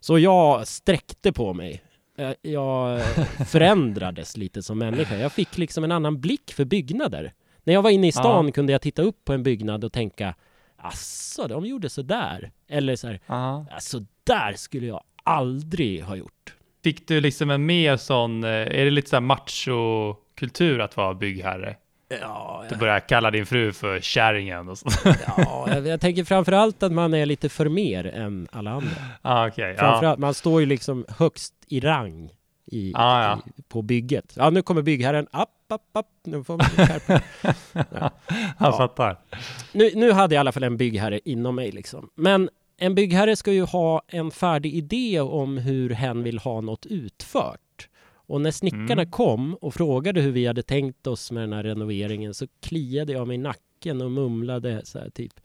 Så 0.00 0.18
jag 0.18 0.66
sträckte 0.68 1.32
på 1.32 1.54
mig. 1.54 1.82
Eh, 2.18 2.32
Jag 2.42 3.00
förändrades 3.48 4.36
lite 4.36 4.62
som 4.62 4.78
människa. 4.78 5.16
Jag 5.16 5.32
fick 5.32 5.58
liksom 5.58 5.84
en 5.84 5.92
annan 5.92 6.20
blick 6.20 6.52
för 6.52 6.64
byggnader. 6.64 7.32
När 7.64 7.74
jag 7.74 7.82
var 7.82 7.90
inne 7.90 8.08
i 8.08 8.12
stan 8.12 8.46
Ja. 8.46 8.52
kunde 8.52 8.72
jag 8.72 8.82
titta 8.82 9.02
upp 9.02 9.24
på 9.24 9.32
en 9.32 9.42
byggnad 9.42 9.84
och 9.84 9.92
tänka 9.92 10.34
Asså, 10.76 11.48
de 11.48 11.66
gjorde 11.66 11.88
så 11.88 12.02
där. 12.02 12.50
Eller 12.68 12.96
så 12.96 13.06
här, 13.06 13.20
ja. 13.26 13.66
alltså 13.70 14.04
där 14.24 14.52
skulle 14.56 14.86
jag 14.86 15.02
aldrig 15.24 16.02
ha 16.02 16.16
gjort. 16.16 16.54
Fick 16.84 17.08
du 17.08 17.20
liksom 17.20 17.50
en 17.50 17.66
mer 17.66 17.96
sån, 17.96 18.44
eh, 18.44 18.50
är 18.50 18.84
det 18.84 18.90
lite 18.90 19.08
sån 19.10 19.16
här 19.16 19.20
machokultur 19.20 20.80
att 20.80 20.96
vara 20.96 21.14
byggherre? 21.14 21.76
Ja, 22.20 22.64
Du 22.70 22.76
börjar 22.76 23.00
kalla 23.00 23.30
din 23.30 23.46
fru 23.46 23.72
för 23.72 24.00
kärringen 24.00 24.68
och 24.68 24.78
så. 24.78 24.88
ja 25.36 25.66
jag, 25.68 25.86
jag 25.86 26.00
tänker 26.00 26.24
framförallt 26.24 26.82
att 26.82 26.92
man 26.92 27.14
är 27.14 27.26
lite 27.26 27.48
för 27.48 27.68
mer 27.68 28.06
än 28.06 28.48
alla 28.52 28.70
andra. 28.70 28.90
ah, 29.22 29.46
okej. 29.48 29.74
ja. 29.78 30.16
Man 30.18 30.34
står 30.34 30.60
ju 30.60 30.66
liksom 30.66 31.04
högst 31.18 31.54
i 31.68 31.80
rang 31.80 32.30
i, 32.72 32.92
Ja, 32.92 33.22
ja. 33.22 33.40
i, 33.56 33.62
på 33.62 33.82
bygget. 33.82 34.32
Ja, 34.36 34.50
nu 34.50 34.62
kommer 34.62 34.82
byggherren. 34.82 35.26
App, 35.30 35.48
app, 35.72 35.82
app. 35.96 36.06
Nu 36.24 36.44
får 36.44 36.56
man 36.56 36.66
skärpa. 36.66 37.20
Jag 38.58 38.76
fattar. 38.76 39.16
nu, 39.72 39.90
nu 39.94 40.12
hade 40.12 40.34
jag 40.34 40.38
i 40.38 40.40
alla 40.40 40.52
fall 40.52 40.62
en 40.62 40.76
byggherre 40.76 41.20
inom 41.24 41.54
mig 41.54 41.70
liksom. 41.72 42.10
Men 42.14 42.48
en 42.78 42.94
byggherre 42.94 43.36
ska 43.36 43.52
ju 43.52 43.62
ha 43.62 44.02
en 44.08 44.30
färdig 44.30 44.74
idé 44.74 45.20
om 45.20 45.58
hur 45.58 45.90
hen 45.90 46.22
vill 46.22 46.38
ha 46.38 46.60
något 46.60 46.86
utfört. 46.86 47.88
Och 48.14 48.40
när 48.40 48.50
snickarna 48.50 48.92
Mm. 49.02 49.10
kom 49.10 49.54
och 49.54 49.74
frågade 49.74 50.20
hur 50.20 50.32
vi 50.32 50.46
hade 50.46 50.62
tänkt 50.62 51.06
oss 51.06 51.30
med 51.30 51.42
den 51.42 51.52
här 51.52 51.62
renoveringen 51.62 52.34
så 52.34 52.46
kliade 52.60 53.12
jag 53.12 53.26
mig 53.28 53.34
i 53.34 53.38
nacken 53.38 54.00
och 54.00 54.10
mumlade 54.10 54.80
så 54.84 54.98
här 54.98 55.10
typ 55.10 55.40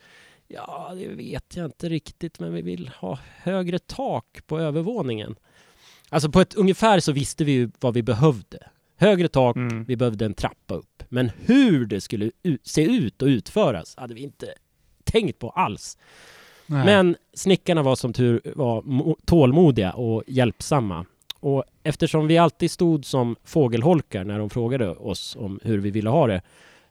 Ja, 0.47 0.91
det 0.97 1.07
vet 1.07 1.55
jag 1.55 1.65
inte 1.65 1.89
riktigt, 1.89 2.39
men 2.39 2.53
vi 2.53 2.61
vill 2.61 2.87
ha 2.99 3.19
högre 3.37 3.79
tak 3.79 4.39
på 4.47 4.59
övervåningen. 4.59 5.35
Alltså 6.09 6.29
på 6.31 6.41
ett 6.41 6.53
ungefär 6.53 6.99
så 6.99 7.11
visste 7.11 7.43
vi 7.43 7.51
ju 7.51 7.71
vad 7.79 7.93
vi 7.93 8.03
behövde. 8.03 8.67
Högre 8.97 9.27
tak, 9.27 9.55
Mm. 9.55 9.83
vi 9.83 9.95
behövde 9.95 10.25
en 10.25 10.33
trappa 10.33 10.73
upp. 10.75 11.03
Men 11.09 11.31
hur 11.45 11.85
det 11.85 12.01
skulle 12.01 12.31
se 12.63 12.83
ut 12.83 13.21
och 13.21 13.25
utföras 13.27 13.95
hade 13.97 14.13
vi 14.13 14.21
inte 14.21 14.53
tänkt 15.03 15.39
på 15.39 15.49
alls. 15.49 15.97
Nej. 16.67 16.85
Men 16.85 17.15
snickarna 17.33 17.83
var 17.83 17.95
som 17.95 18.13
tur 18.13 18.41
var 18.55 18.81
mo- 18.81 19.15
tålmodiga 19.25 19.91
och 19.91 20.23
hjälpsamma. 20.27 21.05
Och 21.39 21.63
eftersom 21.83 22.27
vi 22.27 22.37
alltid 22.37 22.71
stod 22.71 23.05
som 23.05 23.35
fågelholkar 23.43 24.23
när 24.23 24.39
de 24.39 24.49
frågade 24.49 24.89
oss 24.89 25.35
om 25.39 25.59
hur 25.63 25.77
vi 25.77 25.91
ville 25.91 26.09
ha 26.09 26.27
det 26.27 26.41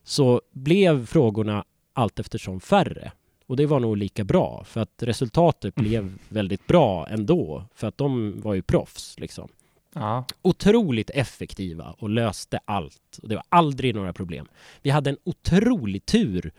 så 0.05 0.43
blev 0.53 1.07
frågorna 1.07 1.65
allt 1.93 2.19
eftersom 2.19 2.61
färre. 2.61 3.13
Och 3.47 3.57
det 3.57 3.67
var 3.67 3.81
nog 3.81 3.97
lika 3.97 4.25
bra 4.25 4.65
för 4.65 4.81
att 4.81 5.03
resultatet 5.03 5.75
blev 5.75 6.19
väldigt 6.29 6.67
bra 6.67 7.09
ändå 7.09 7.65
för 7.75 7.87
att 7.87 7.99
de 7.99 8.41
var 8.41 8.55
ju 8.55 8.63
proffs 8.63 9.19
liksom. 9.19 9.49
Ja. 9.95 10.25
Otroligt 10.43 11.11
effektiva 11.11 11.95
och 11.99 12.11
löste 12.11 12.61
allt. 12.65 13.19
Och 13.23 13.29
det 13.29 13.35
var 13.35 13.45
aldrig 13.49 13.95
några 13.95 14.13
problem. 14.13 14.47
Vi 14.83 14.91
hade 14.91 15.11
en 15.11 15.19
otrolig 15.25 16.07
tur 16.07 16.53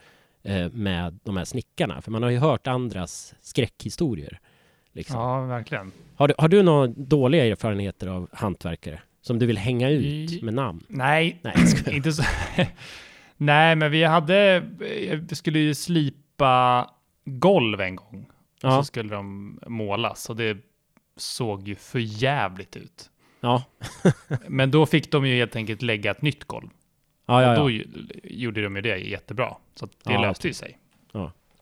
med 0.72 1.18
de 1.24 1.36
här 1.36 1.44
snickarna 1.44 2.02
för 2.02 2.10
man 2.10 2.22
har 2.22 2.30
ju 2.30 2.38
hört 2.38 2.66
andras 2.66 3.34
skräckhistorier. 3.40 4.40
Liksom. 4.92 5.20
ja, 5.20 5.40
verkligen. 5.44 5.92
Har, 6.16 6.28
du, 6.28 6.34
har 6.38 6.48
du 6.48 6.62
några 6.62 6.86
dåliga 6.86 7.46
erfarenheter 7.46 8.06
av 8.06 8.28
hantverkare 8.32 9.02
som 9.22 9.38
du 9.38 9.46
vill 9.46 9.58
hänga 9.58 9.90
ut 9.90 10.04
I- 10.32 10.40
med 10.42 10.54
namn? 10.54 10.84
Nej, 10.88 11.40
Nej, 11.42 11.54
inte 11.96 12.12
så. 12.12 12.22
Nej, 13.36 13.76
men 13.76 13.90
vi 13.90 14.04
hade, 14.04 14.60
vi 15.28 15.34
skulle 15.34 15.58
ju 15.58 15.74
slipa 15.74 16.90
golv 17.24 17.80
en 17.80 17.96
gång. 17.96 18.26
Och 18.62 18.70
Ja. 18.70 18.78
så 18.78 18.84
skulle 18.84 19.14
de 19.14 19.58
målas 19.66 20.30
och 20.30 20.36
det 20.36 20.58
såg 21.16 21.68
ju 21.68 21.74
för 21.74 21.98
jävligt 21.98 22.76
ut. 22.76 23.10
Ja, 23.40 23.64
Men 24.48 24.70
då 24.70 24.86
fick 24.86 25.10
de 25.12 25.26
ju 25.26 25.36
helt 25.36 25.56
enkelt 25.56 25.82
lägga 25.82 26.10
ett 26.10 26.22
nytt 26.22 26.44
golv. 26.44 26.68
Ja, 27.26 27.42
ja. 27.42 27.54
Då 27.54 27.70
ja. 27.70 27.74
ju, 27.74 27.86
gjorde 28.24 28.62
de 28.62 28.76
ju 28.76 28.82
det 28.82 28.98
jättebra. 28.98 29.54
Så 29.74 29.84
att 29.84 29.90
det 30.04 30.12
Ja, 30.12 30.20
löste 30.20 30.48
ju 30.48 30.54
sig. 30.54 30.78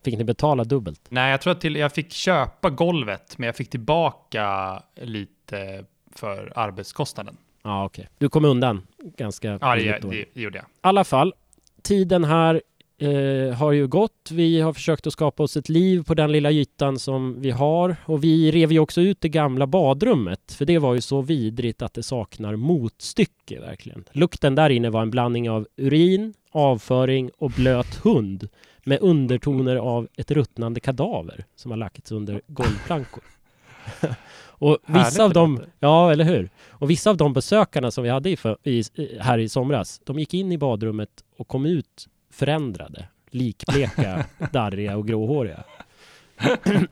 Fick 0.05 0.19
ni 0.19 0.25
betala 0.25 0.65
dubbelt? 0.65 1.01
Nej, 1.09 1.31
jag 1.31 1.41
tror 1.41 1.53
att 1.53 1.61
till, 1.61 1.77
jag 1.77 1.93
fick 1.93 2.13
köpa 2.13 2.71
golvet, 2.71 3.39
men 3.39 3.47
jag 3.47 3.57
fick 3.57 3.71
tillbaka 3.71 4.83
lite 4.95 5.85
för 6.15 6.53
arbetskostnaden. 6.57 7.37
Ja, 7.63 7.85
okej. 7.85 8.09
Du 8.19 8.29
kom 8.29 8.45
undan 8.45 8.87
ganska 9.17 9.59
Ja, 9.61 9.75
det, 9.77 9.99
då. 10.03 10.11
det, 10.11 10.25
det 10.35 10.41
gjorde 10.41 10.59
jag. 10.59 10.65
I 10.65 10.69
alla 10.81 11.05
fall, 11.05 11.35
tiden 11.83 12.25
här 12.25 12.63
eh, 13.03 13.55
har 13.55 13.73
ju 13.73 13.87
gått. 13.87 14.31
Vi 14.33 14.61
har 14.61 14.73
försökt 14.73 15.07
att 15.07 15.13
skapa 15.13 15.43
oss 15.43 15.57
ett 15.57 15.69
liv 15.69 16.05
på 16.05 16.15
den 16.15 16.33
lilla 16.33 16.51
ytan 16.51 16.99
som 16.99 17.41
vi 17.41 17.51
har. 17.51 17.97
Och 18.05 18.25
vi 18.25 18.51
rev 18.51 18.73
ju 18.73 18.79
också 18.79 19.01
ut 19.01 19.21
det 19.21 19.29
gamla 19.29 19.67
badrummet. 19.67 20.53
För 20.53 20.65
det 20.65 20.79
var 20.79 20.95
ju 20.95 21.01
så 21.01 21.21
vidrigt 21.23 21.83
att 21.83 21.95
det 21.95 22.03
saknar 22.03 22.57
motstycke 22.57 23.61
verkligen. 23.61 24.05
Lukten 24.13 24.55
där 24.55 24.71
inne 24.71 24.91
var 24.91 25.03
en 25.03 25.11
blandning 25.11 25.51
av 25.51 25.67
urin, 25.77 26.35
avföring 26.51 27.31
och 27.39 27.51
blöt 27.51 27.95
hund. 27.95 28.49
Med 28.85 28.99
undertoner 29.01 29.77
av 29.77 30.09
ett 30.17 30.31
ruttnande 30.31 30.81
kadaver 30.81 31.45
som 31.57 31.71
har 31.71 31.79
lagts 31.79 32.13
under 32.13 32.41
golvplankor. 32.47 33.23
och 34.47 34.79
vissa 34.87 35.25
av 35.25 35.33
dem, 35.33 35.61
ja 35.79 36.13
eller 36.13 36.25
hur? 36.25 36.51
Och 36.69 36.91
vissa 36.91 37.11
av 37.11 37.17
de 37.17 37.33
besökarna 37.33 37.91
som 37.91 38.05
vi 38.05 38.11
hade 38.11 38.31
i, 38.31 38.37
i- 38.65 39.19
här 39.21 39.39
i 39.39 39.49
somras, 39.49 40.01
de 40.05 40.19
gick 40.19 40.35
in 40.35 40.53
i 40.53 40.59
badrummet 40.59 41.09
och 41.37 41.49
kom 41.49 41.67
ut 41.67 42.09
förändrade, 42.33 43.09
likbleka, 43.31 44.27
darriga 44.53 44.97
och 44.97 45.09
gråhåriga. 45.09 45.65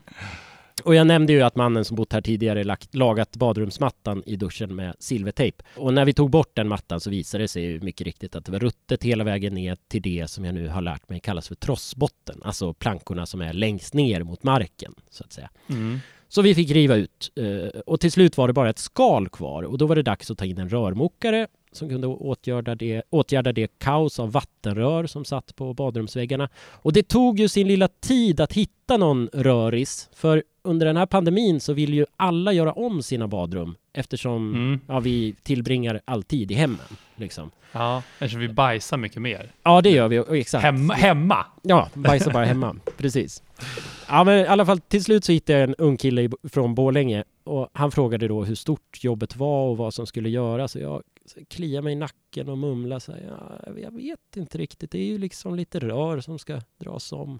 Och 0.83 0.95
jag 0.95 1.07
nämnde 1.07 1.33
ju 1.33 1.41
att 1.41 1.55
mannen 1.55 1.85
som 1.85 1.95
bott 1.95 2.13
här 2.13 2.21
tidigare 2.21 2.63
lagt, 2.63 2.95
lagat 2.95 3.35
badrumsmattan 3.35 4.23
i 4.25 4.35
duschen 4.35 4.75
med 4.75 4.95
silvertejp. 4.99 5.63
Och 5.75 5.93
när 5.93 6.05
vi 6.05 6.13
tog 6.13 6.29
bort 6.29 6.55
den 6.55 6.67
mattan 6.67 6.99
så 6.99 7.09
visade 7.09 7.43
det 7.43 7.47
sig 7.47 7.63
ju 7.63 7.79
mycket 7.81 8.05
riktigt 8.05 8.35
att 8.35 8.45
det 8.45 8.51
var 8.51 8.59
ruttet 8.59 9.03
hela 9.03 9.23
vägen 9.23 9.53
ner 9.53 9.77
till 9.87 10.01
det 10.01 10.29
som 10.29 10.45
jag 10.45 10.55
nu 10.55 10.67
har 10.67 10.81
lärt 10.81 11.09
mig 11.09 11.19
kallas 11.19 11.47
för 11.47 11.55
trossbotten. 11.55 12.41
Alltså 12.43 12.73
plankorna 12.73 13.25
som 13.25 13.41
är 13.41 13.53
längst 13.53 13.93
ner 13.93 14.23
mot 14.23 14.43
marken, 14.43 14.93
så 15.09 15.23
att 15.23 15.33
säga. 15.33 15.49
Mm. 15.69 15.99
Så 16.27 16.41
vi 16.41 16.55
fick 16.55 16.71
riva 16.71 16.95
ut 16.95 17.31
eh, 17.35 17.79
och 17.85 17.99
till 17.99 18.11
slut 18.11 18.37
var 18.37 18.47
det 18.47 18.53
bara 18.53 18.69
ett 18.69 18.79
skal 18.79 19.29
kvar 19.29 19.63
och 19.63 19.77
då 19.77 19.87
var 19.87 19.95
det 19.95 20.03
dags 20.03 20.31
att 20.31 20.37
ta 20.37 20.45
in 20.45 20.57
en 20.57 20.69
rörmokare 20.69 21.47
som 21.71 21.89
kunde 21.89 22.07
åtgärda 22.07 22.75
det, 22.75 23.01
åtgärda 23.09 23.51
det 23.51 23.79
kaos 23.79 24.19
av 24.19 24.31
vattenrör 24.31 25.05
som 25.07 25.25
satt 25.25 25.55
på 25.55 25.73
badrumsväggarna. 25.73 26.49
Och 26.57 26.93
det 26.93 27.07
tog 27.07 27.39
ju 27.39 27.47
sin 27.47 27.67
lilla 27.67 27.87
tid 27.87 28.41
att 28.41 28.53
hitta 28.53 28.97
någon 28.97 29.29
röris 29.33 30.09
för 30.13 30.43
under 30.63 30.85
den 30.85 30.97
här 30.97 31.05
pandemin 31.05 31.59
så 31.59 31.73
vill 31.73 31.93
ju 31.93 32.05
alla 32.17 32.53
göra 32.53 32.73
om 32.73 33.03
sina 33.03 33.27
badrum 33.27 33.75
eftersom 33.93 34.53
Mm. 34.55 34.79
ja, 34.87 34.99
vi 34.99 35.35
tillbringar 35.43 36.01
all 36.05 36.23
tid 36.23 36.51
i 36.51 36.53
hemmen. 36.53 36.79
Liksom. 37.15 37.51
Ja, 37.71 38.03
eftersom 38.19 38.39
vi 38.39 38.49
bajsar 38.49 38.97
mycket 38.97 39.21
mer. 39.21 39.51
Ja, 39.63 39.81
det 39.81 39.89
gör 39.89 40.07
vi. 40.07 40.39
Exakt. 40.39 40.63
Hemma, 40.63 40.93
hemma. 40.93 41.45
Ja, 41.61 41.89
bajsar 41.93 42.31
bara 42.33 42.45
hemma. 42.45 42.75
Precis. 42.97 43.43
Ja, 44.07 44.23
men 44.23 44.39
i 44.39 44.47
alla 44.47 44.65
fall 44.65 44.79
till 44.79 45.03
slut 45.03 45.25
så 45.25 45.31
hittade 45.31 45.59
jag 45.59 45.69
en 45.69 45.75
ung 45.75 45.97
kille 45.97 46.29
från 46.49 46.75
Borlänge 46.75 47.23
och 47.43 47.69
han 47.73 47.91
frågade 47.91 48.27
då 48.27 48.43
hur 48.43 48.55
stort 48.55 49.03
jobbet 49.03 49.35
var 49.35 49.67
och 49.69 49.77
vad 49.77 49.93
som 49.93 50.07
skulle 50.07 50.29
göras. 50.29 50.75
Och 50.75 50.81
jag 50.81 51.01
kliade 51.47 51.83
mig 51.83 51.93
i 51.93 51.95
nacken 51.95 52.49
och 52.49 52.57
mumlade 52.57 53.01
så 53.01 53.11
här, 53.11 53.21
ja, 53.27 53.79
jag 53.81 53.95
vet 53.95 54.37
inte 54.37 54.57
riktigt. 54.57 54.91
Det 54.91 54.99
är 54.99 55.05
ju 55.05 55.17
liksom 55.17 55.55
lite 55.55 55.79
rör 55.79 56.19
som 56.19 56.39
ska 56.39 56.61
dras 56.77 57.11
om. 57.11 57.39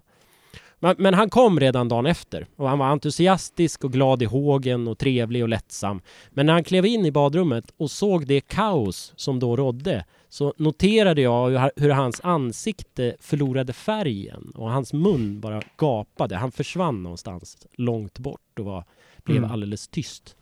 Men, 0.79 0.95
men 0.99 1.13
han 1.13 1.29
kom 1.29 1.59
redan 1.59 1.87
dagen 1.89 2.05
efter 2.05 2.47
och 2.55 2.69
han 2.69 2.79
var 2.79 2.85
entusiastisk 2.85 3.83
och 3.83 3.93
glad 3.93 4.21
i 4.21 4.25
hågen 4.25 4.87
och 4.87 4.97
trevlig 4.97 5.43
och 5.43 5.49
lättsam. 5.49 6.01
Men 6.29 6.45
när 6.45 6.53
han 6.53 6.63
klev 6.63 6.85
in 6.85 7.05
i 7.05 7.11
badrummet 7.11 7.73
och 7.77 7.91
såg 7.91 8.27
det 8.27 8.41
kaos 8.41 9.13
som 9.15 9.39
då 9.39 9.55
rådde 9.55 10.05
så 10.29 10.53
noterade 10.57 11.21
jag 11.21 11.49
hur, 11.49 11.71
hur 11.75 11.89
hans 11.89 12.21
ansikte 12.23 13.15
förlorade 13.19 13.73
färgen 13.73 14.51
och 14.55 14.71
hans 14.71 14.93
mun 14.93 15.39
bara 15.39 15.61
gapade. 15.77 16.35
Han 16.35 16.51
försvann 16.51 17.03
någonstans 17.03 17.67
långt 17.73 18.19
bort 18.19 18.59
och 18.59 18.65
var, 18.65 18.83
blev 19.23 19.37
Mm. 19.37 19.51
alldeles 19.51 19.87
tyst. 19.87 20.35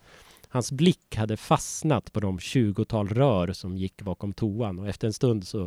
Hans 0.52 0.72
blick 0.72 1.16
hade 1.16 1.38
fastnat 1.38 2.14
på 2.14 2.20
de 2.20 2.40
tjugotal 2.40 3.08
rör 3.08 3.54
som 3.54 3.78
gick 3.78 4.02
bakom 4.02 4.34
toan 4.34 4.80
och 4.80 4.88
efter 4.88 5.08
en 5.08 5.14
stund 5.14 5.48
så 5.48 5.60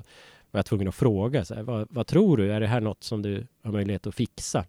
var 0.51 0.59
jag 0.59 0.67
tvungen 0.67 0.89
att 0.89 0.95
fråga 0.95 1.45
så 1.45 1.55
här, 1.55 1.63
vad, 1.63 1.87
vad 1.91 2.07
tror 2.07 2.37
du? 2.37 2.53
Är 2.53 2.61
det 2.61 2.67
här 2.67 2.81
något 2.81 3.05
som 3.05 3.23
du 3.23 3.47
har 3.63 3.73
möjlighet 3.73 4.07
att 4.07 4.15
fixa? 4.15 4.65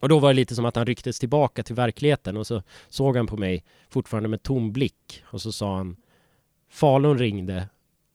Och 0.00 0.08
då 0.08 0.18
var 0.18 0.28
det 0.28 0.34
lite 0.34 0.54
som 0.54 0.64
att 0.64 0.76
han 0.76 0.86
rycktes 0.86 1.18
tillbaka 1.18 1.62
till 1.62 1.74
verkligheten 1.74 2.36
och 2.36 2.46
så 2.46 2.62
såg 2.88 3.16
han 3.16 3.26
på 3.26 3.36
mig 3.36 3.64
fortfarande 3.88 4.28
med 4.28 4.42
tom 4.42 4.72
blick 4.72 5.22
och 5.24 5.42
så 5.42 5.52
sa 5.52 5.76
han 5.76 5.96
Falun 6.70 7.18
ringde 7.18 7.68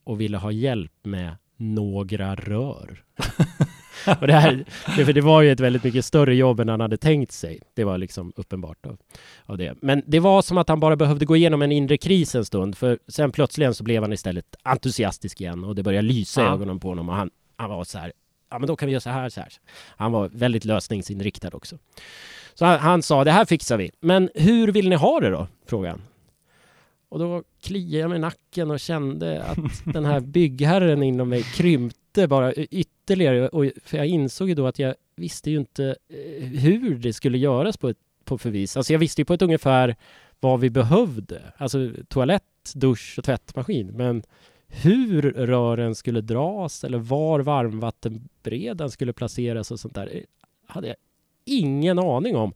och 0.03 0.21
ville 0.21 0.37
ha 0.37 0.51
hjälp 0.51 0.93
med 1.03 1.35
några 1.57 2.35
rör. 2.35 3.03
och 4.21 4.27
det, 4.27 4.33
här, 4.33 4.65
det, 4.97 5.05
för 5.05 5.13
det 5.13 5.21
var 5.21 5.41
ju 5.41 5.51
ett 5.51 5.59
väldigt 5.59 5.83
mycket 5.83 6.05
större 6.05 6.35
jobb 6.35 6.59
än 6.59 6.69
han 6.69 6.79
hade 6.81 6.97
tänkt 6.97 7.31
sig. 7.31 7.59
Det 7.73 7.83
var 7.83 7.97
liksom 7.97 8.33
uppenbart 8.35 8.85
av, 8.85 8.97
av 9.45 9.57
det. 9.57 9.75
Men 9.81 10.03
det 10.07 10.19
var 10.19 10.41
som 10.41 10.57
att 10.57 10.69
han 10.69 10.79
bara 10.79 10.95
behövde 10.95 11.25
gå 11.25 11.35
igenom 11.35 11.61
en 11.61 11.71
inre 11.71 11.97
kris 11.97 12.35
en 12.35 12.45
stund 12.45 12.77
för 12.77 12.99
sen 13.07 13.31
plötsligen 13.31 13.73
så 13.73 13.83
blev 13.83 14.01
han 14.03 14.13
istället 14.13 14.55
entusiastisk 14.63 15.41
igen 15.41 15.63
och 15.63 15.75
det 15.75 15.83
började 15.83 16.07
lysa 16.07 16.41
i 16.41 16.43
Ja. 16.45 16.53
ögonen 16.53 16.79
på 16.79 16.87
honom 16.87 17.09
och 17.09 17.15
han, 17.15 17.29
han 17.57 17.69
var 17.69 17.83
så 17.83 17.97
här 17.97 18.11
ja 18.51 18.59
men 18.59 18.67
då 18.67 18.75
kan 18.75 18.85
vi 18.85 18.91
göra 18.91 19.01
så 19.01 19.09
här, 19.09 19.29
så 19.29 19.39
här. 19.41 19.49
Han 19.97 20.11
var 20.11 20.29
väldigt 20.33 20.65
lösningsinriktad 20.65 21.49
också. 21.53 21.77
Så 22.53 22.65
han, 22.65 22.79
han 22.79 23.01
sa, 23.03 23.23
det 23.23 23.31
här 23.31 23.45
fixar 23.45 23.77
vi. 23.77 23.91
Men 23.99 24.29
hur 24.35 24.67
vill 24.67 24.89
ni 24.89 24.95
ha 24.95 25.19
det 25.19 25.29
då? 25.29 25.47
Frågade 25.67 25.89
han. 25.89 26.01
Och 27.13 27.19
då 27.19 27.43
kliade 27.61 27.97
jag 27.97 28.09
mig 28.09 28.15
i 28.17 28.21
nacken 28.21 28.71
och 28.71 28.79
kände 28.79 29.43
att 29.43 29.57
den 29.93 30.05
här 30.05 30.19
byggherren 30.19 31.03
inom 31.03 31.29
mig 31.29 31.43
krympte 31.43 32.27
bara 32.27 32.53
ytterligare. 32.53 33.49
Och, 33.49 33.65
för 33.83 33.97
jag 33.97 34.07
insåg 34.07 34.49
ju 34.49 34.55
då 34.55 34.67
att 34.67 34.79
jag 34.79 34.95
visste 35.15 35.51
ju 35.51 35.57
inte 35.57 35.95
eh, 36.09 36.43
hur 36.43 36.95
det 36.95 37.13
skulle 37.13 37.37
göras 37.37 37.77
på 37.77 37.89
ett 37.89 37.97
på 38.25 38.37
förvis. 38.37 38.77
Alltså 38.77 38.93
jag 38.93 38.99
visste 38.99 39.21
ju 39.21 39.25
på 39.25 39.33
ett 39.33 39.41
ungefär 39.41 39.95
vad 40.39 40.59
vi 40.59 40.69
behövde. 40.69 41.41
Alltså 41.57 41.89
toalett, 42.07 42.73
dusch 42.75 43.15
och 43.17 43.23
tvättmaskin. 43.23 43.87
Men 43.87 44.23
hur 44.67 45.21
rören 45.21 45.95
skulle 45.95 46.21
dras 46.21 46.83
eller 46.83 46.97
var 46.97 47.39
varmvattenberedaren 47.39 48.91
skulle 48.91 49.13
placeras 49.13 49.71
och 49.71 49.79
sånt 49.79 49.95
där 49.95 50.15
eh, 50.15 50.21
hade 50.67 50.87
jag 50.87 50.95
ingen 51.45 51.99
aning 51.99 52.35
om. 52.35 52.53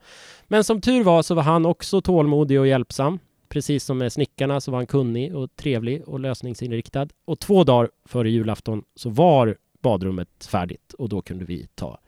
Men 0.48 0.64
som 0.64 0.82
tur 0.82 1.04
var 1.04 1.22
så 1.22 1.36
var 1.36 1.44
han 1.44 1.66
också 1.66 2.02
tålmodig 2.02 2.60
och 2.60 2.68
hjälpsam. 2.68 3.20
Precis 3.50 3.84
som 3.84 3.98
med 3.98 4.14
snickarna 4.14 4.62
så 4.62 4.72
var 4.72 4.80
han 4.80 4.88
kunnig 4.88 5.36
och 5.36 5.56
trevlig 5.56 6.08
och 6.08 6.20
lösningsinriktad. 6.20 7.08
Och 7.26 7.40
två 7.40 7.64
dagar 7.64 7.90
före 8.06 8.30
julafton 8.30 8.84
så 8.96 9.10
var 9.10 9.58
badrummet 9.82 10.46
färdigt 10.52 10.94
och 10.94 11.10
då 11.10 11.22
kunde 11.22 11.46
vi 11.46 11.68
ta 11.76 12.00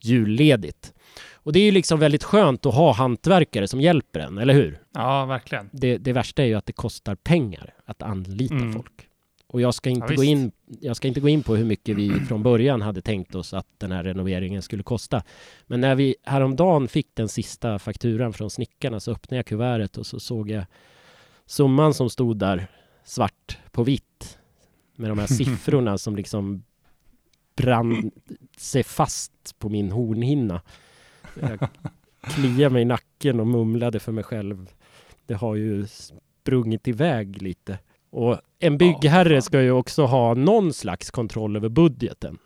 julledigt. 0.00 0.94
Och 1.32 1.52
det 1.52 1.58
är 1.58 1.64
ju 1.64 1.70
liksom 1.70 2.00
väldigt 2.00 2.24
skönt 2.24 2.66
att 2.66 2.74
ha 2.74 2.92
hantverkare 2.92 3.68
som 3.68 3.80
hjälper 3.80 4.20
en, 4.20 4.38
eller 4.38 4.54
hur? 4.54 4.78
Ja, 4.94 5.24
verkligen. 5.24 5.68
Det, 5.72 5.98
det 5.98 6.12
värsta 6.12 6.42
är 6.42 6.46
ju 6.46 6.54
att 6.54 6.66
det 6.66 6.72
kostar 6.72 7.14
pengar 7.14 7.74
att 7.84 8.02
anlita 8.02 8.54
Mm. 8.54 8.72
folk. 8.72 9.07
Och 9.50 9.60
jag 9.60 9.74
ska, 9.74 9.90
inte 9.90 10.12
Ja, 10.12 10.16
gå 10.16 10.24
in, 10.24 10.52
jag 10.80 10.96
ska 10.96 11.08
inte 11.08 11.20
gå 11.20 11.28
in 11.28 11.42
på 11.42 11.56
hur 11.56 11.64
mycket 11.64 11.96
vi 11.96 12.10
från 12.28 12.42
början 12.42 12.82
hade 12.82 13.02
tänkt 13.02 13.34
oss 13.34 13.54
att 13.54 13.66
den 13.78 13.92
här 13.92 14.04
renoveringen 14.04 14.62
skulle 14.62 14.82
kosta. 14.82 15.22
Men 15.66 15.80
när 15.80 15.94
vi 15.94 16.16
häromdagen 16.22 16.88
fick 16.88 17.14
den 17.14 17.28
sista 17.28 17.78
fakturan 17.78 18.32
från 18.32 18.50
snickarna 18.50 19.00
så 19.00 19.12
öppnade 19.12 19.36
jag 19.36 19.46
kuvertet 19.46 19.96
och 19.96 20.06
så 20.06 20.20
såg 20.20 20.50
jag 20.50 20.64
summan 21.46 21.94
som 21.94 22.10
stod 22.10 22.38
där 22.38 22.66
svart 23.04 23.58
på 23.70 23.82
vitt 23.82 24.38
med 24.96 25.10
de 25.10 25.18
här 25.18 25.26
siffrorna 25.36 25.98
som 25.98 26.16
liksom 26.16 26.62
brann 27.56 28.10
sig 28.56 28.84
fast 28.84 29.58
på 29.58 29.68
min 29.68 29.92
hornhinna. 29.92 30.62
Jag 31.40 31.68
kliade 32.20 32.72
mig 32.72 32.82
i 32.82 32.84
nacken 32.84 33.40
och 33.40 33.46
mumlade 33.46 34.00
för 34.00 34.12
mig 34.12 34.24
själv. 34.24 34.70
Det 35.26 35.34
har 35.34 35.54
ju 35.54 35.86
sprungit 35.86 36.88
iväg 36.88 37.42
lite. 37.42 37.78
Och 38.10 38.40
en 38.58 38.78
byggherre 38.78 39.42
ska 39.42 39.62
ju 39.62 39.70
också 39.70 40.04
ha 40.04 40.34
någon 40.34 40.72
slags 40.72 41.10
kontroll 41.10 41.56
över 41.56 41.68
budgeten. 41.68 42.38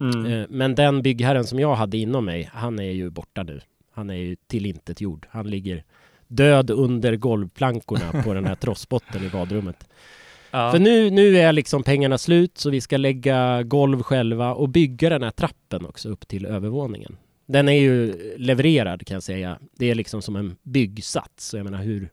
Mm. 0.00 0.26
Eh, 0.26 0.46
Men 0.50 0.74
den 0.74 1.02
byggherren 1.02 1.44
som 1.44 1.58
jag 1.58 1.74
hade 1.74 1.96
inom 1.98 2.24
mig, 2.24 2.50
han 2.52 2.78
är 2.78 2.90
ju 2.90 3.10
borta 3.10 3.42
nu. 3.42 3.60
Han 3.92 4.10
är 4.10 4.14
ju 4.14 4.36
tillintetgjord. 4.46 5.26
Han 5.30 5.50
ligger 5.50 5.84
död 6.28 6.70
under 6.70 7.16
golvplankorna 7.16 8.22
på 8.24 8.34
den 8.34 8.44
här 8.44 8.54
trossbotten 8.60 9.24
i 9.24 9.28
badrummet. 9.28 9.88
Ja. 10.50 10.72
För 10.72 10.78
nu, 10.78 11.10
nu 11.10 11.36
är 11.38 11.52
liksom 11.52 11.82
pengarna 11.82 12.18
slut 12.18 12.58
så 12.58 12.70
vi 12.70 12.80
ska 12.80 12.96
lägga 12.96 13.62
golv 13.62 14.02
själva 14.02 14.54
och 14.54 14.68
bygga 14.68 15.08
den 15.08 15.22
här 15.22 15.30
trappen 15.30 15.86
också 15.86 16.08
upp 16.08 16.28
till 16.28 16.46
övervåningen. 16.46 17.16
Den 17.46 17.68
är 17.68 17.80
ju 17.80 18.14
levererad 18.38 19.06
kan 19.06 19.14
jag 19.14 19.22
säga. 19.22 19.58
Det 19.78 19.90
är 19.90 19.94
liksom 19.94 20.22
som 20.22 20.36
en 20.36 20.56
byggsats. 20.62 21.48
Så 21.48 21.56
jag 21.56 21.64
menar 21.64 21.82
hur, 21.82 22.10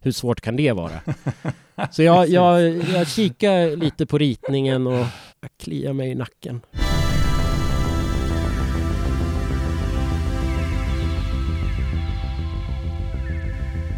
hur 0.00 0.12
svårt 0.12 0.40
kan 0.40 0.56
det 0.56 0.72
vara? 0.72 1.00
Så 1.90 2.02
jag, 2.02 2.28
jag, 2.28 2.76
jag 2.94 3.08
kikar 3.08 3.76
lite 3.76 4.06
på 4.06 4.18
ritningen 4.18 4.86
och 4.86 5.06
jag 5.40 5.50
kliar 5.58 5.92
mig 5.92 6.10
i 6.10 6.14
nacken. 6.14 6.60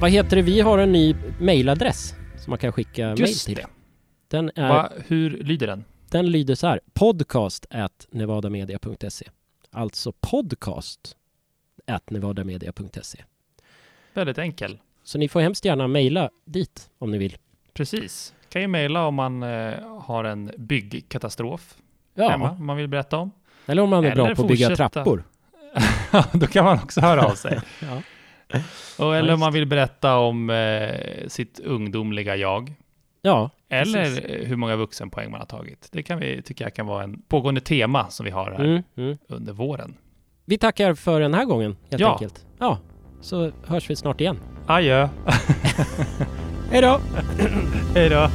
Vad 0.01 0.11
heter 0.11 0.37
det? 0.37 0.43
Vi 0.43 0.61
har 0.61 0.79
en 0.79 0.93
ny 0.93 1.15
mailadress 1.41 2.15
som 2.39 2.51
man 2.51 2.59
kan 2.59 2.73
skicka 2.73 3.07
mail 3.07 3.21
Just 3.21 3.47
till. 3.47 3.55
det. 3.55 3.67
Den, 4.29 4.51
är, 4.55 4.69
Va, 4.69 4.93
hur 5.07 5.31
lyder 5.31 5.67
den? 5.67 5.85
den 6.11 6.31
lyder 6.31 6.55
så 6.55 6.67
här. 6.67 6.81
Podcast 6.93 7.67
at 7.71 8.07
nevadamedia.se. 8.11 9.27
Alltså 9.71 10.13
podcast 10.13 11.17
at 11.87 12.11
nevadamedia.se. 12.11 13.19
Väldigt 14.15 14.39
enkel. 14.39 14.79
Så 15.05 15.19
ni 15.19 15.29
får 15.29 15.41
hemskt 15.41 15.65
gärna 15.65 15.87
mejla 15.89 16.31
dit 16.45 16.91
om 16.99 17.11
ni 17.11 17.19
vill. 17.19 17.37
Precis. 17.75 18.35
Kan 18.49 18.63
ju 18.63 18.69
mejla 18.69 19.07
om 19.07 19.15
man 19.15 19.43
eh, 19.43 19.75
har 20.01 20.25
en 20.25 20.51
byggkatastrof 20.59 21.77
Ja, 22.15 22.29
hemma, 22.29 22.53
man 22.53 22.77
vill 22.77 22.89
berätta 22.89 23.17
om. 23.19 23.31
eller 23.67 23.83
om 23.83 23.91
man 23.91 24.05
är 24.05 24.15
bra 24.15 24.25
Eller 24.25 24.35
på 24.35 24.43
att 24.43 24.49
bygga 24.49 24.77
trappor. 24.77 25.25
Då 26.33 26.47
kan 26.47 26.65
man 26.65 26.79
också 26.83 27.01
höra 27.01 27.27
av 27.27 27.35
sig. 27.35 27.61
Ja. 27.81 28.03
Och, 28.99 29.17
eller 29.17 29.35
om 29.35 29.41
man 29.41 29.53
vill 29.53 29.67
berätta 29.67 30.17
om 30.17 30.51
eh, 30.51 31.27
sitt 31.29 31.61
ungdomliga 31.61 32.37
jag. 32.37 32.75
Ja, 33.23 33.51
Eller 33.69 34.05
Precis. 34.05 34.51
hur 34.51 34.57
många 34.57 34.77
vuxenpoäng 34.77 35.31
man 35.31 35.41
har 35.41 35.47
tagit. 35.47 35.89
Det 35.93 36.03
kan 36.03 36.19
vi, 36.19 36.43
tycker 36.43 36.65
jag 36.65 36.75
kan 36.75 36.87
vara 36.87 37.05
en 37.05 37.23
pågående 37.23 37.61
tema 37.61 38.11
som 38.11 38.25
vi 38.25 38.31
har 38.31 38.51
här 38.51 38.65
mm, 38.65 38.83
mm. 38.97 39.19
under 39.29 39.53
våren. 39.53 39.95
Vi 40.45 40.59
tackar 40.59 40.95
för 40.95 41.21
den 41.21 41.35
här 41.35 41.45
gången 41.45 41.77
helt 41.91 42.01
Ja. 42.01 42.13
enkelt. 42.13 42.47
Ja, 42.59 42.79
så 43.21 43.53
hörs 43.67 43.91
vi 43.91 43.97
snart 43.97 44.21
igen. 44.21 44.39
Adjö! 44.67 45.09
Hej 46.71 46.83
då! 46.83 47.01
Hej 47.95 48.09
då! 48.09 48.29